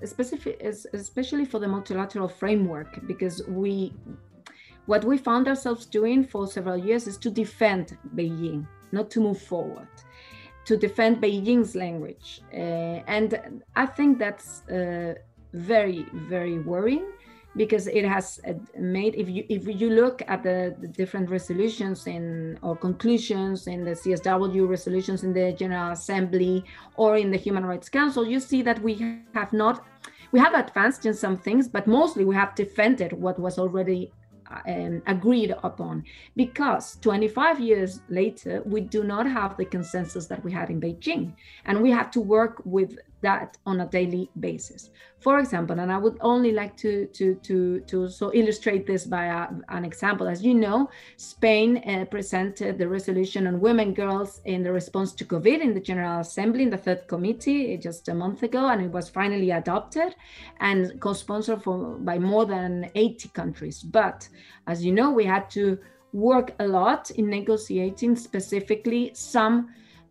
specific 0.05 0.61
especially 0.93 1.45
for 1.45 1.59
the 1.59 1.67
multilateral 1.67 2.27
framework 2.27 2.99
because 3.07 3.41
we 3.47 3.93
what 4.85 5.03
we 5.03 5.17
found 5.17 5.47
ourselves 5.47 5.85
doing 5.85 6.23
for 6.23 6.47
several 6.47 6.77
years 6.77 7.05
is 7.05 7.15
to 7.17 7.29
defend 7.29 7.95
Beijing, 8.15 8.65
not 8.91 9.11
to 9.11 9.19
move 9.19 9.39
forward, 9.39 9.87
to 10.65 10.75
defend 10.77 11.21
Beijing's 11.21 11.75
language, 11.75 12.41
uh, 12.51 12.55
and 13.15 13.61
I 13.75 13.85
think 13.85 14.17
that's 14.17 14.67
uh, 14.67 15.13
very 15.53 16.05
very 16.13 16.57
worrying 16.59 17.05
because 17.59 17.87
it 17.87 18.05
has 18.05 18.39
uh, 18.47 18.53
made 18.77 19.13
if 19.15 19.27
you 19.29 19.43
if 19.49 19.67
you 19.81 19.89
look 19.89 20.17
at 20.33 20.41
the, 20.43 20.73
the, 20.79 20.87
different 20.87 21.29
resolutions 21.29 22.07
in 22.07 22.57
or 22.61 22.73
conclusions 22.87 23.67
in 23.67 23.83
the 23.83 23.95
CSW 24.01 24.63
resolutions 24.75 25.25
in 25.25 25.33
the 25.33 25.51
General 25.51 25.91
Assembly 25.91 26.63
or 26.95 27.17
in 27.17 27.29
the 27.31 27.37
Human 27.37 27.65
Rights 27.65 27.89
Council, 27.89 28.25
you 28.25 28.39
see 28.39 28.61
that 28.61 28.81
we 28.81 28.93
have 29.33 29.51
not 29.51 29.85
we 30.31 30.39
have 30.39 30.53
advanced 30.53 31.05
in 31.05 31.13
some 31.13 31.37
things, 31.37 31.67
but 31.67 31.85
mostly 31.85 32.23
we 32.23 32.35
have 32.35 32.55
defended 32.55 33.11
what 33.11 33.37
was 33.37 33.59
already 33.59 34.13
um, 34.65 35.01
agreed 35.05 35.53
upon. 35.61 36.05
Because 36.37 36.97
25 37.01 37.59
years 37.59 37.99
later 38.07 38.63
we 38.65 38.79
do 38.79 39.03
not 39.03 39.25
have 39.29 39.57
the 39.57 39.65
consensus 39.65 40.27
that 40.27 40.41
we 40.45 40.51
had 40.53 40.69
in 40.69 40.79
beijing. 40.79 41.33
And 41.65 41.81
we 41.81 41.91
have 41.91 42.09
to 42.11 42.21
work 42.21 42.61
with 42.63 42.97
that 43.21 43.57
on 43.65 43.81
a 43.81 43.87
daily 43.87 44.29
basis. 44.39 44.89
For 45.19 45.39
example, 45.39 45.79
and 45.79 45.91
I 45.91 45.97
would 45.97 46.17
only 46.21 46.53
like 46.53 46.77
to 46.77 47.07
to 47.07 47.35
to 47.35 47.81
to 47.81 48.09
so 48.09 48.33
illustrate 48.33 48.87
this 48.87 49.05
by 49.05 49.25
a, 49.25 49.47
an 49.67 49.83
example. 49.83 50.27
As 50.29 50.43
you 50.43 50.53
know, 50.53 50.89
Spain 51.17 51.77
uh, 51.77 52.05
presented 52.05 52.77
the 52.77 52.87
resolution 52.87 53.45
on 53.47 53.59
women 53.59 53.93
girls 53.93 54.41
in 54.45 54.63
the 54.63 54.71
response 54.71 55.11
to 55.13 55.25
COVID 55.25 55.61
in 55.61 55.73
the 55.73 55.81
General 55.81 56.21
Assembly 56.21 56.63
in 56.63 56.69
the 56.69 56.77
third 56.77 57.07
committee 57.07 57.77
just 57.77 58.07
a 58.07 58.13
month 58.13 58.43
ago, 58.43 58.69
and 58.69 58.81
it 58.81 58.91
was 58.91 59.09
finally 59.09 59.51
adopted 59.51 60.15
and 60.61 60.99
co-sponsored 61.01 61.63
for 61.63 61.97
by 61.97 62.17
more 62.17 62.45
than 62.45 62.89
80 62.95 63.29
countries. 63.29 63.83
But 63.83 64.29
as 64.67 64.85
you 64.85 64.93
know, 64.93 65.11
we 65.11 65.25
had 65.25 65.49
to 65.51 65.77
work 66.13 66.53
a 66.59 66.67
lot 66.67 67.11
in 67.11 67.29
negotiating 67.29 68.15
specifically 68.15 69.11
some 69.13 69.69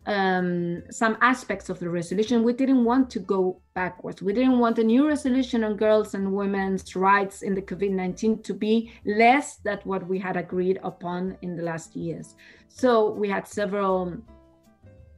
um, 0.09 0.83
some 0.91 1.19
aspects 1.21 1.69
of 1.69 1.79
the 1.79 1.91
resolution, 1.91 2.43
we 2.43 2.55
didn't 2.55 2.83
want 2.83 3.11
to 3.11 3.21
go 3.21 3.61
backwards. 3.75 4.23
We 4.23 4.33
didn't 4.33 4.59
want 4.59 4.79
a 4.79 4.83
new 4.83 5.07
resolution 5.07 5.63
on 5.63 5.77
girls 5.77 6.15
and 6.15 6.33
women's 6.33 6.97
rights 6.97 7.43
in 7.43 7.55
the 7.55 7.61
COVID 7.61 7.91
19 7.91 8.43
to 8.43 8.55
be 8.55 8.91
less 9.05 9.57
than 9.57 9.79
what 9.85 10.09
we 10.09 10.19
had 10.19 10.39
agreed 10.39 10.81
upon 10.83 11.37
in 11.43 11.57
the 11.57 11.63
last 11.63 11.95
years. 11.95 12.37
So 12.69 13.11
we 13.11 13.29
had 13.29 13.47
several 13.47 14.17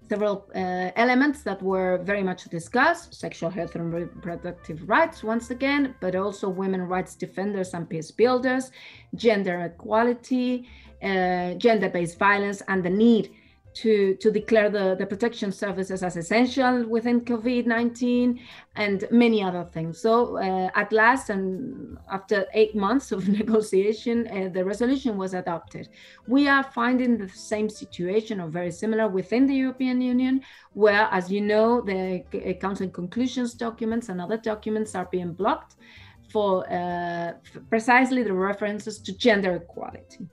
several 0.09 0.51
uh, 0.57 0.91
elements 0.97 1.45
that 1.45 1.63
were 1.63 1.99
very 1.99 2.25
much 2.25 2.43
discussed 2.47 3.15
sexual 3.15 3.49
health 3.49 3.77
and 3.77 3.95
reproductive 3.95 4.89
rights 4.89 5.23
once 5.23 5.51
again 5.51 5.95
but 6.01 6.17
also 6.17 6.49
women 6.49 6.83
rights 6.83 7.15
defenders 7.15 7.75
and 7.75 7.89
peace 7.89 8.11
builders 8.11 8.73
gender 9.15 9.61
equality 9.61 10.69
uh, 11.05 11.55
gender-based 11.55 12.19
violence 12.19 12.61
and 12.67 12.83
the 12.83 12.91
need 12.91 13.31
to, 13.75 14.15
to 14.17 14.31
declare 14.31 14.69
the, 14.69 14.97
the 14.99 15.07
protection 15.07 15.53
services 15.53 16.03
as 16.03 16.17
essential 16.17 16.87
within 16.89 17.21
COVID-19 17.21 18.41
and 18.77 19.05
many 19.11 19.43
other 19.43 19.65
things. 19.65 20.01
So 20.01 20.39
uh, 20.39 20.71
at 20.75 20.93
last, 20.93 21.31
and 21.31 21.97
after 22.11 22.47
eight 22.53 22.75
months 22.75 23.13
of 23.13 23.29
negotiation, 23.41 24.27
uh, 24.29 24.49
the 24.53 24.65
resolution 24.65 25.17
was 25.17 25.35
adopted. 25.35 25.89
We 26.27 26.49
are 26.49 26.65
finding 26.65 27.17
the 27.17 27.29
same 27.29 27.69
situation 27.69 28.41
or 28.41 28.49
very 28.49 28.73
similar 28.73 29.09
within 29.09 29.47
the 29.47 29.55
European 29.55 30.01
Union, 30.01 30.43
where, 30.73 31.09
as 31.11 31.31
you 31.31 31.41
know, 31.41 31.81
the 31.81 32.25
uh, 32.35 32.53
Council 32.55 32.89
conclusions 32.89 33.55
documents 33.55 34.09
and 34.09 34.21
other 34.21 34.37
documents 34.37 34.95
are 34.95 35.09
being 35.11 35.33
blocked 35.33 35.77
for 36.31 36.71
uh, 36.73 37.33
precisely 37.69 38.23
the 38.23 38.33
references 38.33 38.99
to 39.01 39.17
gender 39.17 39.57
equality. 39.57 40.29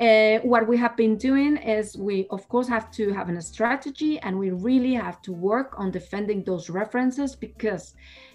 Uh, 0.00 0.38
what 0.38 0.66
we 0.66 0.76
have 0.76 0.96
been 0.96 1.16
doing 1.16 1.56
is 1.56 1.96
we, 1.96 2.26
of 2.30 2.48
course, 2.48 2.66
have 2.66 2.90
to 2.90 3.12
have 3.12 3.28
a 3.28 3.42
strategy 3.42 4.18
and 4.20 4.36
we 4.36 4.50
really 4.50 4.94
have 4.94 5.22
to 5.22 5.32
work 5.32 5.74
on 5.78 5.90
defending 5.90 6.42
those 6.42 6.68
references 6.68 7.36
because 7.36 7.94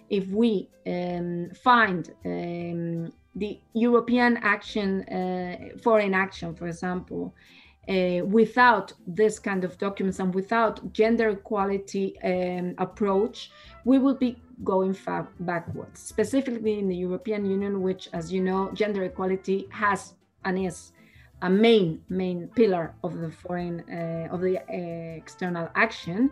if 0.09 0.25
we 0.27 0.69
um, 0.87 1.49
find 1.63 2.13
um, 2.25 3.11
the 3.35 3.59
European 3.73 4.37
action, 4.37 5.03
uh, 5.09 5.77
foreign 5.81 6.13
action, 6.13 6.55
for 6.55 6.67
example, 6.67 7.33
uh, 7.89 8.23
without 8.25 8.93
this 9.07 9.39
kind 9.39 9.63
of 9.63 9.77
documents 9.77 10.19
and 10.19 10.33
without 10.33 10.93
gender 10.93 11.29
equality 11.29 12.19
um, 12.21 12.73
approach, 12.77 13.51
we 13.83 13.97
will 13.97 14.15
be 14.15 14.41
going 14.63 14.95
backwards, 15.39 15.99
specifically 15.99 16.79
in 16.79 16.87
the 16.87 16.95
European 16.95 17.45
Union, 17.45 17.81
which, 17.81 18.07
as 18.13 18.31
you 18.31 18.41
know, 18.41 18.71
gender 18.73 19.03
equality 19.03 19.67
has 19.71 20.13
and 20.45 20.57
is 20.59 20.91
a 21.41 21.49
main 21.49 22.01
main 22.09 22.47
pillar 22.55 22.93
of 23.03 23.17
the 23.19 23.31
foreign 23.31 23.83
uh, 23.89 24.33
of 24.33 24.41
the 24.41 24.57
uh, 24.57 25.17
external 25.17 25.69
action. 25.75 26.29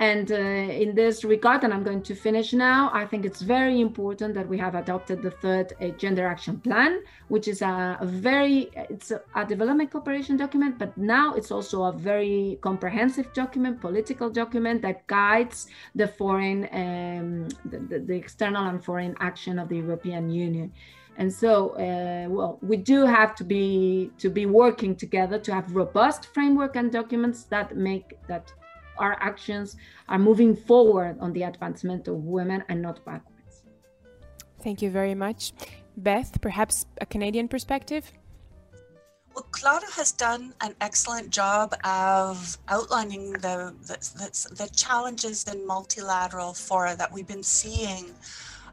And 0.00 0.32
uh, 0.32 0.36
in 0.36 0.94
this 0.94 1.24
regard 1.24 1.62
and 1.62 1.74
i'm 1.74 1.84
going 1.84 2.02
to 2.04 2.14
finish 2.14 2.54
now 2.54 2.90
i 2.94 3.04
think 3.04 3.26
it's 3.26 3.42
very 3.42 3.82
important 3.82 4.32
that 4.32 4.48
we 4.48 4.56
have 4.56 4.74
adopted 4.74 5.20
the 5.20 5.30
third 5.30 5.74
uh, 5.74 5.88
gender 6.02 6.26
action 6.26 6.58
plan 6.58 7.02
which 7.28 7.46
is 7.46 7.60
a, 7.60 7.98
a 8.00 8.06
very 8.06 8.70
it's 8.74 9.10
a, 9.10 9.20
a, 9.36 9.44
development 9.44 9.90
cooperation 9.90 10.38
document 10.38 10.78
but 10.78 10.96
now 10.96 11.34
it's 11.34 11.50
also 11.50 11.82
a 11.82 11.92
very 11.92 12.58
comprehensive 12.62 13.30
document 13.34 13.78
political 13.78 14.30
document 14.30 14.80
that 14.80 15.06
guides 15.06 15.66
the 15.94 16.08
foreign 16.08 16.60
um, 16.72 17.48
the, 17.66 17.78
the, 17.90 17.98
the 17.98 18.16
external 18.16 18.68
and 18.68 18.82
foreign 18.82 19.14
action 19.20 19.58
of 19.58 19.68
the 19.68 19.76
european 19.76 20.30
union 20.30 20.72
and 21.16 21.32
so 21.32 21.70
uh, 21.70 22.28
well 22.28 22.58
we 22.62 22.76
do 22.76 23.04
have 23.04 23.34
to 23.34 23.44
be 23.44 24.10
to 24.18 24.30
be 24.30 24.46
working 24.46 24.94
together 24.94 25.38
to 25.38 25.52
have 25.52 25.74
robust 25.74 26.26
framework 26.34 26.76
and 26.76 26.92
documents 26.92 27.44
that 27.44 27.76
make 27.76 28.18
that 28.28 28.52
our 29.00 29.16
actions 29.20 29.76
are 30.08 30.18
moving 30.18 30.54
forward 30.54 31.16
on 31.20 31.32
the 31.32 31.42
advancement 31.42 32.06
of 32.06 32.16
women 32.24 32.62
and 32.68 32.82
not 32.82 33.04
backwards. 33.04 33.62
Thank 34.62 34.82
you 34.82 34.90
very 34.90 35.14
much. 35.14 35.52
Beth 35.96 36.40
perhaps 36.40 36.86
a 37.00 37.06
canadian 37.06 37.48
perspective? 37.48 38.12
Well, 39.34 39.46
Clara 39.52 39.90
has 39.92 40.12
done 40.12 40.54
an 40.60 40.74
excellent 40.80 41.30
job 41.30 41.74
of 41.84 42.58
outlining 42.68 43.32
the, 43.32 43.74
the, 43.86 43.96
the, 44.16 44.64
the 44.64 44.70
challenges 44.74 45.44
in 45.44 45.66
multilateral 45.66 46.52
fora 46.52 46.96
that 46.96 47.12
we've 47.12 47.28
been 47.28 47.42
seeing 47.42 48.10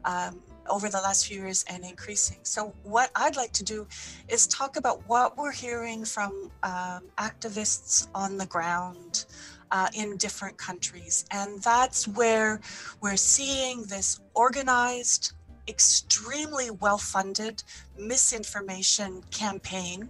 um, 0.04 0.42
over 0.70 0.88
the 0.88 0.98
last 0.98 1.26
few 1.26 1.38
years 1.38 1.64
and 1.68 1.84
increasing. 1.84 2.38
So, 2.42 2.74
what 2.82 3.10
I'd 3.14 3.36
like 3.36 3.52
to 3.52 3.64
do 3.64 3.86
is 4.28 4.46
talk 4.46 4.76
about 4.76 5.02
what 5.08 5.36
we're 5.36 5.52
hearing 5.52 6.04
from 6.04 6.50
um, 6.62 7.02
activists 7.18 8.08
on 8.14 8.36
the 8.36 8.46
ground 8.46 9.26
uh, 9.70 9.88
in 9.94 10.16
different 10.16 10.56
countries. 10.56 11.24
And 11.30 11.62
that's 11.62 12.08
where 12.08 12.60
we're 13.00 13.16
seeing 13.16 13.84
this 13.84 14.20
organized, 14.34 15.32
extremely 15.68 16.70
well 16.70 16.98
funded 16.98 17.62
misinformation 17.98 19.22
campaign 19.30 20.08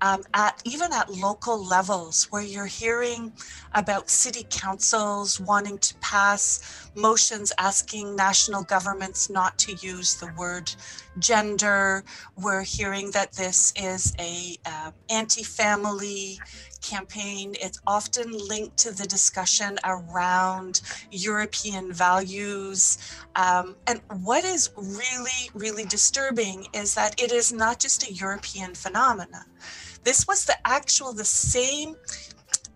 um, 0.00 0.22
at 0.34 0.60
even 0.64 0.92
at 0.92 1.10
local 1.10 1.64
levels 1.64 2.24
where 2.30 2.42
you're 2.42 2.66
hearing 2.66 3.32
about 3.74 4.10
city 4.10 4.46
councils 4.50 5.40
wanting 5.40 5.78
to 5.78 5.94
pass 5.96 6.90
motions 6.94 7.52
asking 7.58 8.14
national 8.14 8.62
governments 8.64 9.30
not 9.30 9.58
to 9.58 9.74
use 9.86 10.14
the 10.16 10.32
word 10.36 10.72
gender. 11.18 12.04
We're 12.36 12.62
hearing 12.62 13.10
that 13.12 13.32
this 13.32 13.72
is 13.76 14.14
a 14.18 14.56
uh, 14.66 14.90
anti-family 15.10 16.38
campaign. 16.84 17.54
It's 17.60 17.80
often 17.86 18.30
linked 18.48 18.76
to 18.78 18.90
the 18.92 19.06
discussion 19.06 19.78
around 19.84 20.82
European 21.10 21.92
values. 21.92 22.98
Um, 23.36 23.76
and 23.86 24.00
what 24.22 24.44
is 24.44 24.70
really, 24.76 25.50
really 25.54 25.84
disturbing 25.84 26.66
is 26.72 26.94
that 26.94 27.20
it 27.20 27.32
is 27.32 27.52
not 27.52 27.80
just 27.80 28.08
a 28.08 28.12
European 28.12 28.74
phenomenon. 28.74 29.46
This 30.04 30.26
was 30.28 30.44
the 30.44 30.56
actual, 30.66 31.12
the 31.12 31.24
same 31.24 31.96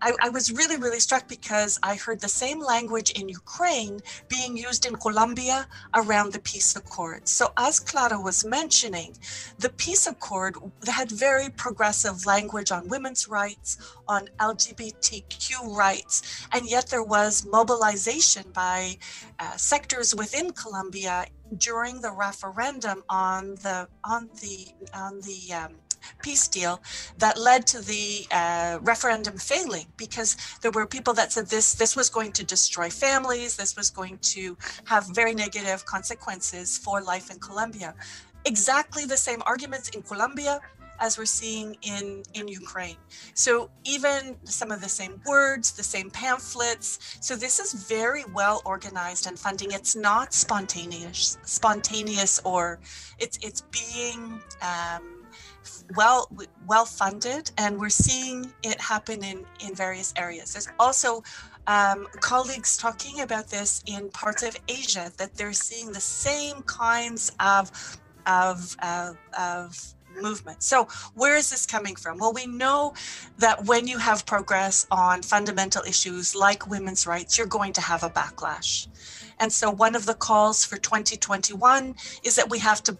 I, 0.01 0.13
I, 0.21 0.29
was 0.29 0.51
really, 0.51 0.77
really 0.77 0.99
struck 0.99 1.27
because 1.27 1.79
I 1.83 1.95
heard 1.95 2.21
the 2.21 2.29
same 2.29 2.59
language 2.59 3.11
in 3.11 3.27
Ukraine 3.27 3.99
being 4.27 4.55
used 4.55 4.85
in 4.85 4.95
Colombia 4.95 5.67
around 5.93 6.33
the 6.33 6.39
peace 6.39 6.75
accord. 6.75 7.27
So, 7.27 7.51
as 7.57 7.79
Clara 7.79 8.19
was 8.19 8.45
mentioning, 8.45 9.15
the 9.57 9.69
peace 9.69 10.07
accord 10.07 10.55
had 10.87 11.11
very 11.11 11.49
progressive 11.49 12.25
language 12.25 12.71
on 12.71 12.87
women's 12.87 13.27
rights, 13.27 13.77
on 14.07 14.29
LGBTQ 14.39 15.75
rights, 15.75 16.47
and 16.53 16.69
yet 16.69 16.87
there 16.87 17.03
was 17.03 17.45
mobilization 17.45 18.45
by 18.53 18.97
uh, 19.39 19.55
sectors 19.57 20.15
within 20.15 20.51
Colombia 20.51 21.25
during 21.57 21.99
the 22.01 22.11
referendum 22.11 23.03
on 23.09 23.55
the 23.55 23.87
on 24.03 24.29
the 24.41 24.67
on 24.93 25.19
the 25.21 25.53
um, 25.53 25.75
peace 26.21 26.47
deal 26.47 26.81
that 27.17 27.37
led 27.37 27.65
to 27.67 27.79
the 27.79 28.25
uh, 28.31 28.79
referendum 28.81 29.37
failing 29.37 29.85
because 29.97 30.37
there 30.61 30.71
were 30.71 30.85
people 30.85 31.13
that 31.13 31.31
said 31.31 31.47
this 31.47 31.73
this 31.73 31.95
was 31.95 32.09
going 32.09 32.31
to 32.31 32.43
destroy 32.43 32.89
families 32.89 33.55
this 33.55 33.75
was 33.75 33.89
going 33.89 34.17
to 34.19 34.57
have 34.85 35.05
very 35.13 35.33
negative 35.33 35.85
consequences 35.85 36.77
for 36.77 37.01
life 37.01 37.31
in 37.31 37.39
colombia 37.39 37.93
exactly 38.45 39.05
the 39.05 39.17
same 39.17 39.41
arguments 39.45 39.89
in 39.89 40.01
colombia 40.01 40.59
as 40.99 41.17
we're 41.17 41.25
seeing 41.25 41.75
in 41.81 42.23
in 42.33 42.47
Ukraine. 42.47 42.97
So 43.33 43.69
even 43.83 44.37
some 44.43 44.71
of 44.71 44.81
the 44.81 44.89
same 44.89 45.21
words, 45.25 45.71
the 45.71 45.83
same 45.83 46.09
pamphlets. 46.09 47.17
So 47.21 47.35
this 47.35 47.59
is 47.59 47.73
very 47.87 48.25
well 48.33 48.61
organized 48.65 49.27
and 49.27 49.37
funding. 49.39 49.71
It's 49.71 49.95
not 49.95 50.33
spontaneous, 50.33 51.37
spontaneous, 51.43 52.39
or 52.43 52.79
it's 53.17 53.37
it's 53.41 53.61
being 53.61 54.41
um, 54.61 55.18
well 55.95 56.29
well 56.67 56.85
funded, 56.85 57.51
and 57.57 57.79
we're 57.79 57.89
seeing 57.89 58.51
it 58.63 58.79
happen 58.79 59.23
in 59.23 59.45
in 59.59 59.75
various 59.75 60.13
areas. 60.17 60.53
There's 60.53 60.69
also 60.79 61.23
um, 61.67 62.07
colleagues 62.19 62.77
talking 62.77 63.21
about 63.21 63.47
this 63.47 63.83
in 63.85 64.09
parts 64.09 64.43
of 64.43 64.57
Asia 64.67 65.11
that 65.17 65.35
they're 65.35 65.53
seeing 65.53 65.91
the 65.91 66.01
same 66.01 66.61
kinds 66.63 67.31
of 67.39 67.71
of, 68.25 68.75
uh, 68.81 69.13
of 69.37 69.93
movement. 70.21 70.63
So, 70.63 70.87
where 71.15 71.35
is 71.35 71.49
this 71.49 71.65
coming 71.65 71.95
from? 71.95 72.17
Well, 72.17 72.33
we 72.33 72.45
know 72.45 72.93
that 73.37 73.65
when 73.65 73.87
you 73.87 73.97
have 73.97 74.25
progress 74.25 74.87
on 74.91 75.21
fundamental 75.21 75.83
issues 75.83 76.35
like 76.35 76.69
women's 76.69 77.05
rights, 77.07 77.37
you're 77.37 77.47
going 77.47 77.73
to 77.73 77.81
have 77.81 78.03
a 78.03 78.09
backlash. 78.09 78.87
And 79.39 79.51
so, 79.51 79.69
one 79.69 79.95
of 79.95 80.05
the 80.05 80.15
calls 80.15 80.65
for 80.65 80.77
2021 80.77 81.95
is 82.23 82.35
that 82.35 82.49
we 82.49 82.59
have 82.59 82.83
to 82.83 82.97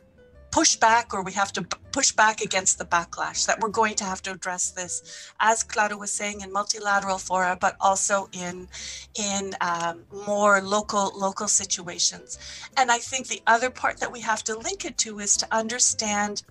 push 0.51 0.75
back 0.75 1.13
or 1.13 1.21
we 1.23 1.31
have 1.31 1.53
to 1.53 1.61
push 1.91 2.11
back 2.11 2.41
against 2.41 2.77
the 2.77 2.85
backlash 2.85 3.45
that 3.45 3.59
we're 3.59 3.69
going 3.69 3.95
to 3.95 4.03
have 4.03 4.21
to 4.21 4.31
address 4.31 4.71
this 4.71 5.31
as 5.39 5.63
clara 5.63 5.97
was 5.97 6.11
saying 6.11 6.41
in 6.41 6.51
multilateral 6.51 7.17
fora 7.17 7.57
but 7.59 7.75
also 7.79 8.27
in 8.33 8.67
in 9.15 9.53
um, 9.61 10.03
more 10.25 10.61
local 10.61 11.11
local 11.15 11.47
situations. 11.47 12.39
And 12.77 12.91
i 12.91 12.97
think 12.97 13.27
the 13.27 13.41
other 13.47 13.69
part 13.69 13.97
that 13.97 14.11
we 14.11 14.21
have 14.21 14.43
to 14.45 14.57
link 14.57 14.85
it 14.85 14.97
to 14.99 15.19
is 15.19 15.37
to 15.37 15.47
understand 15.51 16.43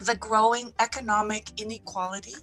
the 0.00 0.16
growing 0.16 0.72
economic 0.78 1.60
inequality 1.60 2.34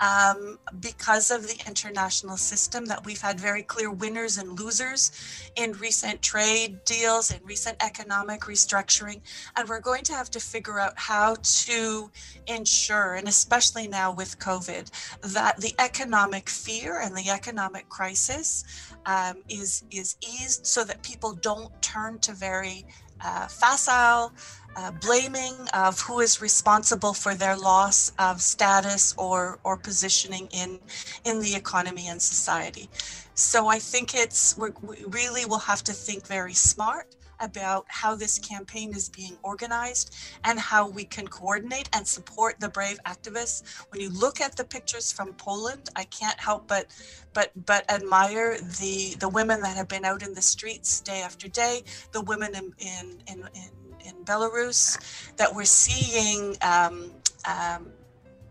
um, 0.00 0.58
because 0.80 1.30
of 1.30 1.46
the 1.46 1.56
international 1.66 2.36
system 2.36 2.86
that 2.86 3.04
we've 3.04 3.20
had 3.20 3.38
very 3.38 3.62
clear 3.62 3.90
winners 3.90 4.38
and 4.38 4.58
losers 4.58 5.12
in 5.56 5.72
recent 5.72 6.20
trade 6.20 6.84
deals 6.84 7.30
and 7.30 7.40
recent 7.44 7.76
economic 7.82 8.42
restructuring. 8.42 9.20
And 9.56 9.68
we're 9.68 9.80
going 9.80 10.02
to 10.04 10.12
have 10.12 10.30
to 10.32 10.40
figure 10.40 10.80
out 10.80 10.94
how 10.96 11.36
to 11.42 12.10
ensure, 12.46 13.14
and 13.14 13.28
especially 13.28 13.88
now 13.88 14.12
with 14.12 14.38
COVID, 14.38 14.90
that 15.32 15.60
the 15.60 15.74
economic 15.78 16.48
fear 16.48 17.00
and 17.00 17.16
the 17.16 17.30
economic 17.30 17.88
crisis 17.88 18.64
um, 19.06 19.36
is, 19.48 19.84
is 19.90 20.16
eased 20.22 20.66
so 20.66 20.84
that 20.84 21.02
people 21.02 21.32
don't 21.34 21.70
turn 21.82 22.18
to 22.20 22.32
very 22.32 22.84
uh, 23.24 23.46
facile 23.46 24.32
uh, 24.76 24.90
blaming 24.92 25.54
of 25.72 26.00
who 26.00 26.20
is 26.20 26.40
responsible 26.40 27.14
for 27.14 27.34
their 27.34 27.56
loss 27.56 28.12
of 28.18 28.40
status 28.40 29.14
or 29.16 29.58
or 29.64 29.76
positioning 29.76 30.48
in 30.52 30.78
in 31.24 31.40
the 31.40 31.54
economy 31.54 32.08
and 32.08 32.20
society. 32.20 32.88
So 33.34 33.68
I 33.68 33.78
think 33.78 34.14
it's 34.14 34.56
we 34.56 34.70
really 35.06 35.44
will 35.44 35.58
have 35.58 35.82
to 35.84 35.92
think 35.92 36.26
very 36.26 36.54
smart 36.54 37.16
about 37.40 37.84
how 37.88 38.14
this 38.14 38.38
campaign 38.38 38.94
is 38.94 39.08
being 39.08 39.36
organized 39.42 40.14
and 40.44 40.58
how 40.58 40.88
we 40.88 41.04
can 41.04 41.26
coordinate 41.26 41.88
and 41.92 42.06
support 42.06 42.58
the 42.60 42.68
brave 42.68 42.98
activists. 43.06 43.62
When 43.90 44.00
you 44.00 44.10
look 44.10 44.40
at 44.40 44.56
the 44.56 44.64
pictures 44.64 45.12
from 45.12 45.32
Poland, 45.34 45.90
I 45.96 46.04
can't 46.04 46.38
help 46.38 46.68
but 46.68 46.86
but 47.32 47.50
but 47.66 47.90
admire 47.90 48.58
the 48.80 49.16
the 49.18 49.28
women 49.28 49.60
that 49.62 49.76
have 49.76 49.88
been 49.88 50.04
out 50.04 50.22
in 50.22 50.34
the 50.34 50.42
streets 50.42 51.00
day 51.00 51.20
after 51.22 51.48
day, 51.48 51.82
the 52.12 52.22
women 52.22 52.54
in 52.54 52.72
in 52.78 53.22
in, 53.26 53.38
in 53.54 53.70
in 54.04 54.14
Belarus, 54.24 54.98
that 55.36 55.54
we're 55.54 55.64
seeing 55.64 56.56
um, 56.62 57.10
um, 57.46 57.90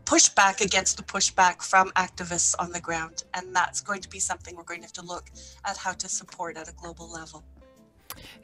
pushback 0.05 0.61
against 0.61 0.97
the 0.97 1.03
pushback 1.03 1.61
from 1.61 1.89
activists 1.91 2.55
on 2.59 2.71
the 2.71 2.81
ground. 2.81 3.23
And 3.33 3.55
that's 3.55 3.81
going 3.81 4.01
to 4.01 4.09
be 4.09 4.19
something 4.19 4.55
we're 4.55 4.63
going 4.63 4.81
to 4.81 4.85
have 4.85 4.93
to 4.93 5.05
look 5.05 5.29
at 5.65 5.77
how 5.77 5.93
to 5.93 6.09
support 6.09 6.57
at 6.57 6.69
a 6.69 6.73
global 6.73 7.11
level. 7.11 7.43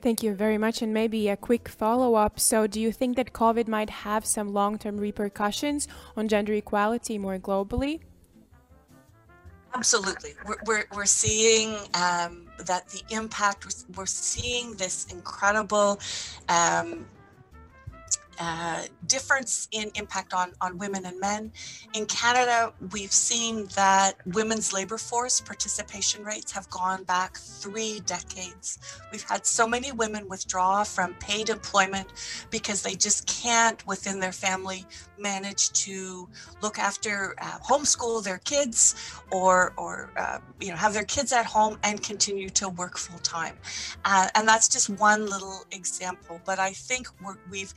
Thank 0.02 0.24
you 0.24 0.34
very 0.34 0.58
much. 0.58 0.82
And 0.82 0.94
maybe 0.94 1.30
a 1.30 1.38
quick 1.38 1.68
follow 1.68 2.16
up. 2.16 2.40
So, 2.40 2.66
do 2.68 2.80
you 2.80 2.92
think 2.92 3.18
that 3.18 3.34
COVID 3.34 3.68
might 3.68 3.90
have 3.90 4.26
some 4.26 4.54
long 4.54 4.78
term 4.78 4.98
repercussions 4.98 5.88
on 6.18 6.28
gender 6.28 6.54
equality 6.54 7.18
more 7.18 7.38
globally? 7.38 8.00
Absolutely. 9.74 10.32
We're, 10.46 10.56
we're, 10.66 10.84
we're 10.94 11.06
seeing 11.06 11.76
um, 11.94 12.48
that 12.66 12.90
the 12.90 13.02
impact, 13.12 13.66
we're, 13.66 13.96
we're 13.98 14.06
seeing 14.06 14.74
this 14.74 15.06
incredible 15.12 16.00
um, 16.48 17.06
uh, 18.40 18.84
difference 19.08 19.68
in 19.72 19.92
impact 19.96 20.34
on, 20.34 20.54
on 20.62 20.78
women 20.78 21.06
and 21.06 21.20
men. 21.20 21.52
In 21.94 22.06
Canada, 22.06 22.74
we've 22.92 23.12
seen 23.12 23.66
that 23.76 24.14
women's 24.26 24.72
labor 24.72 24.98
force 24.98 25.42
participation 25.42 26.24
rates 26.24 26.52
have 26.52 26.70
gone 26.70 27.04
back 27.04 27.38
three 27.38 28.00
decades. 28.06 28.80
We've 29.12 29.24
had 29.24 29.46
so 29.46 29.68
many 29.68 29.92
women 29.92 30.28
withdraw 30.30 30.84
from 30.84 31.16
paid 31.16 31.50
employment 31.50 32.08
because 32.50 32.82
they 32.82 32.96
just 32.96 33.28
can't, 33.28 33.86
within 33.86 34.20
their 34.20 34.32
family, 34.32 34.86
manage 35.18 35.72
to 35.72 36.30
look 36.62 36.80
after, 36.80 37.36
uh, 37.42 37.58
homeschool 37.60 38.24
their 38.24 38.38
kids, 38.40 38.96
or 39.32 39.74
or 39.76 40.12
uh, 40.16 40.40
you 40.60 40.70
know 40.70 40.78
have 40.78 40.94
their 40.94 41.04
kids 41.04 41.32
at 41.34 41.46
home 41.46 41.78
and 41.84 42.02
continue 42.02 42.50
to 42.50 42.70
work 42.70 42.98
full 42.98 43.20
time. 43.20 43.56
Uh, 44.06 44.28
and 44.36 44.48
that's 44.48 44.70
just 44.70 44.90
one 44.90 45.26
little 45.26 45.66
example. 45.72 46.40
But 46.46 46.60
I 46.60 46.72
think 46.72 47.08
we 47.52 47.60
have 47.60 47.74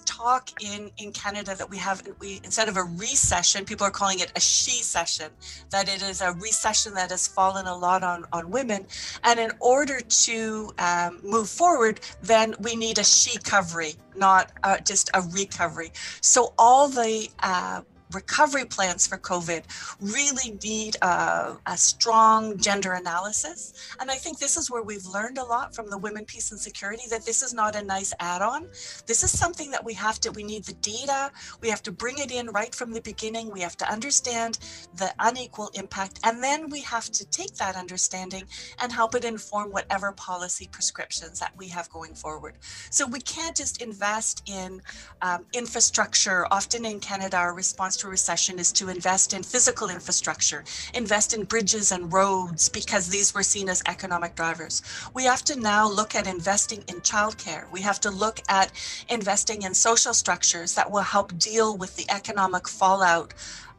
talk 0.00 0.50
in 0.62 0.90
in 0.98 1.12
Canada 1.12 1.54
that 1.54 1.68
we 1.68 1.78
have 1.78 2.02
we 2.18 2.40
instead 2.44 2.68
of 2.68 2.76
a 2.76 2.82
recession, 2.82 3.64
people 3.64 3.86
are 3.86 3.90
calling 3.90 4.20
it 4.20 4.32
a 4.36 4.40
she 4.40 4.82
session. 4.82 5.30
That 5.70 5.88
it 5.88 6.02
is 6.02 6.20
a 6.20 6.32
recession 6.32 6.94
that 6.94 7.10
has 7.10 7.28
fallen 7.28 7.66
a 7.66 7.76
lot 7.76 8.02
on 8.02 8.24
on 8.32 8.50
women, 8.50 8.86
and 9.22 9.38
in 9.38 9.52
order 9.60 10.00
to 10.00 10.72
um, 10.78 11.20
move 11.22 11.48
forward, 11.48 12.00
then 12.22 12.54
we 12.60 12.74
need 12.76 12.98
a 12.98 13.04
she 13.04 13.34
recovery, 13.44 13.94
not 14.16 14.52
uh, 14.62 14.78
just 14.78 15.10
a 15.14 15.22
recovery. 15.32 15.92
So 16.20 16.54
all 16.58 16.88
the 16.88 17.28
uh, 17.42 17.82
recovery 18.14 18.64
plans 18.64 19.06
for 19.06 19.18
COVID 19.18 19.62
really 20.00 20.58
need 20.62 20.96
a, 21.02 21.56
a, 21.66 21.76
strong 21.76 22.56
gender 22.58 22.92
analysis. 22.92 23.94
And 24.00 24.10
I 24.10 24.14
think 24.14 24.38
this 24.38 24.56
is 24.56 24.70
where 24.70 24.82
we've 24.82 25.06
learned 25.06 25.38
a 25.38 25.44
lot 25.44 25.74
from 25.74 25.90
the 25.90 25.98
Women, 25.98 26.24
Peace 26.24 26.50
and 26.50 26.60
Security 26.60 27.04
that 27.10 27.26
this 27.26 27.42
is 27.42 27.52
not 27.52 27.76
a 27.76 27.82
nice 27.82 28.12
add 28.20 28.42
on. 28.42 28.68
This 29.06 29.22
is 29.22 29.36
something 29.36 29.70
that 29.70 29.84
we 29.84 29.94
have 29.94 30.20
to, 30.20 30.30
we 30.30 30.42
need 30.42 30.64
the 30.64 30.74
data, 30.74 31.30
we 31.60 31.68
have 31.68 31.82
to 31.82 31.92
bring 31.92 32.18
it 32.18 32.30
in 32.30 32.48
right 32.48 32.74
from 32.74 32.92
the 32.92 33.00
beginning. 33.00 33.50
We 33.50 33.60
have 33.60 33.76
to 33.78 33.90
understand 33.90 34.58
the 34.96 35.12
unequal 35.18 35.70
impact. 35.74 36.20
And 36.24 36.42
then 36.42 36.70
we 36.70 36.80
have 36.82 37.10
to 37.10 37.24
take 37.26 37.54
that 37.56 37.76
understanding 37.76 38.44
and 38.80 38.92
help 38.92 39.14
it 39.14 39.24
inform 39.24 39.70
whatever 39.70 40.12
policy 40.12 40.68
prescriptions 40.70 41.40
that 41.40 41.52
we 41.56 41.68
have 41.68 41.88
going 41.90 42.14
forward. 42.14 42.54
So 42.90 43.06
we 43.06 43.20
can't 43.20 43.56
just 43.56 43.82
invest 43.82 44.42
in 44.46 44.80
um, 45.22 45.44
infrastructure. 45.52 46.46
Often 46.50 46.84
in 46.84 47.00
Canada, 47.00 47.36
our 47.36 47.54
response 47.54 47.96
to 47.98 48.03
to 48.04 48.10
recession 48.10 48.58
is 48.58 48.70
to 48.70 48.90
invest 48.90 49.32
in 49.32 49.42
physical 49.42 49.88
infrastructure, 49.88 50.62
invest 50.92 51.32
in 51.32 51.44
bridges 51.44 51.90
and 51.90 52.12
roads, 52.12 52.68
because 52.68 53.08
these 53.08 53.34
were 53.34 53.42
seen 53.42 53.68
as 53.68 53.82
economic 53.88 54.34
drivers. 54.34 54.82
We 55.14 55.24
have 55.24 55.42
to 55.44 55.58
now 55.58 55.88
look 55.88 56.14
at 56.14 56.26
investing 56.26 56.84
in 56.88 57.00
childcare. 57.00 57.64
We 57.72 57.80
have 57.80 58.00
to 58.00 58.10
look 58.10 58.40
at 58.48 58.70
investing 59.08 59.62
in 59.62 59.72
social 59.72 60.12
structures 60.12 60.74
that 60.74 60.90
will 60.90 61.08
help 61.16 61.38
deal 61.38 61.78
with 61.78 61.96
the 61.96 62.04
economic 62.10 62.68
fallout 62.68 63.32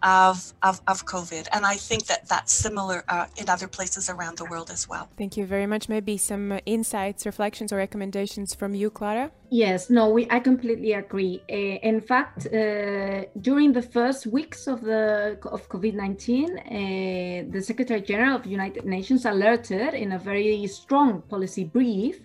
of, 0.06 0.54
of, 0.62 0.80
of 0.88 1.06
COVID. 1.06 1.48
And 1.52 1.66
I 1.66 1.76
think 1.76 2.06
that 2.06 2.30
that's 2.30 2.54
similar 2.54 3.04
uh, 3.10 3.26
in 3.38 3.50
other 3.50 3.68
places 3.68 4.08
around 4.10 4.38
the 4.38 4.46
world 4.46 4.70
as 4.70 4.88
well. 4.88 5.10
Thank 5.18 5.36
you 5.36 5.46
very 5.48 5.66
much. 5.66 5.90
Maybe 5.90 6.16
some 6.18 6.52
uh, 6.52 6.60
insights, 6.68 7.26
reflections, 7.26 7.74
or 7.74 7.78
recommendations 7.78 8.54
from 8.54 8.76
you, 8.76 8.92
Clara? 8.92 9.32
Yes, 9.50 9.90
no, 9.90 10.10
we, 10.10 10.28
I 10.30 10.40
completely 10.40 10.94
agree. 10.94 11.42
Uh, 11.50 11.80
in 11.92 12.02
fact, 12.02 12.46
uh, 12.48 13.26
during 13.42 13.74
the 13.74 13.82
first 13.82 14.28
weeks 14.28 14.68
of 14.68 14.82
the 14.82 15.40
of 15.46 15.68
COVID-19, 15.70 17.48
uh, 17.48 17.52
the 17.52 17.62
Secretary 17.62 18.02
General 18.02 18.36
of 18.36 18.44
the 18.44 18.50
United 18.50 18.86
Nations 18.86 19.26
alerted 19.26 19.94
in 19.96 20.12
a 20.14 20.20
very 20.20 20.68
strong 20.68 21.22
policy 21.24 21.64
brief 21.64 22.22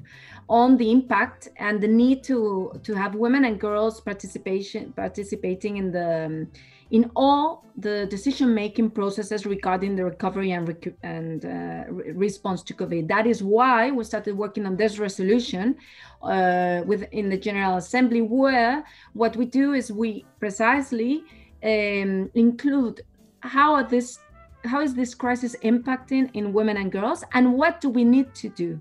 on 0.49 0.77
the 0.77 0.91
impact 0.91 1.49
and 1.57 1.81
the 1.81 1.89
need 1.89 2.25
to 2.25 2.73
to 2.83 2.95
have 2.95 3.15
women 3.15 3.45
and 3.45 3.61
girls 3.61 4.01
participation 4.01 4.93
participating 4.93 5.77
in 5.77 5.93
the 5.93 6.27
um, 6.27 6.49
in 6.91 7.11
all 7.15 7.65
the 7.77 8.07
decision 8.07 8.53
making 8.55 8.91
processes 8.91 9.47
regarding 9.47 9.97
the 9.97 10.05
recovery 10.05 10.53
and 10.53 10.69
rec- 10.69 10.95
and 11.03 11.45
uh, 11.45 11.85
re- 11.89 12.13
response 12.13 12.63
to 12.63 12.75
covid. 12.75 13.09
That 13.09 13.27
is 13.27 13.43
why 13.43 13.91
we 13.91 14.05
started 14.05 14.37
working 14.37 14.67
on 14.67 14.77
this 14.77 14.99
resolution 14.99 15.77
uh, 16.23 16.83
within 16.87 17.29
the 17.29 17.39
general 17.39 17.77
assembly 17.77 18.23
where 18.23 18.85
what 19.15 19.37
we 19.37 19.47
do 19.47 19.73
is 19.73 19.93
we 19.93 20.25
precisely 20.39 21.23
um, 21.63 22.31
include 22.35 23.03
how 23.41 23.83
this 23.83 24.19
how 24.65 24.81
is 24.83 24.95
this 24.95 25.15
crisis 25.15 25.57
impacting 25.63 26.29
in 26.35 26.53
women 26.53 26.77
and 26.77 26.93
girls 26.93 27.25
and 27.33 27.55
what 27.55 27.81
do 27.81 27.89
we 27.89 28.05
need 28.05 28.35
to 28.35 28.49
do? 28.51 28.79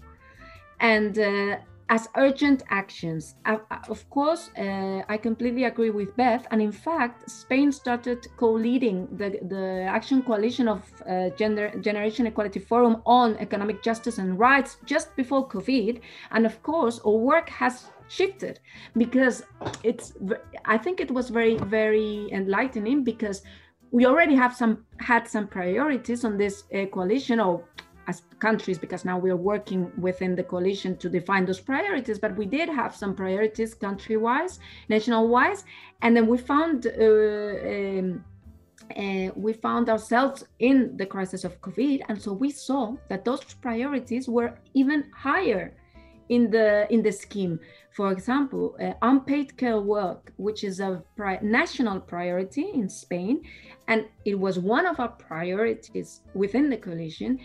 And 0.81 1.17
uh, 1.17 1.57
as 1.89 2.07
urgent 2.15 2.63
actions. 2.69 3.35
Uh, 3.45 3.57
of 3.89 4.07
course, 4.09 4.51
uh, 4.57 5.01
I 5.09 5.17
completely 5.17 5.63
agree 5.63 5.89
with 5.89 6.15
Beth. 6.15 6.45
And 6.51 6.61
in 6.61 6.71
fact, 6.71 7.29
Spain 7.29 7.71
started 7.71 8.27
co-leading 8.37 9.07
the, 9.17 9.39
the 9.49 9.85
Action 9.89 10.21
Coalition 10.21 10.67
of 10.67 10.81
uh, 11.09 11.29
Gender 11.31 11.71
Generation 11.81 12.27
Equality 12.27 12.59
Forum 12.59 13.01
on 13.05 13.35
economic 13.37 13.83
justice 13.83 14.19
and 14.19 14.37
rights 14.39 14.77
just 14.85 15.15
before 15.15 15.47
COVID. 15.47 15.99
And 16.31 16.45
of 16.45 16.61
course, 16.61 16.99
our 17.05 17.17
work 17.17 17.49
has 17.49 17.87
shifted 18.07 18.59
because 18.95 19.43
it's. 19.83 20.13
I 20.65 20.77
think 20.77 20.99
it 20.99 21.11
was 21.11 21.29
very 21.29 21.57
very 21.57 22.27
enlightening 22.31 23.03
because 23.03 23.43
we 23.91 24.05
already 24.05 24.35
have 24.35 24.55
some 24.55 24.85
had 24.99 25.27
some 25.27 25.47
priorities 25.47 26.25
on 26.25 26.37
this 26.37 26.63
uh, 26.73 26.85
coalition 26.87 27.39
or 27.39 27.63
as 28.09 28.23
countries 28.39 28.77
because 28.85 29.03
now 29.05 29.17
we're 29.25 29.43
working 29.53 29.81
within 30.07 30.31
the 30.39 30.45
coalition 30.51 30.91
to 30.97 31.07
define 31.17 31.43
those 31.45 31.61
priorities 31.71 32.17
but 32.23 32.35
we 32.35 32.45
did 32.57 32.67
have 32.81 32.91
some 33.01 33.13
priorities 33.23 33.71
country 33.87 34.17
wise 34.17 34.59
national 34.95 35.23
wise 35.35 35.61
and 36.01 36.11
then 36.15 36.25
we 36.31 36.37
found 36.53 36.77
uh, 36.87 36.91
um, 37.73 38.07
uh, 39.03 39.29
we 39.45 39.51
found 39.67 39.85
ourselves 39.89 40.39
in 40.69 40.75
the 40.97 41.05
crisis 41.05 41.41
of 41.43 41.61
covid 41.61 41.97
and 42.09 42.17
so 42.25 42.31
we 42.33 42.49
saw 42.49 42.83
that 43.09 43.23
those 43.23 43.43
priorities 43.67 44.27
were 44.27 44.51
even 44.73 44.99
higher 45.27 45.65
in 46.29 46.51
the 46.51 46.87
in 46.93 47.01
the 47.01 47.11
scheme. 47.11 47.59
For 47.91 48.11
example 48.11 48.77
uh, 48.79 48.93
unpaid 49.01 49.57
care 49.57 49.81
work 49.81 50.31
which 50.37 50.63
is 50.63 50.79
a 50.79 51.03
pri- 51.17 51.39
national 51.41 51.99
priority 51.99 52.65
in 52.73 52.87
spain 52.87 53.41
and 53.87 54.05
it 54.25 54.37
was 54.39 54.57
one 54.57 54.85
of 54.85 54.99
our 54.99 55.13
priorities 55.29 56.21
within 56.33 56.69
the 56.69 56.77
coalition 56.77 57.39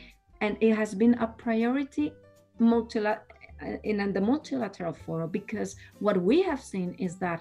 and 0.44 0.58
it 0.60 0.74
has 0.74 0.94
been 0.94 1.14
a 1.14 1.26
priority 1.26 2.12
multilateral 2.58 3.24
uh, 3.62 3.76
in 3.90 4.12
the 4.12 4.20
multilateral 4.20 4.92
forum 4.92 5.30
because 5.30 5.76
what 6.00 6.16
we 6.20 6.42
have 6.42 6.60
seen 6.60 6.94
is 6.98 7.16
that 7.16 7.40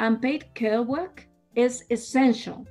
unpaid 0.00 0.42
care 0.54 0.82
work 0.82 1.26
is 1.54 1.84
essential 1.90 2.66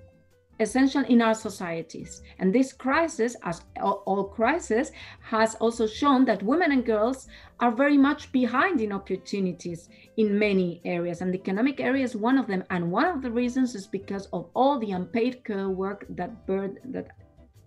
essential 0.60 1.06
in 1.06 1.22
our 1.22 1.34
societies. 1.34 2.22
And 2.40 2.54
this 2.54 2.74
crisis 2.74 3.34
as 3.44 3.62
all 3.82 4.26
crisis 4.26 4.92
has 5.22 5.56
also 5.56 5.88
shown 5.88 6.26
that 6.26 6.44
women 6.44 6.74
and 6.74 6.86
girls 6.86 7.28
are 7.62 7.72
very 7.72 7.98
much 7.98 8.32
behind 8.34 8.82
in 8.82 8.92
opportunities 8.92 9.88
in 10.18 10.38
many 10.38 10.82
areas. 10.84 11.22
And 11.22 11.34
the 11.34 11.40
economic 11.40 11.80
area 11.80 12.04
is 12.04 12.16
one 12.16 12.38
of 12.38 12.48
them. 12.48 12.64
And 12.72 12.92
one 12.92 13.06
of 13.06 13.22
the 13.22 13.32
reasons 13.32 13.74
is 13.74 13.88
because 13.88 14.26
of 14.34 14.50
all 14.54 14.80
the 14.80 14.92
unpaid 14.92 15.46
care 15.46 15.70
work 15.70 16.06
that 16.10 16.46
bird 16.46 16.80
that 16.92 17.08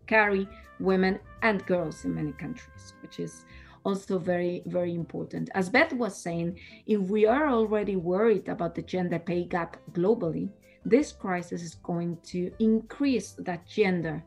carry 0.06 0.48
women 0.80 1.18
and 1.42 1.64
girls 1.66 2.04
in 2.04 2.14
many 2.14 2.32
countries, 2.32 2.94
which 3.02 3.20
is 3.20 3.44
also 3.84 4.18
very, 4.18 4.62
very 4.66 4.94
important. 4.94 5.50
As 5.54 5.68
Beth 5.68 5.92
was 5.92 6.16
saying, 6.16 6.58
if 6.86 7.00
we 7.00 7.26
are 7.26 7.48
already 7.48 7.96
worried 7.96 8.48
about 8.48 8.74
the 8.74 8.82
gender 8.82 9.18
pay 9.18 9.44
gap 9.44 9.76
globally, 9.92 10.50
this 10.84 11.12
crisis 11.12 11.62
is 11.62 11.74
going 11.76 12.18
to 12.24 12.50
increase 12.58 13.32
that 13.38 13.66
gender 13.66 14.22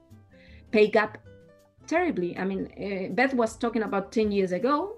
pay 0.72 0.88
gap 0.88 1.18
terribly. 1.88 2.38
I 2.38 2.46
mean, 2.46 2.68
uh, 2.78 3.14
Beth 3.14 3.34
was 3.34 3.56
talking 3.58 3.84
about 3.84 4.12
10 4.12 4.32
years 4.32 4.52
ago 4.52 4.95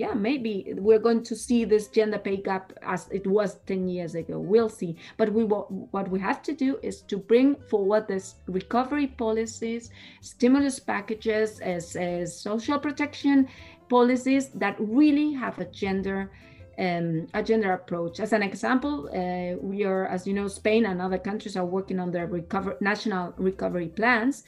yeah, 0.00 0.14
maybe 0.14 0.72
we're 0.78 0.98
going 0.98 1.22
to 1.24 1.36
see 1.36 1.66
this 1.66 1.88
gender 1.88 2.16
pay 2.16 2.38
gap 2.38 2.72
as 2.80 3.06
it 3.10 3.26
was 3.26 3.58
10 3.66 3.86
years 3.86 4.14
ago. 4.14 4.38
We'll 4.38 4.70
see. 4.70 4.96
But 5.18 5.30
we 5.30 5.44
what 5.44 6.10
we 6.10 6.18
have 6.20 6.40
to 6.44 6.54
do 6.54 6.78
is 6.82 7.02
to 7.02 7.18
bring 7.18 7.56
forward 7.68 8.08
this 8.08 8.36
recovery 8.46 9.08
policies, 9.08 9.90
stimulus 10.22 10.80
packages, 10.80 11.60
as, 11.60 11.96
as 11.96 12.34
social 12.34 12.78
protection 12.78 13.46
policies 13.90 14.48
that 14.54 14.76
really 14.78 15.34
have 15.34 15.58
a 15.58 15.66
gender 15.66 16.30
um, 16.80 17.26
a 17.34 17.42
gender 17.42 17.72
approach. 17.72 18.20
As 18.20 18.32
an 18.32 18.42
example, 18.42 19.08
uh, 19.12 19.56
we 19.60 19.84
are, 19.84 20.06
as 20.06 20.26
you 20.26 20.32
know, 20.32 20.48
Spain 20.48 20.86
and 20.86 21.00
other 21.00 21.18
countries 21.18 21.56
are 21.56 21.66
working 21.66 22.00
on 22.00 22.10
their 22.10 22.26
recover, 22.26 22.76
national 22.80 23.34
recovery 23.36 23.88
plans. 23.88 24.44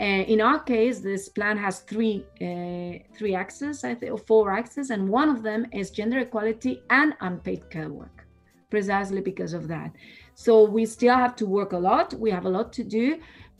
Uh, 0.00 0.24
in 0.32 0.40
our 0.40 0.58
case, 0.58 1.00
this 1.00 1.28
plan 1.28 1.56
has 1.56 1.80
three 1.80 2.24
uh, 2.42 2.98
three 3.16 3.34
axes, 3.34 3.84
I 3.84 3.94
think, 3.94 4.12
or 4.12 4.18
four 4.18 4.50
axes, 4.50 4.90
and 4.90 5.08
one 5.08 5.28
of 5.28 5.42
them 5.42 5.66
is 5.72 5.90
gender 5.90 6.18
equality 6.18 6.82
and 6.90 7.14
unpaid 7.20 7.70
care 7.70 7.88
work, 7.88 8.26
precisely 8.68 9.20
because 9.20 9.54
of 9.54 9.68
that. 9.68 9.90
So 10.34 10.64
we 10.64 10.84
still 10.84 11.14
have 11.14 11.34
to 11.36 11.46
work 11.46 11.72
a 11.72 11.78
lot. 11.78 12.12
We 12.14 12.30
have 12.30 12.44
a 12.44 12.50
lot 12.50 12.72
to 12.74 12.84
do, 12.84 13.06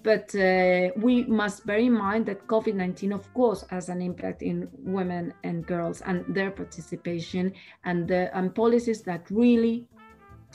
but 0.03 0.35
uh, 0.35 0.91
we 0.97 1.25
must 1.25 1.67
bear 1.67 1.79
in 1.79 1.93
mind 1.93 2.27
that 2.27 2.47
COVID 2.47 2.75
19, 2.75 3.13
of 3.13 3.33
course, 3.35 3.65
has 3.71 3.89
an 3.89 4.01
impact 4.01 4.43
in 4.43 4.69
women 4.79 5.35
and 5.43 5.67
girls 5.67 6.01
and 6.03 6.25
their 6.29 6.51
participation 6.51 7.53
and, 7.85 8.07
the, 8.07 8.31
policies 8.55 9.03
that 9.03 9.27
really 9.31 9.89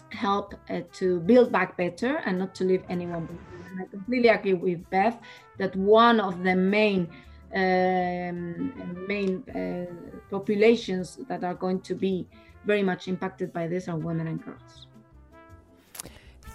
help 0.10 0.56
uh, 0.70 0.82
to 0.94 1.20
build 1.22 1.52
back 1.52 1.78
better 1.78 2.18
and 2.26 2.40
not 2.40 2.56
to 2.56 2.64
leave 2.64 2.84
anyone 2.90 3.26
behind. 3.26 3.82
I 3.82 3.86
completely 3.90 4.30
agree 4.30 4.54
with 4.54 4.90
Beth 4.90 5.20
that 5.58 5.76
one 5.76 6.20
of 6.20 6.44
the 6.44 6.56
main 6.56 7.10
um, 7.54 9.06
main 9.08 9.44
uh, 9.50 9.94
populations 10.30 11.20
that 11.28 11.44
are 11.44 11.54
going 11.54 11.82
to 11.82 11.94
be 11.96 12.26
very 12.66 12.84
much 12.84 13.10
impacted 13.10 13.52
by 13.52 13.68
this 13.68 13.90
are 13.90 13.98
women 13.98 14.28
and 14.28 14.44
girls. 14.44 14.88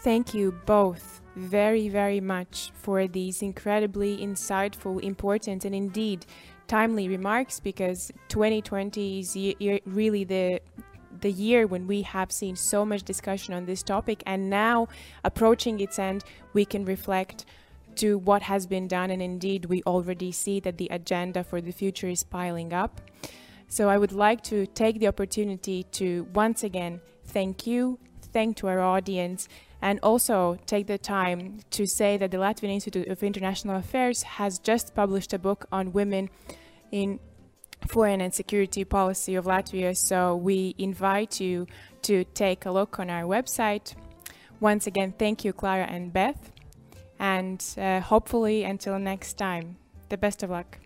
Thank 0.03 0.32
you 0.32 0.53
both 0.64 1.20
very, 1.37 1.89
very 1.89 2.20
much 2.20 2.72
for 2.74 3.07
these 3.07 3.43
incredibly 3.43 4.16
insightful, 4.18 5.01
important, 5.03 5.64
and 5.64 5.74
indeed 5.74 6.26
timely 6.66 7.09
remarks 7.09 7.61
because 7.61 8.11
2020 8.28 9.20
is 9.20 9.37
really 9.87 10.24
the 10.24 10.61
the 11.20 11.30
year 11.30 11.66
when 11.66 11.87
we 11.87 12.03
have 12.03 12.30
seen 12.30 12.55
so 12.55 12.84
much 12.84 13.03
discussion 13.03 13.55
on 13.55 13.64
this 13.64 13.82
topic 13.82 14.22
and 14.26 14.51
now 14.51 14.87
approaching 15.24 15.80
its 15.80 15.99
end 15.99 16.22
we 16.53 16.64
can 16.64 16.84
reflect 16.84 17.47
to 17.95 18.18
what 18.18 18.43
has 18.43 18.66
been 18.66 18.87
done 18.87 19.11
and 19.11 19.22
indeed 19.22 19.64
we 19.64 19.82
already 19.84 20.30
see 20.30 20.61
that 20.61 20.76
the 20.76 20.89
agenda 20.91 21.43
for 21.43 21.62
the 21.62 21.72
future 21.72 22.09
is 22.09 22.22
piling 22.22 22.72
up. 22.72 23.01
So 23.68 23.89
i 23.89 23.97
would 23.97 24.12
like 24.12 24.43
to 24.45 24.66
take 24.66 24.99
the 25.01 25.09
opportunity 25.09 25.84
to 25.93 26.26
once 26.34 26.62
again 26.62 27.01
thank 27.24 27.66
you 27.66 27.99
thank 28.32 28.57
to 28.59 28.68
our 28.68 28.80
audience 28.80 29.49
and 29.83 30.01
also 30.03 30.59
take 30.66 30.87
the 30.87 30.99
time 30.99 31.61
to 31.70 31.87
say 31.87 32.16
that 32.16 32.31
the 32.31 32.39
Latvian 32.39 32.70
Institute 32.70 33.09
of 33.09 33.22
International 33.22 33.77
Affairs 33.77 34.22
has 34.22 34.59
just 34.59 34.95
published 34.95 35.33
a 35.33 35.39
book 35.39 35.66
on 35.70 35.93
women 35.93 36.31
in 36.91 37.20
foreign 37.87 38.20
and 38.20 38.33
security 38.33 38.85
policy 38.85 39.35
of 39.35 39.45
Latvia. 39.45 39.97
So 39.97 40.35
we 40.37 40.74
invite 40.79 41.41
you 41.41 41.66
to 42.03 42.24
take 42.24 42.64
a 42.64 42.70
look 42.70 42.99
on 42.99 43.11
our 43.11 43.22
website. 43.22 43.95
Once 44.61 44.87
again, 44.87 45.12
thank 45.18 45.45
you, 45.45 45.53
Clara 45.53 45.85
and 45.85 46.12
Beth. 46.12 46.51
And 47.18 47.64
uh, 47.79 48.01
hopefully, 48.01 48.64
until 48.64 48.99
next 48.99 49.35
time, 49.35 49.77
the 50.09 50.16
best 50.16 50.43
of 50.43 50.51
luck. 50.51 50.79